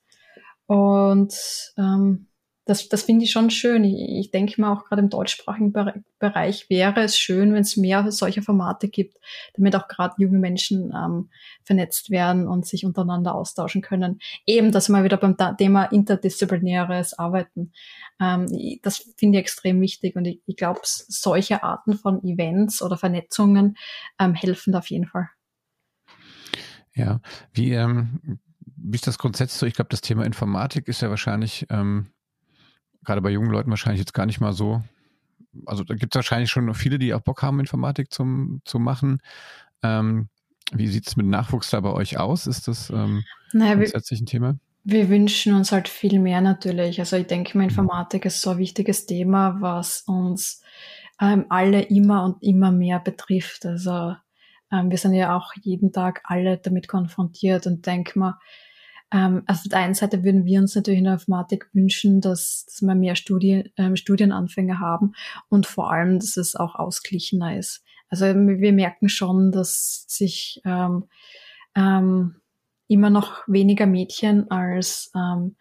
Und 0.66 1.34
ähm, 1.78 2.26
das, 2.64 2.88
das 2.88 3.02
finde 3.02 3.24
ich 3.24 3.32
schon 3.32 3.50
schön. 3.50 3.82
Ich, 3.84 4.26
ich 4.26 4.30
denke 4.30 4.60
mal 4.60 4.72
auch 4.72 4.84
gerade 4.84 5.02
im 5.02 5.10
deutschsprachigen 5.10 5.72
Bereich 6.18 6.70
wäre 6.70 7.00
es 7.02 7.18
schön, 7.18 7.52
wenn 7.52 7.62
es 7.62 7.76
mehr 7.76 8.10
solcher 8.12 8.42
Formate 8.42 8.88
gibt, 8.88 9.16
damit 9.54 9.74
auch 9.74 9.88
gerade 9.88 10.14
junge 10.18 10.38
Menschen 10.38 10.92
ähm, 10.94 11.30
vernetzt 11.64 12.10
werden 12.10 12.46
und 12.46 12.66
sich 12.66 12.84
untereinander 12.84 13.34
austauschen 13.34 13.82
können. 13.82 14.20
Eben, 14.46 14.70
dass 14.70 14.88
wir 14.88 15.02
wieder 15.02 15.16
beim 15.16 15.36
Thema 15.58 15.84
interdisziplinäres 15.84 17.18
Arbeiten. 17.18 17.72
Ähm, 18.20 18.46
das 18.82 18.98
finde 19.16 19.38
ich 19.38 19.42
extrem 19.42 19.80
wichtig 19.80 20.14
und 20.14 20.24
ich, 20.24 20.40
ich 20.46 20.56
glaube, 20.56 20.80
solche 20.84 21.62
Arten 21.64 21.94
von 21.94 22.22
Events 22.22 22.80
oder 22.80 22.96
Vernetzungen 22.96 23.76
ähm, 24.20 24.34
helfen 24.34 24.72
da 24.72 24.78
auf 24.78 24.90
jeden 24.90 25.06
Fall. 25.06 25.28
Ja, 26.94 27.20
wie, 27.52 27.72
ähm, 27.72 28.38
wie 28.76 28.96
ist 28.96 29.06
das 29.06 29.18
grundsätzlich 29.18 29.58
so? 29.58 29.66
Ich 29.66 29.74
glaube, 29.74 29.88
das 29.88 30.02
Thema 30.02 30.24
Informatik 30.24 30.88
ist 30.88 31.00
ja 31.00 31.10
wahrscheinlich, 31.10 31.66
ähm, 31.70 32.12
gerade 33.04 33.20
bei 33.20 33.30
jungen 33.30 33.50
Leuten 33.50 33.70
wahrscheinlich 33.70 34.00
jetzt 34.00 34.14
gar 34.14 34.26
nicht 34.26 34.40
mal 34.40 34.52
so. 34.52 34.82
Also 35.66 35.84
da 35.84 35.94
gibt 35.94 36.14
es 36.14 36.16
wahrscheinlich 36.16 36.50
schon 36.50 36.72
viele, 36.74 36.98
die 36.98 37.12
auch 37.14 37.20
Bock 37.20 37.42
haben, 37.42 37.60
Informatik 37.60 38.12
zum, 38.12 38.62
zu 38.64 38.78
machen. 38.78 39.20
Ähm, 39.82 40.28
wie 40.72 40.88
sieht 40.88 41.06
es 41.06 41.16
mit 41.16 41.26
Nachwuchs 41.26 41.70
da 41.70 41.80
bei 41.80 41.90
euch 41.90 42.18
aus? 42.18 42.46
Ist 42.46 42.68
das 42.68 42.90
ähm, 42.90 43.24
naja, 43.52 43.74
grundsätzlich 43.74 44.20
ein 44.20 44.26
Thema? 44.26 44.56
Wir 44.84 45.08
wünschen 45.08 45.54
uns 45.54 45.70
halt 45.70 45.88
viel 45.88 46.18
mehr 46.18 46.40
natürlich. 46.40 46.98
Also 46.98 47.16
ich 47.16 47.26
denke 47.26 47.56
mal, 47.56 47.64
mhm. 47.64 47.70
Informatik 47.70 48.24
ist 48.24 48.40
so 48.40 48.50
ein 48.50 48.58
wichtiges 48.58 49.06
Thema, 49.06 49.56
was 49.60 50.02
uns 50.02 50.62
ähm, 51.20 51.46
alle 51.50 51.82
immer 51.82 52.24
und 52.24 52.42
immer 52.42 52.72
mehr 52.72 52.98
betrifft. 52.98 53.66
Also 53.66 54.16
ähm, 54.72 54.90
wir 54.90 54.98
sind 54.98 55.14
ja 55.14 55.36
auch 55.36 55.52
jeden 55.62 55.92
Tag 55.92 56.22
alle 56.24 56.58
damit 56.58 56.88
konfrontiert 56.88 57.66
und 57.66 57.86
denken 57.86 58.20
mal, 58.20 58.38
ähm, 59.12 59.42
also 59.46 59.60
auf 59.60 59.68
der 59.68 59.78
einen 59.78 59.94
Seite 59.94 60.24
würden 60.24 60.44
wir 60.44 60.60
uns 60.60 60.74
natürlich 60.74 60.98
in 60.98 61.04
der 61.04 61.14
Informatik 61.14 61.68
wünschen, 61.72 62.20
dass, 62.20 62.64
dass 62.66 62.82
wir 62.82 62.94
mehr 62.94 63.14
Studien, 63.14 63.70
ähm, 63.76 63.94
Studienanfänger 63.96 64.78
haben 64.78 65.12
und 65.48 65.66
vor 65.66 65.92
allem, 65.92 66.18
dass 66.18 66.36
es 66.36 66.56
auch 66.56 66.74
ausglichener 66.74 67.58
ist. 67.58 67.84
Also 68.08 68.26
wir 68.26 68.72
merken 68.72 69.08
schon, 69.08 69.52
dass 69.52 70.04
sich 70.08 70.60
ähm, 70.64 71.04
ähm, 71.74 72.36
immer 72.88 73.10
noch 73.10 73.42
weniger 73.46 73.86
Mädchen 73.86 74.50
als, 74.50 75.10
ähm, 75.14 75.56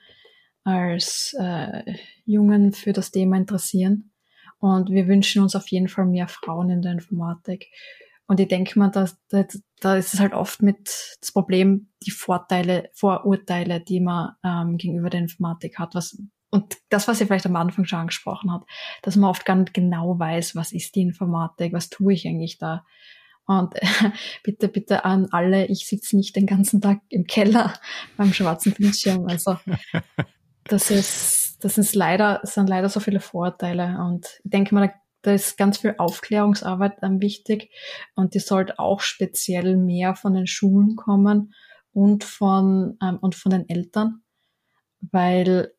als 0.64 1.36
äh, 1.40 1.84
Jungen 2.26 2.74
für 2.74 2.94
das 2.94 3.12
Thema 3.12 3.38
interessieren. 3.38 4.12
Und 4.60 4.90
wir 4.90 5.08
wünschen 5.08 5.42
uns 5.42 5.56
auf 5.56 5.68
jeden 5.70 5.88
Fall 5.88 6.06
mehr 6.06 6.28
Frauen 6.28 6.70
in 6.70 6.82
der 6.82 6.92
Informatik. 6.92 7.70
Und 8.28 8.40
ich 8.40 8.48
denke 8.48 8.78
mal, 8.78 8.90
da, 8.90 9.08
da, 9.30 9.46
da 9.82 9.96
ist 9.96 10.14
es 10.14 10.20
halt 10.20 10.34
oft 10.34 10.62
mit 10.62 11.18
das 11.20 11.32
Problem, 11.32 11.90
die 12.06 12.12
Vorteile, 12.12 12.90
Vorurteile, 12.94 13.82
die 13.82 14.00
man 14.00 14.36
ähm, 14.46 14.78
gegenüber 14.78 15.10
der 15.10 15.22
Informatik 15.22 15.80
hat. 15.80 15.96
Was, 15.96 16.22
und 16.52 16.78
das, 16.90 17.08
was 17.08 17.20
ihr 17.20 17.28
vielleicht 17.28 17.48
am 17.48 17.56
Anfang 17.56 17.86
schon 17.86 18.00
angesprochen 18.00 18.54
hat, 18.54 18.62
dass 19.02 19.16
man 19.16 19.30
oft 19.30 19.44
gar 19.44 19.56
nicht 19.56 19.74
genau 19.74 20.18
weiß, 20.20 20.56
was 20.56 20.72
ist 20.72 20.96
die 20.96 21.02
Informatik, 21.02 21.74
was 21.74 21.90
tue 21.90 22.14
ich 22.14 22.28
eigentlich 22.28 22.60
da. 22.60 22.86
Und 23.48 23.76
äh, 23.76 24.12
bitte, 24.44 24.68
bitte 24.68 25.04
an 25.04 25.28
alle, 25.32 25.66
ich 25.66 25.88
sitze 25.88 26.16
nicht 26.16 26.36
den 26.36 26.46
ganzen 26.46 26.80
Tag 26.80 27.02
im 27.10 27.26
Keller 27.26 27.74
beim 28.18 28.34
schwarzen 28.34 28.74
Bildschirm. 28.74 29.26
Also 29.28 29.58
das 30.66 30.92
ist, 30.92 31.58
das 31.62 31.80
ist 31.80 31.96
leider, 31.96 32.40
sind 32.44 32.70
leider 32.70 32.88
so 32.88 33.00
viele 33.00 33.20
Vorteile. 33.20 33.98
Und 34.00 34.28
ich 34.44 34.52
denke 34.52 34.76
mal, 34.76 34.88
da, 34.88 34.94
da 35.22 35.34
ist 35.34 35.58
ganz 35.58 35.78
viel 35.78 35.96
Aufklärungsarbeit 35.98 37.02
dann 37.02 37.22
wichtig 37.22 37.72
und 38.16 38.34
die 38.34 38.40
sollte 38.40 38.80
auch 38.80 39.02
speziell 39.02 39.78
mehr 39.78 40.16
von 40.16 40.34
den 40.34 40.48
Schulen 40.48 40.96
kommen 40.96 41.54
und 41.94 42.24
von, 42.24 42.98
ähm, 43.02 43.18
und 43.22 43.36
von 43.36 43.52
den 43.52 43.70
Eltern, 43.70 44.24
weil 45.00 45.74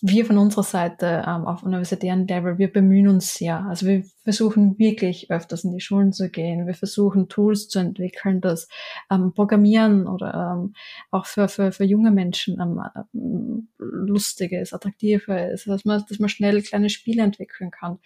wir 0.00 0.24
von 0.24 0.38
unserer 0.38 0.62
Seite 0.62 1.24
ähm, 1.26 1.46
auf 1.46 1.62
universitären 1.62 2.26
Level, 2.26 2.56
wir 2.56 2.72
bemühen 2.72 3.08
uns 3.08 3.34
sehr. 3.34 3.64
Also 3.66 3.86
wir 3.86 4.04
versuchen 4.24 4.78
wirklich 4.78 5.30
öfters 5.30 5.64
in 5.64 5.72
die 5.72 5.80
Schulen 5.80 6.12
zu 6.12 6.30
gehen. 6.30 6.66
Wir 6.66 6.74
versuchen 6.74 7.28
Tools 7.28 7.68
zu 7.68 7.78
entwickeln, 7.78 8.40
das 8.40 8.68
ähm, 9.10 9.34
Programmieren 9.34 10.06
oder 10.06 10.54
ähm, 10.54 10.74
auch 11.10 11.26
für, 11.26 11.48
für, 11.48 11.72
für 11.72 11.84
junge 11.84 12.10
Menschen 12.10 12.58
ähm, 12.58 12.80
ähm, 13.12 13.68
lustiger 13.78 14.60
ist, 14.60 14.72
attraktiver 14.72 15.50
ist, 15.50 15.66
dass 15.66 15.84
man, 15.84 16.02
dass 16.08 16.18
man 16.18 16.30
schnell 16.30 16.62
kleine 16.62 16.88
Spiele 16.88 17.22
entwickeln 17.22 17.70
kann. 17.70 17.98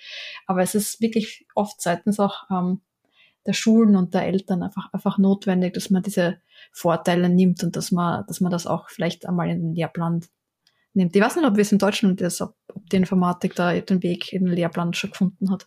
Aber 0.46 0.62
es 0.62 0.74
ist 0.74 1.00
wirklich 1.00 1.46
oft 1.54 1.80
seitens 1.80 2.18
auch 2.18 2.50
ähm, 2.50 2.80
der 3.46 3.52
Schulen 3.52 3.94
und 3.94 4.12
der 4.12 4.26
Eltern 4.26 4.64
einfach, 4.64 4.92
einfach 4.92 5.18
notwendig, 5.18 5.74
dass 5.74 5.90
man 5.90 6.02
diese 6.02 6.40
Vorteile 6.72 7.28
nimmt 7.28 7.62
und 7.62 7.76
dass 7.76 7.92
man, 7.92 8.24
dass 8.26 8.40
man 8.40 8.50
das 8.50 8.66
auch 8.66 8.88
vielleicht 8.90 9.26
einmal 9.26 9.48
in 9.50 9.60
den 9.60 9.74
Lehrplan 9.74 10.22
nimmt. 10.96 11.14
Ich 11.14 11.22
weiß 11.22 11.36
nicht, 11.36 11.46
ob 11.46 11.58
es 11.58 11.72
in 11.72 11.78
Deutschland 11.78 12.20
ist, 12.20 12.40
ob, 12.40 12.54
ob 12.74 12.88
die 12.90 12.96
Informatik 12.96 13.54
da 13.54 13.72
den 13.72 14.02
Weg 14.02 14.32
in 14.32 14.46
den 14.46 14.54
Lehrplan 14.54 14.94
schon 14.94 15.10
gefunden 15.10 15.50
hat. 15.50 15.66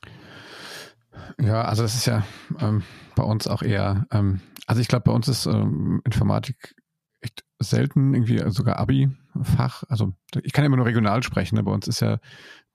Ja, 1.39 1.62
also 1.63 1.84
das 1.84 1.96
ist 1.96 2.06
ja 2.06 2.26
ähm, 2.60 2.84
bei 3.15 3.24
uns 3.24 3.48
auch 3.48 3.62
eher, 3.62 4.08
ähm, 4.12 4.42
also 4.68 4.82
ich 4.82 4.88
glaube, 4.88 5.04
bei 5.06 5.12
uns 5.12 5.28
ist 5.28 5.46
ähm, 5.46 6.02
Informatik 6.06 6.76
echt 7.22 7.44
selten 7.60 8.13
irgendwie 8.13 8.42
sogar 8.50 8.78
Abi-Fach. 8.80 9.84
Also 9.89 10.13
ich 10.42 10.54
kann 10.54 10.63
ja 10.63 10.68
immer 10.68 10.78
nur 10.78 10.86
regional 10.86 11.24
sprechen, 11.24 11.56
ne? 11.56 11.63
bei 11.63 11.72
uns 11.72 11.88
ist 11.88 12.00
ja 12.00 12.20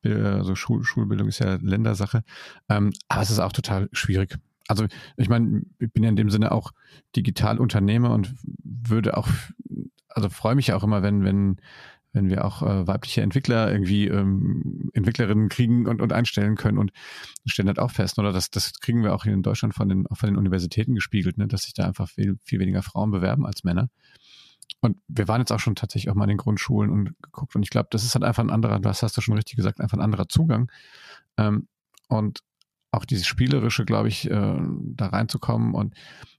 also 0.07 0.55
Schul 0.55 0.85
Schulbildung 0.85 1.29
ist 1.29 1.38
ja 1.38 1.59
Ländersache, 1.62 2.25
ähm, 2.69 2.93
aber 3.09 3.23
es 3.23 3.31
ist 3.31 3.38
auch 3.38 3.53
total 3.53 3.88
schwierig. 3.93 4.37
Also 4.69 4.87
ich 5.17 5.29
meine, 5.29 5.62
ich 5.79 5.93
bin 5.93 6.03
ja 6.03 6.09
in 6.09 6.17
dem 6.17 6.31
Sinne 6.31 6.53
auch 6.53 6.73
Digitalunternehmer 7.17 8.11
und 8.11 8.35
würde 8.62 9.17
auch, 9.17 9.29
also 10.09 10.29
freue 10.29 10.55
mich 10.55 10.69
ja 10.69 10.77
auch 10.77 10.85
immer, 10.85 11.03
wenn, 11.03 11.25
wenn 11.25 11.57
wenn 12.14 12.31
wir 12.31 12.44
auch 12.44 12.62
äh, 12.62 12.87
weibliche 12.87 13.20
Entwickler 13.20 13.70
irgendwie 13.70 14.07
ähm, 14.07 14.90
Entwicklerinnen 14.94 15.48
kriegen 15.48 15.87
und, 15.87 16.00
und 16.00 16.12
einstellen 16.12 16.55
können 16.55 16.79
und 16.79 16.92
stellen 17.44 17.66
das 17.66 17.79
auch 17.79 17.90
fest, 17.90 18.18
oder 18.18 18.33
das, 18.33 18.50
das 18.50 18.72
kriegen 18.81 19.03
wir 19.03 19.14
auch 19.14 19.24
hier 19.24 19.35
in 19.35 19.42
Deutschland 19.42 19.74
von 19.74 19.88
den, 19.88 20.07
auch 20.07 20.16
von 20.16 20.29
den 20.29 20.37
Universitäten 20.37 20.94
gespiegelt, 20.94 21.37
ne, 21.37 21.48
dass 21.48 21.64
sich 21.64 21.74
da 21.74 21.85
einfach 21.85 22.09
viel, 22.09 22.38
viel 22.44 22.61
weniger 22.61 22.83
Frauen 22.83 23.11
bewerben 23.11 23.44
als 23.44 23.64
Männer. 23.64 23.90
Und 24.81 24.96
wir 25.09 25.29
waren 25.29 25.40
jetzt 25.40 25.53
auch 25.53 25.61
schon 25.61 25.74
tatsächlich 25.74 26.11
auch 26.11 26.14
mal 26.14 26.24
in 26.24 26.31
den 26.31 26.38
Grundschulen 26.38 26.90
und 26.90 27.14
geguckt 27.20 27.57
und 27.57 27.62
ich 27.64 27.70
glaube, 27.70 27.88
das 27.90 28.05
ist 28.05 28.14
halt 28.14 28.24
einfach 28.24 28.44
ein 28.44 28.50
anderer, 28.50 28.79
das 28.79 29.03
hast 29.03 29.16
du 29.16 29.20
schon 29.20 29.35
richtig 29.35 29.57
gesagt, 29.57 29.81
einfach 29.81 29.98
ein 29.98 30.05
anderer 30.05 30.29
Zugang. 30.29 30.70
Ähm, 31.37 31.68
und 32.09 32.40
auch 32.92 33.05
dieses 33.05 33.27
Spielerische, 33.27 33.85
glaube 33.85 34.09
ich, 34.09 34.31
äh, 34.31 34.59
da 34.61 35.07
reinzukommen 35.07 35.74
und 35.74 35.94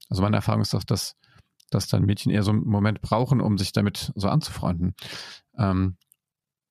also 0.09 0.21
meine 0.21 0.37
Erfahrung 0.37 0.61
ist 0.61 0.73
doch, 0.73 0.83
dass 0.83 1.17
dass 1.75 1.87
dann 1.87 2.05
Mädchen 2.05 2.31
eher 2.31 2.43
so 2.43 2.51
einen 2.51 2.65
Moment 2.65 3.01
brauchen, 3.01 3.41
um 3.41 3.57
sich 3.57 3.71
damit 3.71 4.11
so 4.15 4.27
anzufreunden. 4.29 4.95
Ähm, 5.57 5.97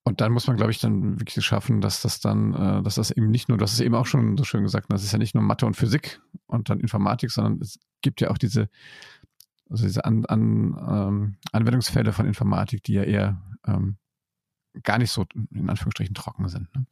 und 0.07 0.21
dann 0.21 0.33
muss 0.33 0.47
man, 0.47 0.57
glaube 0.57 0.71
ich, 0.71 0.81
dann 0.81 1.19
wirklich 1.19 1.43
schaffen, 1.45 1.81
dass 1.81 2.03
das 2.03 2.21
dann, 2.21 2.53
äh, 2.53 2.83
dass 2.83 2.97
das 2.97 3.11
eben 3.11 3.31
nicht 3.31 3.49
nur, 3.49 3.57
das 3.57 3.73
ist 3.73 3.81
eben 3.81 3.95
auch 3.95 4.07
schon 4.07 4.37
so 4.37 4.45
schön 4.45 4.63
gesagt, 4.63 4.87
das 4.91 5.03
ist 5.03 5.13
ja 5.13 5.19
nicht 5.19 5.35
nur 5.35 5.43
Mathe 5.43 5.65
und 5.65 5.77
Physik 5.77 6.21
und 6.47 6.69
dann 6.69 6.81
Informatik, 6.81 7.31
sondern 7.31 7.59
es 7.61 7.79
gibt 8.03 8.21
ja 8.21 8.31
auch 8.31 8.37
diese, 8.37 8.69
also 9.71 9.87
diese 9.87 10.05
an, 10.05 10.27
an, 10.27 10.77
ähm, 10.89 11.37
Anwendungsfälle 11.53 12.13
von 12.13 12.27
Informatik, 12.27 12.83
die 12.83 12.93
ja 12.93 13.03
eher 13.03 13.41
ähm, 13.67 13.97
gar 14.83 14.99
nicht 14.99 15.11
so 15.11 15.25
in 15.53 15.71
Anführungsstrichen 15.71 16.15
trocken 16.15 16.49
sind. 16.49 16.75
Ne? 16.75 16.87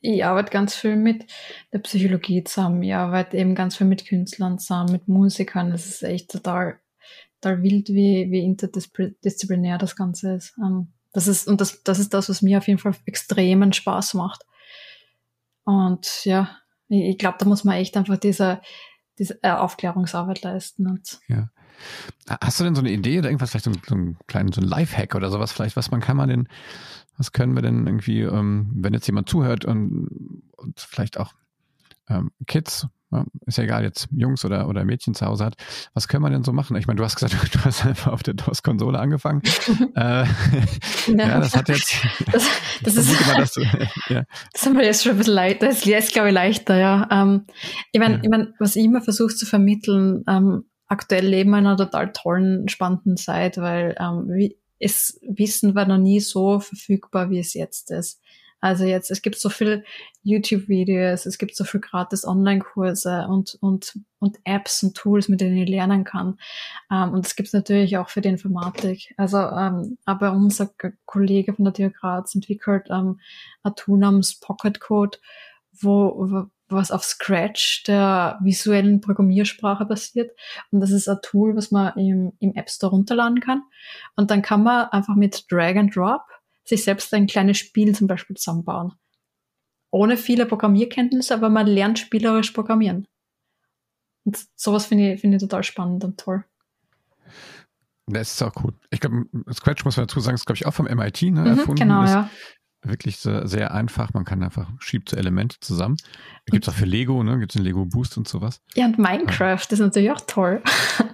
Ich 0.00 0.24
arbeite 0.24 0.50
ganz 0.50 0.74
viel 0.74 0.96
mit 0.96 1.26
der 1.72 1.78
Psychologie 1.80 2.42
zusammen. 2.42 2.82
Ich 2.82 2.94
arbeite 2.94 3.36
eben 3.36 3.54
ganz 3.54 3.76
viel 3.76 3.86
mit 3.86 4.06
Künstlern 4.06 4.58
zusammen, 4.58 4.90
mit 4.90 5.06
Musikern. 5.06 5.70
Das 5.70 5.86
ist 5.86 6.02
echt 6.02 6.30
total 6.30 6.80
total 7.40 7.62
wild, 7.62 7.88
wie, 7.88 8.30
wie 8.30 8.44
interdisziplinär 8.44 9.78
das 9.78 9.96
Ganze 9.96 10.34
ist. 10.34 10.56
Ähm, 10.58 10.88
das 11.12 11.28
ist, 11.28 11.48
und 11.48 11.60
das, 11.60 11.82
das 11.82 11.98
ist 11.98 12.12
das, 12.12 12.28
was 12.28 12.42
mir 12.42 12.58
auf 12.58 12.66
jeden 12.66 12.78
Fall 12.78 12.94
extremen 13.06 13.72
Spaß 13.72 14.14
macht. 14.14 14.44
Und 15.64 16.24
ja, 16.24 16.58
ich, 16.88 17.02
ich 17.02 17.18
glaube, 17.18 17.38
da 17.38 17.46
muss 17.46 17.64
man 17.64 17.76
echt 17.76 17.96
einfach 17.96 18.18
diese, 18.18 18.60
diese 19.18 19.42
äh, 19.42 19.50
Aufklärungsarbeit 19.50 20.42
leisten. 20.42 20.86
Und 20.86 21.20
ja. 21.28 21.48
Hast 22.40 22.58
du 22.58 22.64
denn 22.64 22.74
so 22.74 22.80
eine 22.80 22.90
Idee 22.90 23.18
oder 23.18 23.28
irgendwas, 23.28 23.50
vielleicht 23.50 23.66
so, 23.66 23.72
so 23.86 23.94
einen 23.94 24.18
kleinen, 24.26 24.52
so 24.52 24.60
ein 24.60 24.66
Lifehack 24.66 25.14
oder 25.14 25.30
sowas, 25.30 25.52
vielleicht, 25.52 25.76
was 25.76 25.90
man 25.90 26.00
kann 26.00 26.16
man 26.16 26.28
denn, 26.28 26.48
was 27.16 27.32
können 27.32 27.54
wir 27.54 27.62
denn 27.62 27.86
irgendwie, 27.86 28.20
ähm, 28.22 28.70
wenn 28.74 28.94
jetzt 28.94 29.06
jemand 29.06 29.28
zuhört 29.28 29.64
und, 29.64 30.42
und 30.56 30.80
vielleicht 30.80 31.18
auch 31.18 31.34
ähm, 32.08 32.30
Kids 32.46 32.88
ist 33.46 33.58
ja 33.58 33.64
egal, 33.64 33.84
jetzt 33.84 34.08
Jungs 34.10 34.44
oder, 34.44 34.68
oder 34.68 34.84
Mädchen 34.84 35.14
zu 35.14 35.24
Hause 35.26 35.44
hat. 35.44 35.54
Was 35.94 36.08
können 36.08 36.24
wir 36.24 36.30
denn 36.30 36.42
so 36.42 36.52
machen? 36.52 36.76
Ich 36.76 36.86
meine, 36.86 36.98
du 36.98 37.04
hast 37.04 37.14
gesagt, 37.14 37.34
du 37.54 37.58
hast 37.60 37.84
einfach 37.84 38.12
auf 38.12 38.22
der 38.22 38.34
DOS-Konsole 38.34 38.98
angefangen. 38.98 39.42
äh, 39.94 40.00
ja. 40.00 40.26
ja. 41.06 41.40
das 41.40 41.56
hat 41.56 41.68
jetzt. 41.68 41.94
Das, 42.32 42.48
das 42.82 42.96
ist. 42.96 43.26
Mal, 43.26 43.46
du, 43.54 43.62
ja. 44.14 44.24
Das 44.52 44.66
haben 44.66 44.76
wir 44.76 44.84
jetzt 44.84 45.04
schon 45.04 45.12
ein 45.12 45.18
bisschen 45.18 45.34
leichter. 45.34 45.66
Das 45.66 45.86
ist, 45.86 46.12
glaube 46.12 46.28
ich, 46.28 46.34
leichter, 46.34 46.76
ja. 46.78 47.08
Ähm, 47.10 47.46
ich 47.92 48.00
meine, 48.00 48.16
ja. 48.16 48.20
ich 48.22 48.28
mein, 48.28 48.54
was 48.58 48.76
ich 48.76 48.84
immer 48.84 49.02
versuche 49.02 49.34
zu 49.34 49.46
vermitteln, 49.46 50.24
ähm, 50.28 50.64
aktuell 50.88 51.26
leben 51.26 51.50
wir 51.50 51.58
in 51.58 51.66
einer 51.66 51.76
total 51.76 52.12
tollen, 52.12 52.68
spannenden 52.68 53.16
Zeit, 53.16 53.56
weil 53.58 53.96
ähm, 54.00 54.50
es 54.78 55.18
Wissen 55.22 55.74
war 55.74 55.86
noch 55.86 55.98
nie 55.98 56.20
so 56.20 56.60
verfügbar, 56.60 57.30
wie 57.30 57.38
es 57.38 57.54
jetzt 57.54 57.90
ist. 57.90 58.20
Also 58.60 58.84
jetzt, 58.84 59.10
es 59.10 59.22
gibt 59.22 59.36
so 59.36 59.48
viel 59.48 59.84
YouTube-Videos, 60.22 61.26
es 61.26 61.38
gibt 61.38 61.54
so 61.54 61.64
viel 61.64 61.80
gratis 61.80 62.26
Online-Kurse 62.26 63.26
und, 63.28 63.56
und, 63.60 63.98
und 64.18 64.38
Apps 64.44 64.82
und 64.82 64.96
Tools, 64.96 65.28
mit 65.28 65.40
denen 65.40 65.58
ich 65.58 65.68
lernen 65.68 66.04
kann. 66.04 66.38
Ähm, 66.90 67.12
und 67.12 67.24
das 67.24 67.36
gibt 67.36 67.48
es 67.48 67.52
natürlich 67.52 67.98
auch 67.98 68.08
für 68.08 68.20
die 68.20 68.30
Informatik. 68.30 69.14
Also, 69.16 69.38
ähm, 69.38 69.98
aber 70.04 70.32
unser 70.32 70.70
Kollege 71.04 71.52
von 71.52 71.64
der 71.64 71.74
TU 71.74 71.90
Graz 71.90 72.34
entwickelt 72.34 72.88
ähm, 72.90 73.20
ein 73.62 73.74
Tool 73.76 73.98
namens 73.98 74.40
Pocket 74.40 74.80
Code, 74.80 75.18
wo 75.72 76.48
was 76.68 76.90
auf 76.90 77.04
Scratch, 77.04 77.84
der 77.84 78.38
visuellen 78.42 79.00
Programmiersprache 79.00 79.84
basiert. 79.84 80.36
Und 80.70 80.80
das 80.80 80.90
ist 80.90 81.08
ein 81.08 81.18
Tool, 81.22 81.54
was 81.56 81.70
man 81.70 81.96
im, 81.96 82.32
im 82.40 82.54
App 82.54 82.70
Store 82.70 82.90
runterladen 82.90 83.40
kann. 83.40 83.62
Und 84.16 84.30
dann 84.30 84.42
kann 84.42 84.62
man 84.62 84.88
einfach 84.88 85.14
mit 85.14 85.44
Drag 85.50 85.76
and 85.76 85.94
Drop 85.94 86.22
sich 86.66 86.84
selbst 86.84 87.14
ein 87.14 87.26
kleines 87.26 87.58
Spiel 87.58 87.94
zum 87.94 88.06
Beispiel 88.06 88.36
zusammenbauen. 88.36 88.92
Ohne 89.90 90.16
viele 90.16 90.46
Programmierkenntnisse, 90.46 91.34
aber 91.34 91.48
man 91.48 91.66
lernt 91.66 91.98
spielerisch 91.98 92.50
programmieren. 92.50 93.06
Und 94.24 94.38
sowas 94.56 94.86
finde 94.86 95.14
ich, 95.14 95.20
finde 95.20 95.36
ich 95.36 95.42
total 95.42 95.62
spannend 95.62 96.04
und 96.04 96.18
toll. 96.18 96.44
Das 98.08 98.32
ist 98.32 98.42
auch 98.42 98.52
cool. 98.62 98.72
Ich 98.90 99.00
glaube, 99.00 99.26
Scratch 99.52 99.84
muss 99.84 99.96
man 99.96 100.06
dazu 100.06 100.20
sagen, 100.20 100.34
ist 100.34 100.46
glaube 100.46 100.56
ich 100.56 100.66
auch 100.66 100.74
vom 100.74 100.86
MIT 100.86 101.22
ne, 101.22 101.40
mhm, 101.40 101.46
erfunden. 101.46 101.76
Genau, 101.76 102.04
ja. 102.04 102.30
Wirklich 102.82 103.16
sehr, 103.16 103.48
sehr, 103.48 103.74
einfach. 103.74 104.12
Man 104.14 104.24
kann 104.24 104.42
einfach 104.44 104.70
schiebt 104.78 105.12
Elemente 105.12 105.56
zusammen. 105.60 105.96
Gibt 106.46 106.68
es 106.68 106.72
auch 106.72 106.76
für 106.76 106.84
Lego, 106.84 107.24
ne? 107.24 107.38
Gibt 107.38 107.50
es 107.52 107.54
den 107.54 107.64
Lego 107.64 107.84
Boost 107.84 108.16
und 108.16 108.28
sowas. 108.28 108.60
Ja, 108.74 108.86
und 108.86 108.98
Minecraft 108.98 109.58
ja. 109.58 109.72
ist 109.72 109.78
natürlich 109.80 110.10
auch 110.10 110.20
toll. 110.20 110.62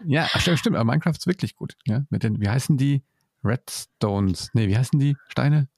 Ja, 0.04 0.26
stimmt, 0.36 0.58
stimmt. 0.58 0.76
Aber 0.76 0.84
Minecraft 0.84 1.16
ist 1.16 1.28
wirklich 1.28 1.54
gut. 1.54 1.76
Ja, 1.86 2.04
mit 2.10 2.24
den, 2.24 2.40
wie 2.40 2.48
heißen 2.48 2.76
die? 2.76 3.04
Redstones. 3.44 4.50
Nee, 4.52 4.68
wie 4.68 4.76
heißen 4.76 4.98
die 4.98 5.16
Steine? 5.28 5.68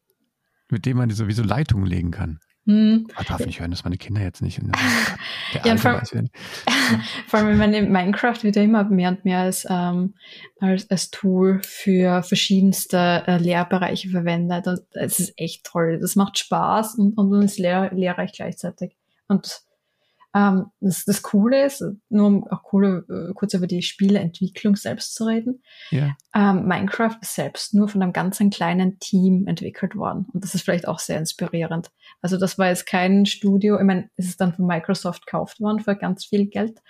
Mit 0.70 0.86
denen 0.86 0.98
man 0.98 1.08
die 1.08 1.14
sowieso 1.14 1.42
Leitungen 1.42 1.86
legen 1.86 2.10
kann. 2.10 2.40
Hm. 2.66 3.06
Ich 3.20 3.26
darf 3.26 3.44
nicht 3.44 3.60
hören, 3.60 3.70
dass 3.70 3.84
meine 3.84 3.98
Kinder 3.98 4.22
jetzt 4.22 4.40
nicht. 4.40 4.58
ja, 5.64 5.76
vor, 5.76 6.00
vor, 7.26 7.38
allem, 7.38 7.48
wenn 7.48 7.58
man 7.58 7.74
in 7.74 7.92
Minecraft 7.92 8.42
wird 8.42 8.56
ja 8.56 8.62
immer 8.62 8.84
mehr 8.84 9.10
und 9.10 9.24
mehr 9.26 9.40
als, 9.40 9.66
ähm, 9.68 10.14
als, 10.60 10.90
als 10.90 11.10
Tool 11.10 11.60
für 11.62 12.22
verschiedenste 12.22 13.22
äh, 13.26 13.36
Lehrbereiche 13.36 14.08
verwendet. 14.08 14.66
Und 14.66 14.80
es 14.92 15.20
ist 15.20 15.34
echt 15.36 15.64
toll. 15.64 15.98
Das 16.00 16.16
macht 16.16 16.38
Spaß 16.38 16.94
und, 16.94 17.18
und 17.18 17.42
ist 17.42 17.58
lehr, 17.58 17.90
lehrreich 17.92 18.32
gleichzeitig. 18.32 18.96
Und 19.28 19.63
ähm, 20.34 20.66
das, 20.80 21.04
das 21.04 21.22
Coole 21.22 21.64
ist, 21.64 21.84
nur 22.08 22.26
um 22.26 22.46
auch 22.48 22.64
coole, 22.64 23.04
äh, 23.08 23.32
kurz 23.34 23.54
über 23.54 23.68
die 23.68 23.82
Spieleentwicklung 23.82 24.74
selbst 24.74 25.14
zu 25.14 25.24
reden. 25.24 25.62
Ja. 25.90 26.16
Ähm, 26.34 26.66
Minecraft 26.66 27.16
ist 27.20 27.36
selbst 27.36 27.72
nur 27.72 27.88
von 27.88 28.02
einem 28.02 28.12
ganz 28.12 28.42
kleinen 28.50 28.98
Team 28.98 29.46
entwickelt 29.46 29.94
worden. 29.94 30.26
Und 30.32 30.42
das 30.42 30.54
ist 30.54 30.62
vielleicht 30.62 30.88
auch 30.88 30.98
sehr 30.98 31.18
inspirierend. 31.18 31.90
Also 32.20 32.36
das 32.36 32.58
war 32.58 32.66
jetzt 32.66 32.86
kein 32.86 33.26
Studio, 33.26 33.78
ich 33.78 33.84
meine, 33.84 34.10
es 34.16 34.26
ist 34.26 34.40
dann 34.40 34.54
von 34.54 34.66
Microsoft 34.66 35.26
gekauft 35.26 35.60
worden 35.60 35.80
für 35.80 35.94
ganz 35.94 36.24
viel 36.24 36.46
Geld. 36.46 36.82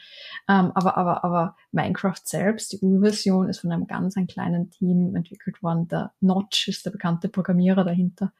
Ähm, 0.49 0.73
aber, 0.75 0.97
aber, 0.97 1.25
aber 1.25 1.57
Minecraft 1.71 2.21
selbst, 2.25 2.73
die 2.73 2.79
Urversion, 2.81 3.51
ist 3.51 3.61
von 3.61 3.73
einem 3.73 3.87
ganz 3.87 4.15
kleinen 4.29 4.71
Team 4.71 5.15
entwickelt 5.15 5.63
worden. 5.63 5.89
Der 5.89 6.13
Notch 6.21 6.69
ist 6.69 6.87
der 6.87 6.93
bekannte 6.93 7.29
Programmierer 7.29 7.85
dahinter. 7.85 8.33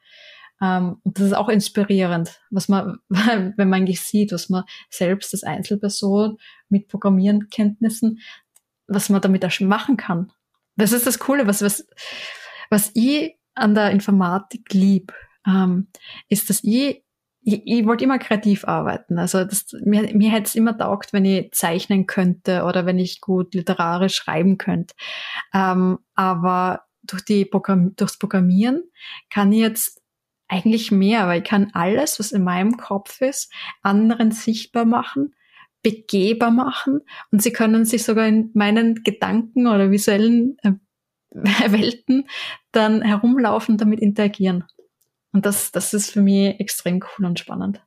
Ähm, 0.61 0.97
und 1.03 1.17
das 1.17 1.27
ist 1.27 1.33
auch 1.35 1.49
inspirierend, 1.49 2.39
was 2.49 2.69
man, 2.69 2.99
wenn 3.09 3.69
man 3.69 3.87
sieht, 3.87 4.31
was 4.31 4.49
man 4.49 4.63
selbst 4.89 5.33
als 5.33 5.43
Einzelperson 5.43 6.37
mit 6.69 6.87
Programmierenkenntnissen, 6.87 8.19
was 8.87 9.09
man 9.09 9.21
damit 9.21 9.45
auch 9.45 9.59
machen 9.61 9.97
kann. 9.97 10.31
Das 10.75 10.91
ist 10.91 11.07
das 11.07 11.19
Coole, 11.19 11.47
was, 11.47 11.61
was, 11.61 11.87
was 12.69 12.91
ich 12.93 13.35
an 13.53 13.75
der 13.75 13.91
Informatik 13.91 14.73
lieb, 14.73 15.13
ähm, 15.47 15.87
ist, 16.29 16.49
dass 16.49 16.63
ich 16.63 17.05
ich, 17.45 17.61
ich 17.65 17.85
wollte 17.85 18.03
immer 18.03 18.17
kreativ 18.17 18.65
arbeiten. 18.65 19.19
Also 19.19 19.45
das, 19.45 19.67
mir, 19.83 20.13
mir 20.15 20.31
hätte 20.31 20.47
es 20.47 20.55
immer 20.55 20.75
taugt, 20.77 21.13
wenn 21.13 21.25
ich 21.25 21.51
zeichnen 21.51 22.07
könnte 22.07 22.63
oder 22.63 22.85
wenn 22.85 22.97
ich 22.97 23.21
gut 23.21 23.53
literarisch 23.53 24.15
schreiben 24.15 24.57
könnte. 24.57 24.95
Ähm, 25.53 25.99
aber 26.15 26.81
durch 27.03 27.23
die 27.23 27.45
Programm 27.45 27.95
durchs 27.95 28.17
Programmieren 28.17 28.83
kann 29.29 29.51
ich 29.51 29.59
jetzt 29.59 30.01
eigentlich 30.47 30.91
mehr, 30.91 31.27
weil 31.27 31.41
ich 31.41 31.47
kann 31.47 31.71
alles, 31.73 32.19
was 32.19 32.31
in 32.31 32.43
meinem 32.43 32.77
Kopf 32.77 33.21
ist, 33.21 33.51
anderen 33.81 34.31
sichtbar 34.31 34.85
machen, 34.85 35.35
begehbar 35.81 36.51
machen 36.51 37.01
und 37.31 37.41
sie 37.41 37.51
können 37.51 37.85
sich 37.85 38.03
sogar 38.03 38.27
in 38.27 38.51
meinen 38.53 39.03
Gedanken 39.03 39.67
oder 39.67 39.91
visuellen 39.91 40.57
äh, 40.63 40.73
Welten 41.71 42.27
dann 42.71 43.01
herumlaufen 43.01 43.77
damit 43.77 43.99
interagieren. 43.99 44.63
Und 45.31 45.45
das, 45.45 45.71
das 45.71 45.93
ist 45.93 46.11
für 46.11 46.21
mich 46.21 46.59
extrem 46.59 47.01
cool 47.01 47.25
und 47.25 47.39
spannend. 47.39 47.83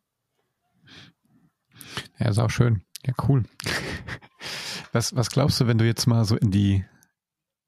Ja, 2.18 2.28
ist 2.28 2.38
auch 2.38 2.50
schön. 2.50 2.82
Ja, 3.06 3.14
cool. 3.28 3.44
Was, 4.92 5.14
was 5.14 5.28
glaubst 5.28 5.60
du, 5.60 5.66
wenn 5.66 5.76
du 5.76 5.84
jetzt 5.84 6.06
mal 6.06 6.24
so 6.24 6.34
in 6.34 6.50
die, 6.50 6.82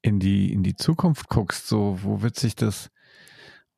in 0.01 0.19
die, 0.19 0.51
in 0.51 0.63
die 0.63 0.75
Zukunft 0.75 1.29
guckst, 1.29 1.67
so, 1.67 1.99
wo 2.01 2.23
wird 2.23 2.35
sich 2.35 2.55
das, 2.55 2.89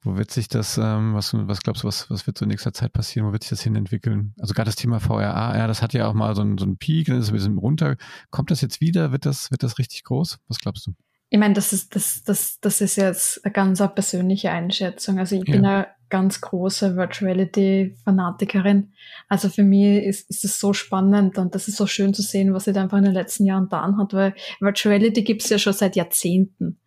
wo 0.04 0.18
wird 0.18 0.32
sich 0.32 0.48
das, 0.48 0.78
ähm, 0.78 1.14
was, 1.14 1.34
was 1.34 1.62
glaubst 1.62 1.84
du, 1.84 1.88
was, 1.88 2.10
was 2.10 2.28
wird 2.28 2.38
so 2.38 2.46
in 2.46 2.50
nächster 2.50 2.74
Zeit 2.74 2.94
passieren? 2.94 3.28
Wo 3.28 3.32
wird 3.32 3.44
sich 3.44 3.52
das 3.52 3.62
hin 3.62 3.76
entwickeln? 3.76 4.34
Also 4.40 4.54
gerade 4.54 4.68
das 4.68 4.76
Thema 4.76 5.00
VRA, 5.00 5.58
ja, 5.58 5.68
das 5.68 5.82
hat 5.82 5.94
ja 5.94 6.08
auch 6.08 6.14
mal 6.14 6.36
so 6.36 6.42
einen, 6.42 6.58
so 6.58 6.66
einen 6.66 6.78
Peak, 6.78 7.08
dann 7.08 7.18
ist 7.18 7.26
es 7.26 7.32
ein 7.32 7.36
bisschen 7.36 7.58
runter. 7.58 7.96
Kommt 8.30 8.52
das 8.52 8.62
jetzt 8.62 8.82
wieder? 8.82 9.12
Wird 9.12 9.26
das, 9.26 9.52
wird 9.52 9.64
das 9.64 9.80
richtig 9.80 10.04
groß? 10.04 10.40
Was 10.48 10.60
glaubst 10.60 10.88
du? 10.88 10.94
Ich 11.30 11.40
meine, 11.40 11.56
das 11.56 11.74
ist, 11.74 11.96
das, 11.96 12.24
das, 12.24 12.60
das 12.60 12.80
ist 12.80 12.96
jetzt 12.96 13.44
eine 13.44 13.52
ganz 13.52 13.80
persönliche 13.96 14.52
Einschätzung. 14.52 15.18
Also 15.18 15.36
ich 15.36 15.48
ja. 15.48 15.56
bin 15.56 15.66
eine 15.66 15.88
ganz 16.10 16.42
große 16.42 16.96
Virtuality-Fanatikerin. 16.96 18.94
Also 19.30 19.50
für 19.50 19.64
mich 19.64 20.04
ist, 20.04 20.30
ist 20.30 20.46
es 20.46 20.60
so 20.60 20.74
spannend 20.74 21.40
und 21.40 21.56
das 21.56 21.68
ist 21.68 21.78
so 21.78 21.88
schön 21.88 22.14
zu 22.14 22.22
sehen, 22.22 22.54
was 22.54 22.66
sie 22.66 22.74
da 22.74 22.84
einfach 22.84 23.00
in 23.00 23.06
den 23.06 23.16
letzten 23.16 23.46
Jahren 23.46 23.64
getan 23.64 23.98
hat, 23.98 24.14
weil 24.14 24.36
Virtuality 24.60 25.24
gibt 25.24 25.42
es 25.42 25.50
ja 25.50 25.58
schon 25.58 25.74
seit 25.74 25.96
Jahrzehnten. 25.96 26.80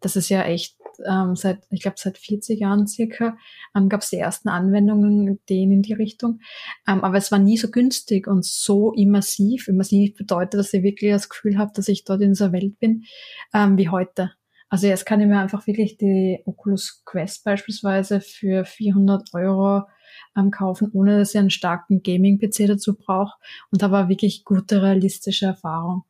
Das 0.00 0.14
ist 0.14 0.28
ja 0.28 0.44
echt 0.44 0.77
ähm, 1.06 1.36
seit, 1.36 1.60
ich 1.70 1.82
glaube, 1.82 1.96
seit 1.98 2.18
40 2.18 2.60
Jahren 2.60 2.86
circa, 2.86 3.36
ähm, 3.76 3.88
gab 3.88 4.02
es 4.02 4.10
die 4.10 4.16
ersten 4.16 4.48
Anwendungen 4.48 5.40
denen 5.48 5.72
in 5.72 5.82
die 5.82 5.92
Richtung. 5.92 6.40
Ähm, 6.86 7.04
aber 7.04 7.18
es 7.18 7.30
war 7.30 7.38
nie 7.38 7.56
so 7.56 7.70
günstig 7.70 8.26
und 8.26 8.44
so 8.44 8.92
immersiv. 8.92 9.68
Immersiv 9.68 10.16
bedeutet, 10.16 10.54
dass 10.54 10.72
ich 10.72 10.82
wirklich 10.82 11.12
das 11.12 11.28
Gefühl 11.28 11.58
habe, 11.58 11.72
dass 11.74 11.88
ich 11.88 12.04
dort 12.04 12.22
in 12.22 12.30
dieser 12.30 12.52
Welt 12.52 12.78
bin, 12.78 13.04
ähm, 13.54 13.78
wie 13.78 13.88
heute. 13.88 14.32
Also 14.70 14.86
jetzt 14.86 15.06
kann 15.06 15.20
ich 15.20 15.26
mir 15.26 15.38
einfach 15.38 15.66
wirklich 15.66 15.96
die 15.96 16.42
Oculus 16.44 17.02
Quest 17.06 17.44
beispielsweise 17.44 18.20
für 18.20 18.64
400 18.64 19.32
Euro 19.32 19.84
ähm, 20.36 20.50
kaufen, 20.50 20.90
ohne 20.92 21.18
dass 21.18 21.34
ich 21.34 21.38
einen 21.38 21.50
starken 21.50 22.02
Gaming-PC 22.02 22.66
dazu 22.66 22.94
brauche 22.94 23.34
und 23.70 23.82
habe 23.82 24.08
wirklich 24.08 24.44
gute, 24.44 24.82
realistische 24.82 25.46
Erfahrung. 25.46 26.04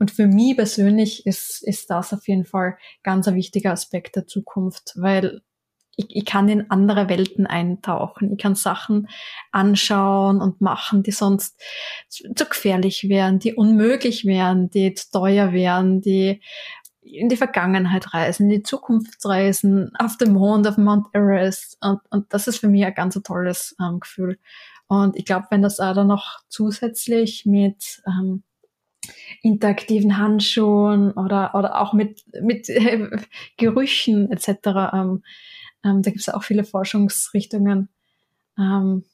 Und 0.00 0.10
für 0.10 0.26
mich 0.26 0.56
persönlich 0.56 1.26
ist, 1.26 1.62
ist 1.62 1.90
das 1.90 2.14
auf 2.14 2.26
jeden 2.26 2.46
Fall 2.46 2.78
ganz 3.02 3.28
ein 3.28 3.34
wichtiger 3.34 3.70
Aspekt 3.70 4.16
der 4.16 4.26
Zukunft, 4.26 4.94
weil 4.96 5.42
ich, 5.94 6.06
ich 6.08 6.24
kann 6.24 6.48
in 6.48 6.70
andere 6.70 7.10
Welten 7.10 7.46
eintauchen. 7.46 8.32
Ich 8.32 8.38
kann 8.38 8.54
Sachen 8.54 9.08
anschauen 9.52 10.40
und 10.40 10.62
machen, 10.62 11.02
die 11.02 11.10
sonst 11.10 11.60
zu, 12.08 12.32
zu 12.32 12.46
gefährlich 12.46 13.10
wären, 13.10 13.40
die 13.40 13.54
unmöglich 13.54 14.24
wären, 14.24 14.70
die 14.70 14.94
zu 14.94 15.10
teuer 15.10 15.52
wären, 15.52 16.00
die 16.00 16.40
in 17.02 17.28
die 17.28 17.36
Vergangenheit 17.36 18.14
reisen, 18.14 18.44
in 18.44 18.56
die 18.56 18.62
Zukunft 18.62 19.22
reisen, 19.26 19.90
auf 19.98 20.16
dem 20.16 20.32
Mond, 20.32 20.66
auf 20.66 20.78
Mount 20.78 21.08
Everest. 21.12 21.76
Und, 21.82 22.00
und 22.08 22.32
das 22.32 22.46
ist 22.46 22.58
für 22.58 22.68
mich 22.68 22.86
ein 22.86 22.94
ganz 22.94 23.20
tolles 23.22 23.76
ähm, 23.78 24.00
Gefühl. 24.00 24.38
Und 24.86 25.14
ich 25.16 25.26
glaube, 25.26 25.46
wenn 25.50 25.60
das 25.60 25.78
auch 25.78 25.94
dann 25.94 26.06
noch 26.06 26.40
zusätzlich 26.48 27.44
mit 27.44 28.02
ähm, 28.06 28.44
interaktiven 29.42 30.18
Handschuhen 30.18 31.12
oder, 31.12 31.54
oder 31.54 31.80
auch 31.80 31.92
mit, 31.92 32.24
mit 32.42 32.68
äh, 32.68 33.08
Gerüchen 33.56 34.30
etc. 34.30 34.48
Ähm, 34.92 35.22
ähm, 35.84 36.02
da 36.02 36.10
gibt 36.10 36.20
es 36.20 36.28
auch 36.28 36.42
viele 36.42 36.64
Forschungsrichtungen. 36.64 37.88
Ähm, 38.58 39.04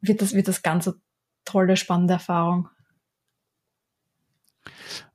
wird, 0.00 0.22
das, 0.22 0.34
wird 0.34 0.48
das 0.48 0.62
ganz 0.62 0.86
eine 0.86 0.96
tolle, 1.44 1.76
spannende 1.76 2.14
Erfahrung. 2.14 2.68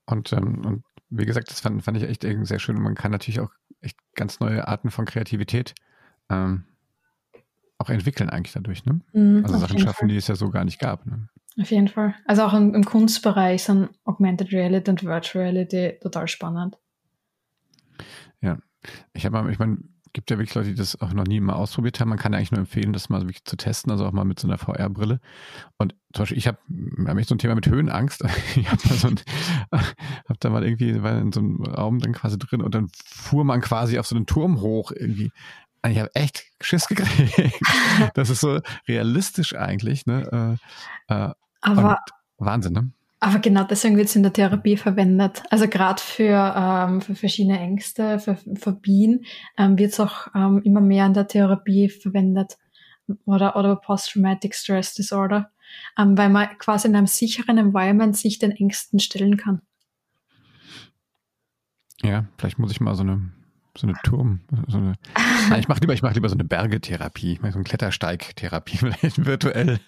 Und, 0.06 0.34
ähm, 0.34 0.66
und 0.66 0.84
wie 1.10 1.26
gesagt, 1.26 1.50
das 1.50 1.60
fand, 1.60 1.84
fand 1.84 1.98
ich 1.98 2.04
echt 2.04 2.24
sehr 2.24 2.60
schön. 2.60 2.78
Und 2.78 2.84
man 2.84 2.96
kann 2.96 3.12
natürlich 3.12 3.40
auch 3.40 3.52
echt 3.82 3.98
ganz 4.16 4.40
neue 4.40 4.68
Arten 4.68 4.92
von 4.92 5.06
Kreativität 5.06 5.76
ähm, 6.30 6.66
auch 7.78 7.90
entwickeln 7.90 8.30
eigentlich 8.30 8.54
dadurch. 8.54 8.86
Ne? 8.86 9.02
Mhm, 9.14 9.44
also 9.44 9.58
Sachen 9.58 9.80
schaffen, 9.80 10.00
Fall. 10.00 10.08
die 10.10 10.18
es 10.18 10.28
ja 10.28 10.36
so 10.36 10.50
gar 10.50 10.64
nicht 10.64 10.80
gab. 10.80 11.06
Ne? 11.06 11.30
Auf 11.60 11.72
jeden 11.72 11.88
Fall. 11.88 12.16
Also 12.26 12.44
auch 12.44 12.54
im, 12.54 12.74
im 12.74 12.86
Kunstbereich 12.86 13.64
sind 13.64 13.90
Augmented 14.22 14.52
Reality 14.52 14.92
und 14.92 15.04
Virtual 15.04 15.44
Reality 15.44 15.98
total 16.00 16.28
spannend. 16.28 16.78
Ja, 18.40 18.60
ich 19.14 19.26
habe 19.26 19.52
ich 19.52 19.58
meine, 19.58 19.80
gibt 20.14 20.30
ja 20.30 20.38
wirklich 20.38 20.54
Leute, 20.54 20.70
die 20.70 20.76
das 20.76 21.00
auch 21.02 21.14
noch 21.14 21.26
nie 21.26 21.40
mal 21.40 21.54
ausprobiert 21.54 22.00
haben. 22.00 22.10
Man 22.10 22.20
kann 22.20 22.34
ja 22.34 22.38
eigentlich 22.38 22.52
nur 22.52 22.60
empfehlen, 22.60 22.94
das 22.94 23.10
mal 23.10 23.22
wirklich 23.22 23.44
zu 23.46 23.56
testen, 23.56 23.92
also 23.92 24.06
auch 24.06 24.12
mal 24.12 24.26
mit 24.26 24.40
so 24.40 24.48
einer 24.48 24.58
VR-Brille. 24.60 25.20
Und 25.78 25.96
zum 26.14 26.24
Beispiel, 26.24 26.38
ich 26.38 26.48
habe 26.48 26.60
hab 27.08 27.18
echt 27.18 27.30
so 27.30 27.36
ein 27.36 27.40
Thema 27.40 27.56
mit 27.56 27.68
Höhenangst. 27.68 28.24
Ich 28.56 28.70
habe 28.70 28.82
da 28.88 28.94
so 28.94 29.08
ein, 29.08 29.20
hab 29.72 30.40
da 30.40 30.50
mal 30.50 30.64
irgendwie, 30.64 31.02
war 31.02 31.18
in 31.18 31.32
so 31.32 31.40
einem 31.40 31.64
Raum 31.64 32.00
dann 32.00 32.14
quasi 32.14 32.38
drin 32.38 32.62
und 32.62 32.76
dann 32.76 32.90
fuhr 32.94 33.44
man 33.44 33.62
quasi 33.62 33.98
auf 33.98 34.06
so 34.06 34.16
einen 34.16 34.28
Turm 34.28 34.62
hoch 34.62 34.92
irgendwie. 34.92 35.32
Ich 35.88 35.98
habe 35.98 36.14
echt 36.14 36.44
Schiss 36.62 36.88
gekriegt. 36.88 37.34
Das 38.14 38.30
ist 38.30 38.42
so 38.42 38.60
realistisch 38.88 39.56
eigentlich, 39.56 40.06
ne? 40.06 40.58
Äh, 41.10 41.14
äh, 41.14 41.34
aber 41.62 41.98
Wahnsinn, 42.38 42.74
ne? 42.74 42.92
Aber 43.24 43.38
genau 43.38 43.64
deswegen 43.64 43.98
wird 43.98 44.08
es 44.08 44.15
in 44.15 44.24
der 44.24 44.34
Therapie 44.34 44.78
verwendet. 44.78 45.44
Also 45.52 45.67
gerade 45.67 46.02
für, 46.02 46.56
ähm, 46.58 47.02
für 47.02 47.13
verschiedene 47.13 47.60
Ängste, 47.60 48.17
für 48.17 48.36
Phobien 48.36 49.26
ähm, 49.60 49.78
wird 49.78 49.92
es 49.92 50.00
auch 50.00 50.28
ähm, 50.34 50.60
immer 50.63 50.82
mehr 50.82 51.06
in 51.06 51.13
der 51.13 51.28
Therapie 51.28 51.88
verwendet. 51.88 52.58
Oder, 53.26 53.56
oder 53.56 53.76
Post-Traumatic 53.76 54.56
Stress 54.56 54.96
Disorder. 54.96 55.52
Ähm, 56.00 56.17
weil 56.17 56.30
man 56.30 56.58
quasi 56.58 56.88
in 56.88 56.96
einem 56.96 57.06
sicheren 57.06 57.60
Environment 57.60 58.17
sich 58.17 58.40
den 58.40 58.52
Ängsten 58.52 59.00
stellen 59.00 59.38
kann. 59.38 59.62
Ja, 62.02 62.26
vielleicht 62.40 62.58
muss 62.58 62.72
ich 62.72 62.82
mal 62.82 62.96
so 62.96 63.04
eine 63.04 63.32
so 63.78 63.88
eine 63.88 63.96
Turm, 64.04 64.42
so 64.67 64.78
eine. 64.78 64.96
Nein, 65.50 65.62
ich 65.62 65.67
mache 65.69 65.80
lieber, 65.80 65.94
ich 65.94 66.02
mache 66.02 66.15
lieber 66.15 66.28
so 66.28 66.36
eine 66.36 66.44
Bergetherapie, 66.44 67.34
ich 67.34 67.42
mache 67.42 67.54
so 67.54 67.60
eine 67.60 67.63
Klettersteigtherapie, 67.63 68.78
vielleicht 69.00 69.26
virtuell. 69.26 69.80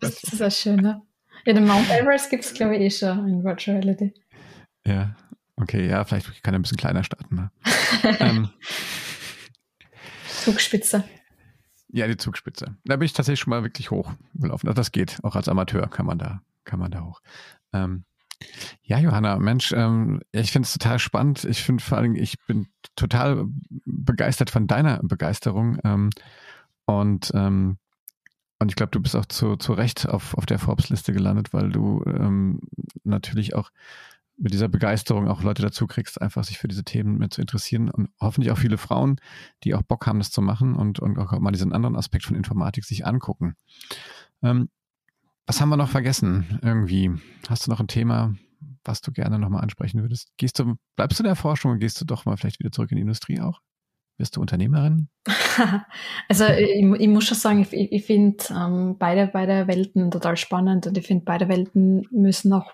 Das 0.00 0.22
ist 0.22 0.40
das 0.40 0.58
Schöne. 0.58 1.02
Ja, 1.44 1.52
den 1.52 1.66
Mount 1.66 1.90
Everest 1.90 2.30
gibt 2.30 2.44
es, 2.44 2.54
glaube 2.54 2.76
ich, 2.76 2.82
eh 2.82 2.90
schon 2.90 3.26
in 3.28 3.44
Virtual 3.44 3.78
Reality. 3.78 4.12
Ja. 4.86 5.16
Okay, 5.56 5.88
ja, 5.88 6.04
vielleicht 6.04 6.42
kann 6.42 6.54
er 6.54 6.58
ein 6.58 6.62
bisschen 6.62 6.78
kleiner 6.78 7.04
starten. 7.04 7.34
Ne? 7.34 7.50
ähm, 8.20 8.48
Zugspitze. 10.26 11.04
Ja, 11.92 12.06
die 12.06 12.16
Zugspitze. 12.16 12.76
Da 12.84 12.96
bin 12.96 13.06
ich 13.06 13.12
tatsächlich 13.12 13.40
schon 13.40 13.50
mal 13.50 13.62
wirklich 13.62 13.90
hoch 13.90 14.12
gelaufen. 14.34 14.68
Also 14.68 14.76
das 14.76 14.92
geht. 14.92 15.18
Auch 15.22 15.36
als 15.36 15.48
Amateur 15.48 15.88
kann 15.88 16.06
man 16.06 16.18
da, 16.18 16.40
kann 16.64 16.78
man 16.78 16.90
da 16.90 17.02
hoch. 17.04 17.20
Ähm, 17.72 18.04
ja, 18.82 18.98
Johanna, 18.98 19.38
Mensch, 19.38 19.72
ähm, 19.72 20.22
ich 20.32 20.52
finde 20.52 20.66
es 20.66 20.72
total 20.72 20.98
spannend. 20.98 21.44
Ich 21.44 21.62
finde 21.62 21.84
vor 21.84 21.98
allem, 21.98 22.14
ich 22.14 22.38
bin 22.46 22.68
total 22.96 23.44
begeistert 23.84 24.50
von 24.50 24.66
deiner 24.66 25.00
Begeisterung. 25.02 25.78
Ähm, 25.84 26.10
und, 26.86 27.32
ähm, 27.34 27.76
und 28.60 28.68
ich 28.68 28.76
glaube, 28.76 28.90
du 28.90 29.00
bist 29.00 29.16
auch 29.16 29.24
zu, 29.24 29.56
zu 29.56 29.72
Recht 29.72 30.08
auf, 30.08 30.34
auf 30.34 30.44
der 30.44 30.58
Forbes-Liste 30.58 31.14
gelandet, 31.14 31.52
weil 31.54 31.70
du 31.70 32.04
ähm, 32.06 32.60
natürlich 33.04 33.54
auch 33.54 33.70
mit 34.36 34.52
dieser 34.52 34.68
Begeisterung 34.68 35.28
auch 35.28 35.42
Leute 35.42 35.62
dazu 35.62 35.86
kriegst, 35.86 36.20
einfach 36.20 36.44
sich 36.44 36.58
für 36.58 36.68
diese 36.68 36.84
Themen 36.84 37.18
mehr 37.18 37.30
zu 37.30 37.40
interessieren 37.40 37.90
und 37.90 38.10
hoffentlich 38.20 38.52
auch 38.52 38.58
viele 38.58 38.78
Frauen, 38.78 39.16
die 39.64 39.74
auch 39.74 39.82
Bock 39.82 40.06
haben, 40.06 40.18
das 40.18 40.30
zu 40.30 40.42
machen 40.42 40.74
und, 40.76 41.00
und 41.00 41.18
auch 41.18 41.38
mal 41.40 41.52
diesen 41.52 41.72
anderen 41.72 41.96
Aspekt 41.96 42.24
von 42.24 42.36
Informatik 42.36 42.84
sich 42.84 43.06
angucken. 43.06 43.56
Ähm, 44.42 44.68
was 45.46 45.60
haben 45.60 45.70
wir 45.70 45.76
noch 45.76 45.90
vergessen 45.90 46.58
irgendwie? 46.62 47.10
Hast 47.48 47.66
du 47.66 47.70
noch 47.70 47.80
ein 47.80 47.88
Thema, 47.88 48.34
was 48.84 49.00
du 49.00 49.10
gerne 49.10 49.38
nochmal 49.38 49.62
ansprechen 49.62 50.02
würdest? 50.02 50.32
Gehst 50.36 50.58
du, 50.58 50.76
bleibst 50.96 51.18
du 51.18 51.22
in 51.22 51.28
der 51.28 51.36
Forschung 51.36 51.72
und 51.72 51.78
gehst 51.78 52.00
du 52.00 52.04
doch 52.04 52.26
mal 52.26 52.36
vielleicht 52.36 52.60
wieder 52.60 52.72
zurück 52.72 52.92
in 52.92 52.96
die 52.96 53.02
Industrie 53.02 53.40
auch? 53.40 53.60
Wirst 54.20 54.36
du 54.36 54.42
Unternehmerin? 54.42 55.08
Also 56.28 56.44
ich, 56.44 56.82
ich, 56.82 57.08
muss 57.08 57.24
schon 57.24 57.36
sagen, 57.36 57.66
ich, 57.70 57.92
ich 57.92 58.04
finde 58.04 58.44
ähm, 58.50 58.96
beide, 58.98 59.26
beide 59.26 59.66
Welten 59.66 60.10
total 60.10 60.36
spannend 60.36 60.86
und 60.86 60.96
ich 60.96 61.06
finde, 61.06 61.24
beide 61.24 61.48
Welten 61.48 62.06
müssen 62.10 62.52
auch 62.52 62.72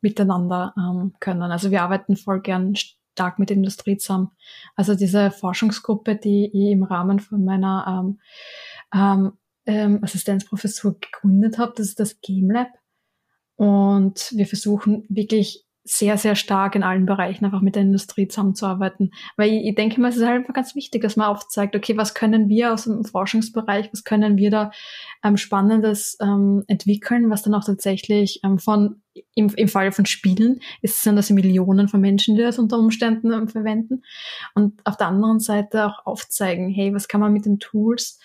miteinander 0.00 0.74
ähm, 0.76 1.14
können. 1.20 1.42
Also 1.42 1.70
wir 1.70 1.82
arbeiten 1.82 2.16
voll 2.16 2.40
gern 2.40 2.74
stark 2.74 3.38
mit 3.38 3.50
der 3.50 3.56
Industrie 3.56 3.98
zusammen. 3.98 4.30
Also 4.74 4.94
diese 4.94 5.30
Forschungsgruppe, 5.30 6.16
die 6.16 6.46
ich 6.46 6.72
im 6.72 6.82
Rahmen 6.82 7.20
von 7.20 7.44
meiner 7.44 7.86
ähm, 7.86 8.20
ähm, 8.94 9.32
ähm 9.66 10.02
Assistenzprofessur 10.02 10.98
gegründet 10.98 11.58
habe, 11.58 11.74
das 11.76 11.88
ist 11.88 12.00
das 12.00 12.20
Game 12.20 12.50
Lab. 12.50 12.68
Und 13.56 14.32
wir 14.34 14.46
versuchen 14.46 15.04
wirklich 15.08 15.66
sehr, 15.84 16.16
sehr 16.16 16.36
stark 16.36 16.76
in 16.76 16.84
allen 16.84 17.06
Bereichen 17.06 17.44
einfach 17.44 17.60
mit 17.60 17.74
der 17.74 17.82
Industrie 17.82 18.28
zusammenzuarbeiten. 18.28 19.12
Weil 19.36 19.50
ich, 19.50 19.66
ich 19.66 19.74
denke 19.74 20.00
mal, 20.00 20.08
es 20.08 20.16
ist 20.16 20.24
halt 20.24 20.40
einfach 20.40 20.54
ganz 20.54 20.76
wichtig, 20.76 21.02
dass 21.02 21.16
man 21.16 21.26
aufzeigt, 21.26 21.74
okay, 21.74 21.96
was 21.96 22.14
können 22.14 22.48
wir 22.48 22.72
aus 22.72 22.84
dem 22.84 23.04
Forschungsbereich, 23.04 23.92
was 23.92 24.04
können 24.04 24.36
wir 24.36 24.50
da 24.50 24.70
ähm, 25.24 25.36
Spannendes 25.36 26.16
ähm, 26.20 26.62
entwickeln, 26.68 27.30
was 27.30 27.42
dann 27.42 27.54
auch 27.54 27.64
tatsächlich 27.64 28.40
ähm, 28.44 28.58
von, 28.58 29.02
im, 29.34 29.52
im 29.56 29.68
Fall 29.68 29.90
von 29.90 30.06
Spielen, 30.06 30.60
ist 30.82 31.02
sind 31.02 31.16
das 31.16 31.30
Millionen 31.30 31.88
von 31.88 32.00
Menschen, 32.00 32.36
die 32.36 32.42
das 32.42 32.58
unter 32.58 32.78
Umständen 32.78 33.32
ähm, 33.32 33.48
verwenden. 33.48 34.02
Und 34.54 34.80
auf 34.84 34.96
der 34.96 35.08
anderen 35.08 35.40
Seite 35.40 35.86
auch 35.86 36.06
aufzeigen, 36.06 36.68
hey, 36.70 36.94
was 36.94 37.08
kann 37.08 37.20
man 37.20 37.32
mit 37.32 37.44
den 37.44 37.58
Tools, 37.58 38.20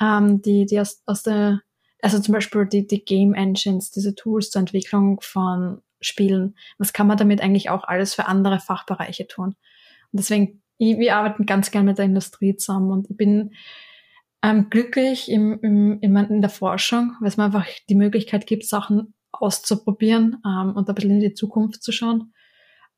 ähm, 0.00 0.40
die, 0.40 0.64
die 0.64 0.80
aus, 0.80 1.02
aus 1.04 1.22
der 1.22 1.60
also 2.04 2.18
zum 2.18 2.32
Beispiel 2.32 2.66
die, 2.66 2.84
die 2.84 3.04
Game 3.04 3.32
Engines, 3.32 3.92
diese 3.92 4.16
Tools 4.16 4.50
zur 4.50 4.58
Entwicklung 4.58 5.20
von 5.22 5.82
spielen. 6.02 6.56
Was 6.78 6.92
kann 6.92 7.06
man 7.06 7.16
damit 7.16 7.40
eigentlich 7.40 7.70
auch 7.70 7.84
alles 7.84 8.14
für 8.14 8.26
andere 8.26 8.60
Fachbereiche 8.60 9.26
tun? 9.26 9.54
Und 10.12 10.20
deswegen, 10.20 10.62
ich, 10.78 10.98
wir 10.98 11.16
arbeiten 11.16 11.46
ganz 11.46 11.70
gern 11.70 11.86
mit 11.86 11.98
der 11.98 12.04
Industrie 12.04 12.56
zusammen 12.56 12.90
und 12.90 13.10
ich 13.10 13.16
bin 13.16 13.52
ähm, 14.42 14.68
glücklich 14.70 15.30
im, 15.30 15.58
im, 15.62 16.00
in 16.00 16.40
der 16.40 16.50
Forschung, 16.50 17.16
weil 17.20 17.28
es 17.28 17.36
mir 17.36 17.44
einfach 17.44 17.66
die 17.88 17.94
Möglichkeit 17.94 18.46
gibt, 18.46 18.66
Sachen 18.66 19.14
auszuprobieren 19.30 20.42
ähm, 20.44 20.74
und 20.76 20.88
ein 20.88 20.94
bisschen 20.94 21.12
in 21.12 21.20
die 21.20 21.34
Zukunft 21.34 21.82
zu 21.82 21.92
schauen. 21.92 22.32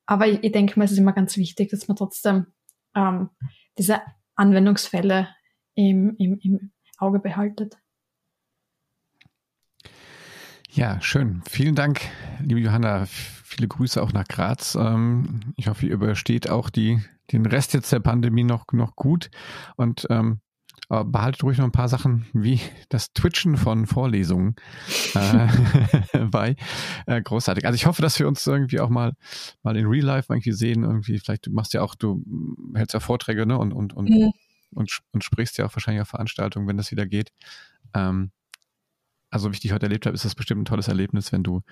Aber 0.07 0.27
ich, 0.27 0.43
ich 0.43 0.53
denke 0.53 0.79
mal, 0.79 0.85
es 0.85 0.93
ist 0.93 0.99
immer 0.99 1.13
ganz 1.13 1.37
wichtig, 1.37 1.71
dass 1.71 1.89
man 1.89 1.97
trotzdem 1.97 2.47
ähm, 2.95 3.31
diese 3.79 4.01
Anwendungsfälle 4.35 5.29
im, 5.75 6.17
im, 6.19 6.39
im 6.43 6.73
Auge 6.99 7.19
behaltet. 7.19 7.77
Ja, 10.75 11.01
schön. 11.01 11.41
Vielen 11.49 11.77
Dank, 11.77 12.01
liebe 12.41 12.59
Johanna. 12.59 13.07
Viele 13.07 13.69
Grüße 13.69 14.03
auch 14.03 14.13
nach 14.13 14.25
Graz. 14.25 14.75
Ähm, 14.75 15.55
ich 15.55 15.69
hoffe, 15.69 15.87
ihr 15.87 15.93
übersteht 15.93 16.51
auch 16.51 16.69
die, 16.69 17.01
den 17.31 17.47
Rest 17.47 17.75
jetzt 17.75 17.93
der 17.93 18.01
Pandemie 18.01 18.43
noch, 18.43 18.65
noch 18.73 18.97
gut 18.97 19.31
und 19.77 20.05
ähm, 20.11 20.41
behaltet 20.89 21.45
ruhig 21.45 21.59
noch 21.59 21.65
ein 21.65 21.73
paar 21.73 21.89
Sachen 21.89 22.27
wie 22.33 22.61
das 22.89 23.13
Twitchen 23.13 23.57
von 23.57 23.87
Vorlesungen 23.87 24.57
äh, 25.15 26.27
bei. 26.31 26.57
Äh, 27.07 27.23
großartig. 27.23 27.67
Also 27.67 27.77
ich 27.77 27.87
hoffe, 27.87 28.03
dass 28.03 28.19
wir 28.19 28.27
uns 28.27 28.45
irgendwie 28.45 28.81
auch 28.81 28.91
mal, 28.91 29.13
mal 29.63 29.77
in 29.77 29.87
Real 29.87 30.05
Life 30.05 30.33
irgendwie 30.33 30.53
sehen. 30.53 30.83
Irgendwie, 30.83 31.21
vielleicht 31.21 31.47
du 31.47 31.53
machst 31.53 31.73
ja 31.73 31.83
auch, 31.83 31.95
du 31.95 32.25
hältst 32.75 32.95
ja 32.95 33.01
Vorträge, 33.01 33.47
ne? 33.47 33.57
Und, 33.57 33.73
und, 33.73 33.95
und, 33.95 34.11
mhm. 34.11 34.33
und, 34.73 34.99
und, 35.13 35.23
sprichst 35.23 35.57
ja 35.57 35.67
auch 35.67 35.75
wahrscheinlich 35.77 36.03
auf 36.03 36.09
Veranstaltungen, 36.09 36.67
wenn 36.67 36.77
das 36.77 36.91
wieder 36.91 37.07
geht. 37.07 37.31
Ähm, 37.95 38.33
also 39.35 39.51
wie 39.51 39.55
ich 39.55 39.61
dich 39.61 39.73
heute 39.73 39.87
erlebt 39.87 40.07
habe, 40.07 40.15
ist 40.15 40.25
das 40.25 40.37
bestimmt 40.37 40.63
ein 40.63 40.65
tolles 40.65 40.87
Erlebnis, 40.87 41.33
wenn 41.33 41.43
du, 41.43 41.63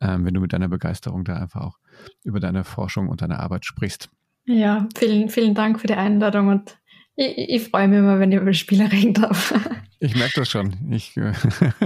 ähm, 0.00 0.24
wenn 0.24 0.34
du 0.34 0.40
mit 0.40 0.52
deiner 0.52 0.68
Begeisterung 0.68 1.24
da 1.24 1.36
einfach 1.36 1.60
auch 1.60 1.78
über 2.24 2.40
deine 2.40 2.64
Forschung 2.64 3.08
und 3.08 3.22
deine 3.22 3.38
Arbeit 3.38 3.64
sprichst. 3.64 4.10
Ja, 4.46 4.88
vielen, 4.98 5.28
vielen 5.28 5.54
Dank 5.54 5.80
für 5.80 5.86
die 5.86 5.94
Einladung 5.94 6.48
und 6.48 6.78
ich, 7.16 7.38
ich 7.38 7.68
freue 7.68 7.88
mich 7.88 7.98
immer, 7.98 8.18
wenn 8.18 8.32
ich 8.32 8.40
über 8.40 8.52
Spiele 8.52 8.90
reden 8.90 9.14
darf. 9.14 9.54
Ich 10.00 10.14
merke 10.16 10.34
das 10.40 10.50
schon. 10.50 10.74
Ich 10.90 11.16
äh, 11.16 11.32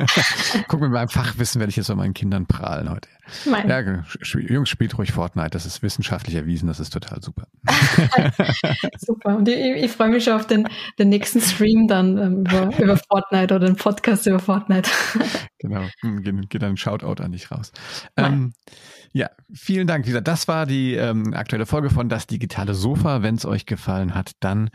guck 0.68 0.80
mit 0.80 0.90
meinem 0.90 1.08
Fachwissen 1.08 1.60
werde 1.60 1.70
ich 1.70 1.76
jetzt 1.76 1.86
bei 1.86 1.94
meinen 1.94 2.14
Kindern 2.14 2.46
prahlen 2.46 2.90
heute. 2.90 3.08
Mein. 3.48 3.68
Ja, 3.68 4.02
Jungs, 4.40 4.68
spielt 4.68 4.98
ruhig 4.98 5.12
Fortnite. 5.12 5.50
Das 5.50 5.66
ist 5.66 5.84
wissenschaftlich 5.84 6.34
erwiesen. 6.34 6.66
Das 6.66 6.80
ist 6.80 6.90
total 6.90 7.22
super. 7.22 7.46
super. 8.98 9.36
Und 9.36 9.48
ich, 9.48 9.84
ich 9.84 9.92
freue 9.92 10.08
mich 10.08 10.24
schon 10.24 10.32
auf 10.32 10.48
den, 10.48 10.66
den 10.98 11.10
nächsten 11.10 11.40
Stream 11.40 11.86
dann 11.86 12.18
ähm, 12.18 12.40
über, 12.40 12.76
über 12.82 12.96
Fortnite 12.96 13.54
oder 13.54 13.66
den 13.66 13.76
Podcast 13.76 14.26
über 14.26 14.40
Fortnite. 14.40 14.90
genau. 15.60 15.86
Hm, 16.00 16.22
geht, 16.22 16.50
geht 16.50 16.62
dann 16.62 16.70
ein 16.70 16.76
Shoutout 16.76 17.22
an 17.22 17.30
dich 17.30 17.52
raus. 17.52 17.70
Ähm, 18.16 18.52
ja, 19.12 19.30
vielen 19.52 19.86
Dank. 19.86 20.04
Gesagt, 20.04 20.26
das 20.26 20.48
war 20.48 20.66
die 20.66 20.94
ähm, 20.94 21.34
aktuelle 21.34 21.66
Folge 21.66 21.90
von 21.90 22.08
Das 22.08 22.26
digitale 22.26 22.74
Sofa. 22.74 23.22
Wenn 23.22 23.36
es 23.36 23.44
euch 23.44 23.64
gefallen 23.64 24.16
hat, 24.16 24.32
dann 24.40 24.70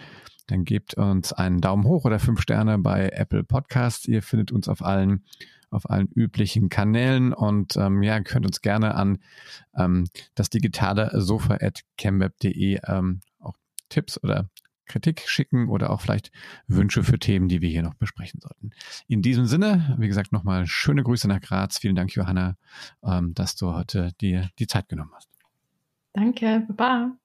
dann 0.48 0.66
gebt 0.66 0.96
uns 0.96 1.34
einen 1.34 1.62
Daumen 1.62 1.86
hoch 1.86 2.06
oder 2.06 2.20
fünf 2.20 2.42
Sterne 2.42 2.78
bei 2.78 3.10
Apple 3.10 3.44
Podcasts. 3.44 4.08
Ihr 4.08 4.22
findet 4.22 4.52
uns 4.52 4.68
auf 4.68 4.84
allen 4.84 5.24
auf 5.70 5.90
allen 5.90 6.08
üblichen 6.08 6.70
Kanälen 6.70 7.34
und 7.34 7.76
ähm, 7.78 8.04
ja, 8.04 8.20
könnt 8.22 8.46
uns 8.46 8.62
gerne 8.62 8.94
an 8.94 9.18
ähm, 9.76 10.06
das 10.36 10.52
digitale 10.52 11.10
Sofa 11.20 11.56
at 11.60 11.82
chemweb.de 11.98 12.80
ähm, 12.86 13.22
auch 13.40 13.56
Tipps 13.90 14.22
oder 14.24 14.50
Kritik 14.86 15.24
schicken 15.28 15.70
oder 15.70 15.90
auch 15.90 16.02
vielleicht 16.02 16.32
Wünsche 16.68 17.04
für 17.04 17.18
Themen, 17.18 17.48
die 17.48 17.62
wir 17.62 17.70
hier 17.70 17.84
noch 17.84 17.96
besprechen 17.96 18.40
sollten. 18.42 18.72
In 19.08 19.22
diesem 19.22 19.46
Sinne, 19.46 19.96
wie 19.98 20.08
gesagt, 20.08 20.32
nochmal 20.32 20.68
schöne 20.68 21.04
Grüße 21.04 21.28
nach 21.28 21.42
Graz. 21.42 21.80
Vielen 21.80 21.96
Dank, 21.96 22.14
Johanna, 22.14 22.56
ähm, 23.04 23.34
dass 23.34 23.56
du 23.56 23.74
heute 23.74 24.12
dir 24.22 24.50
die 24.60 24.68
Zeit 24.68 24.90
genommen 24.90 25.12
hast. 25.16 25.30
Danke, 26.14 26.66
Baba. 26.68 27.18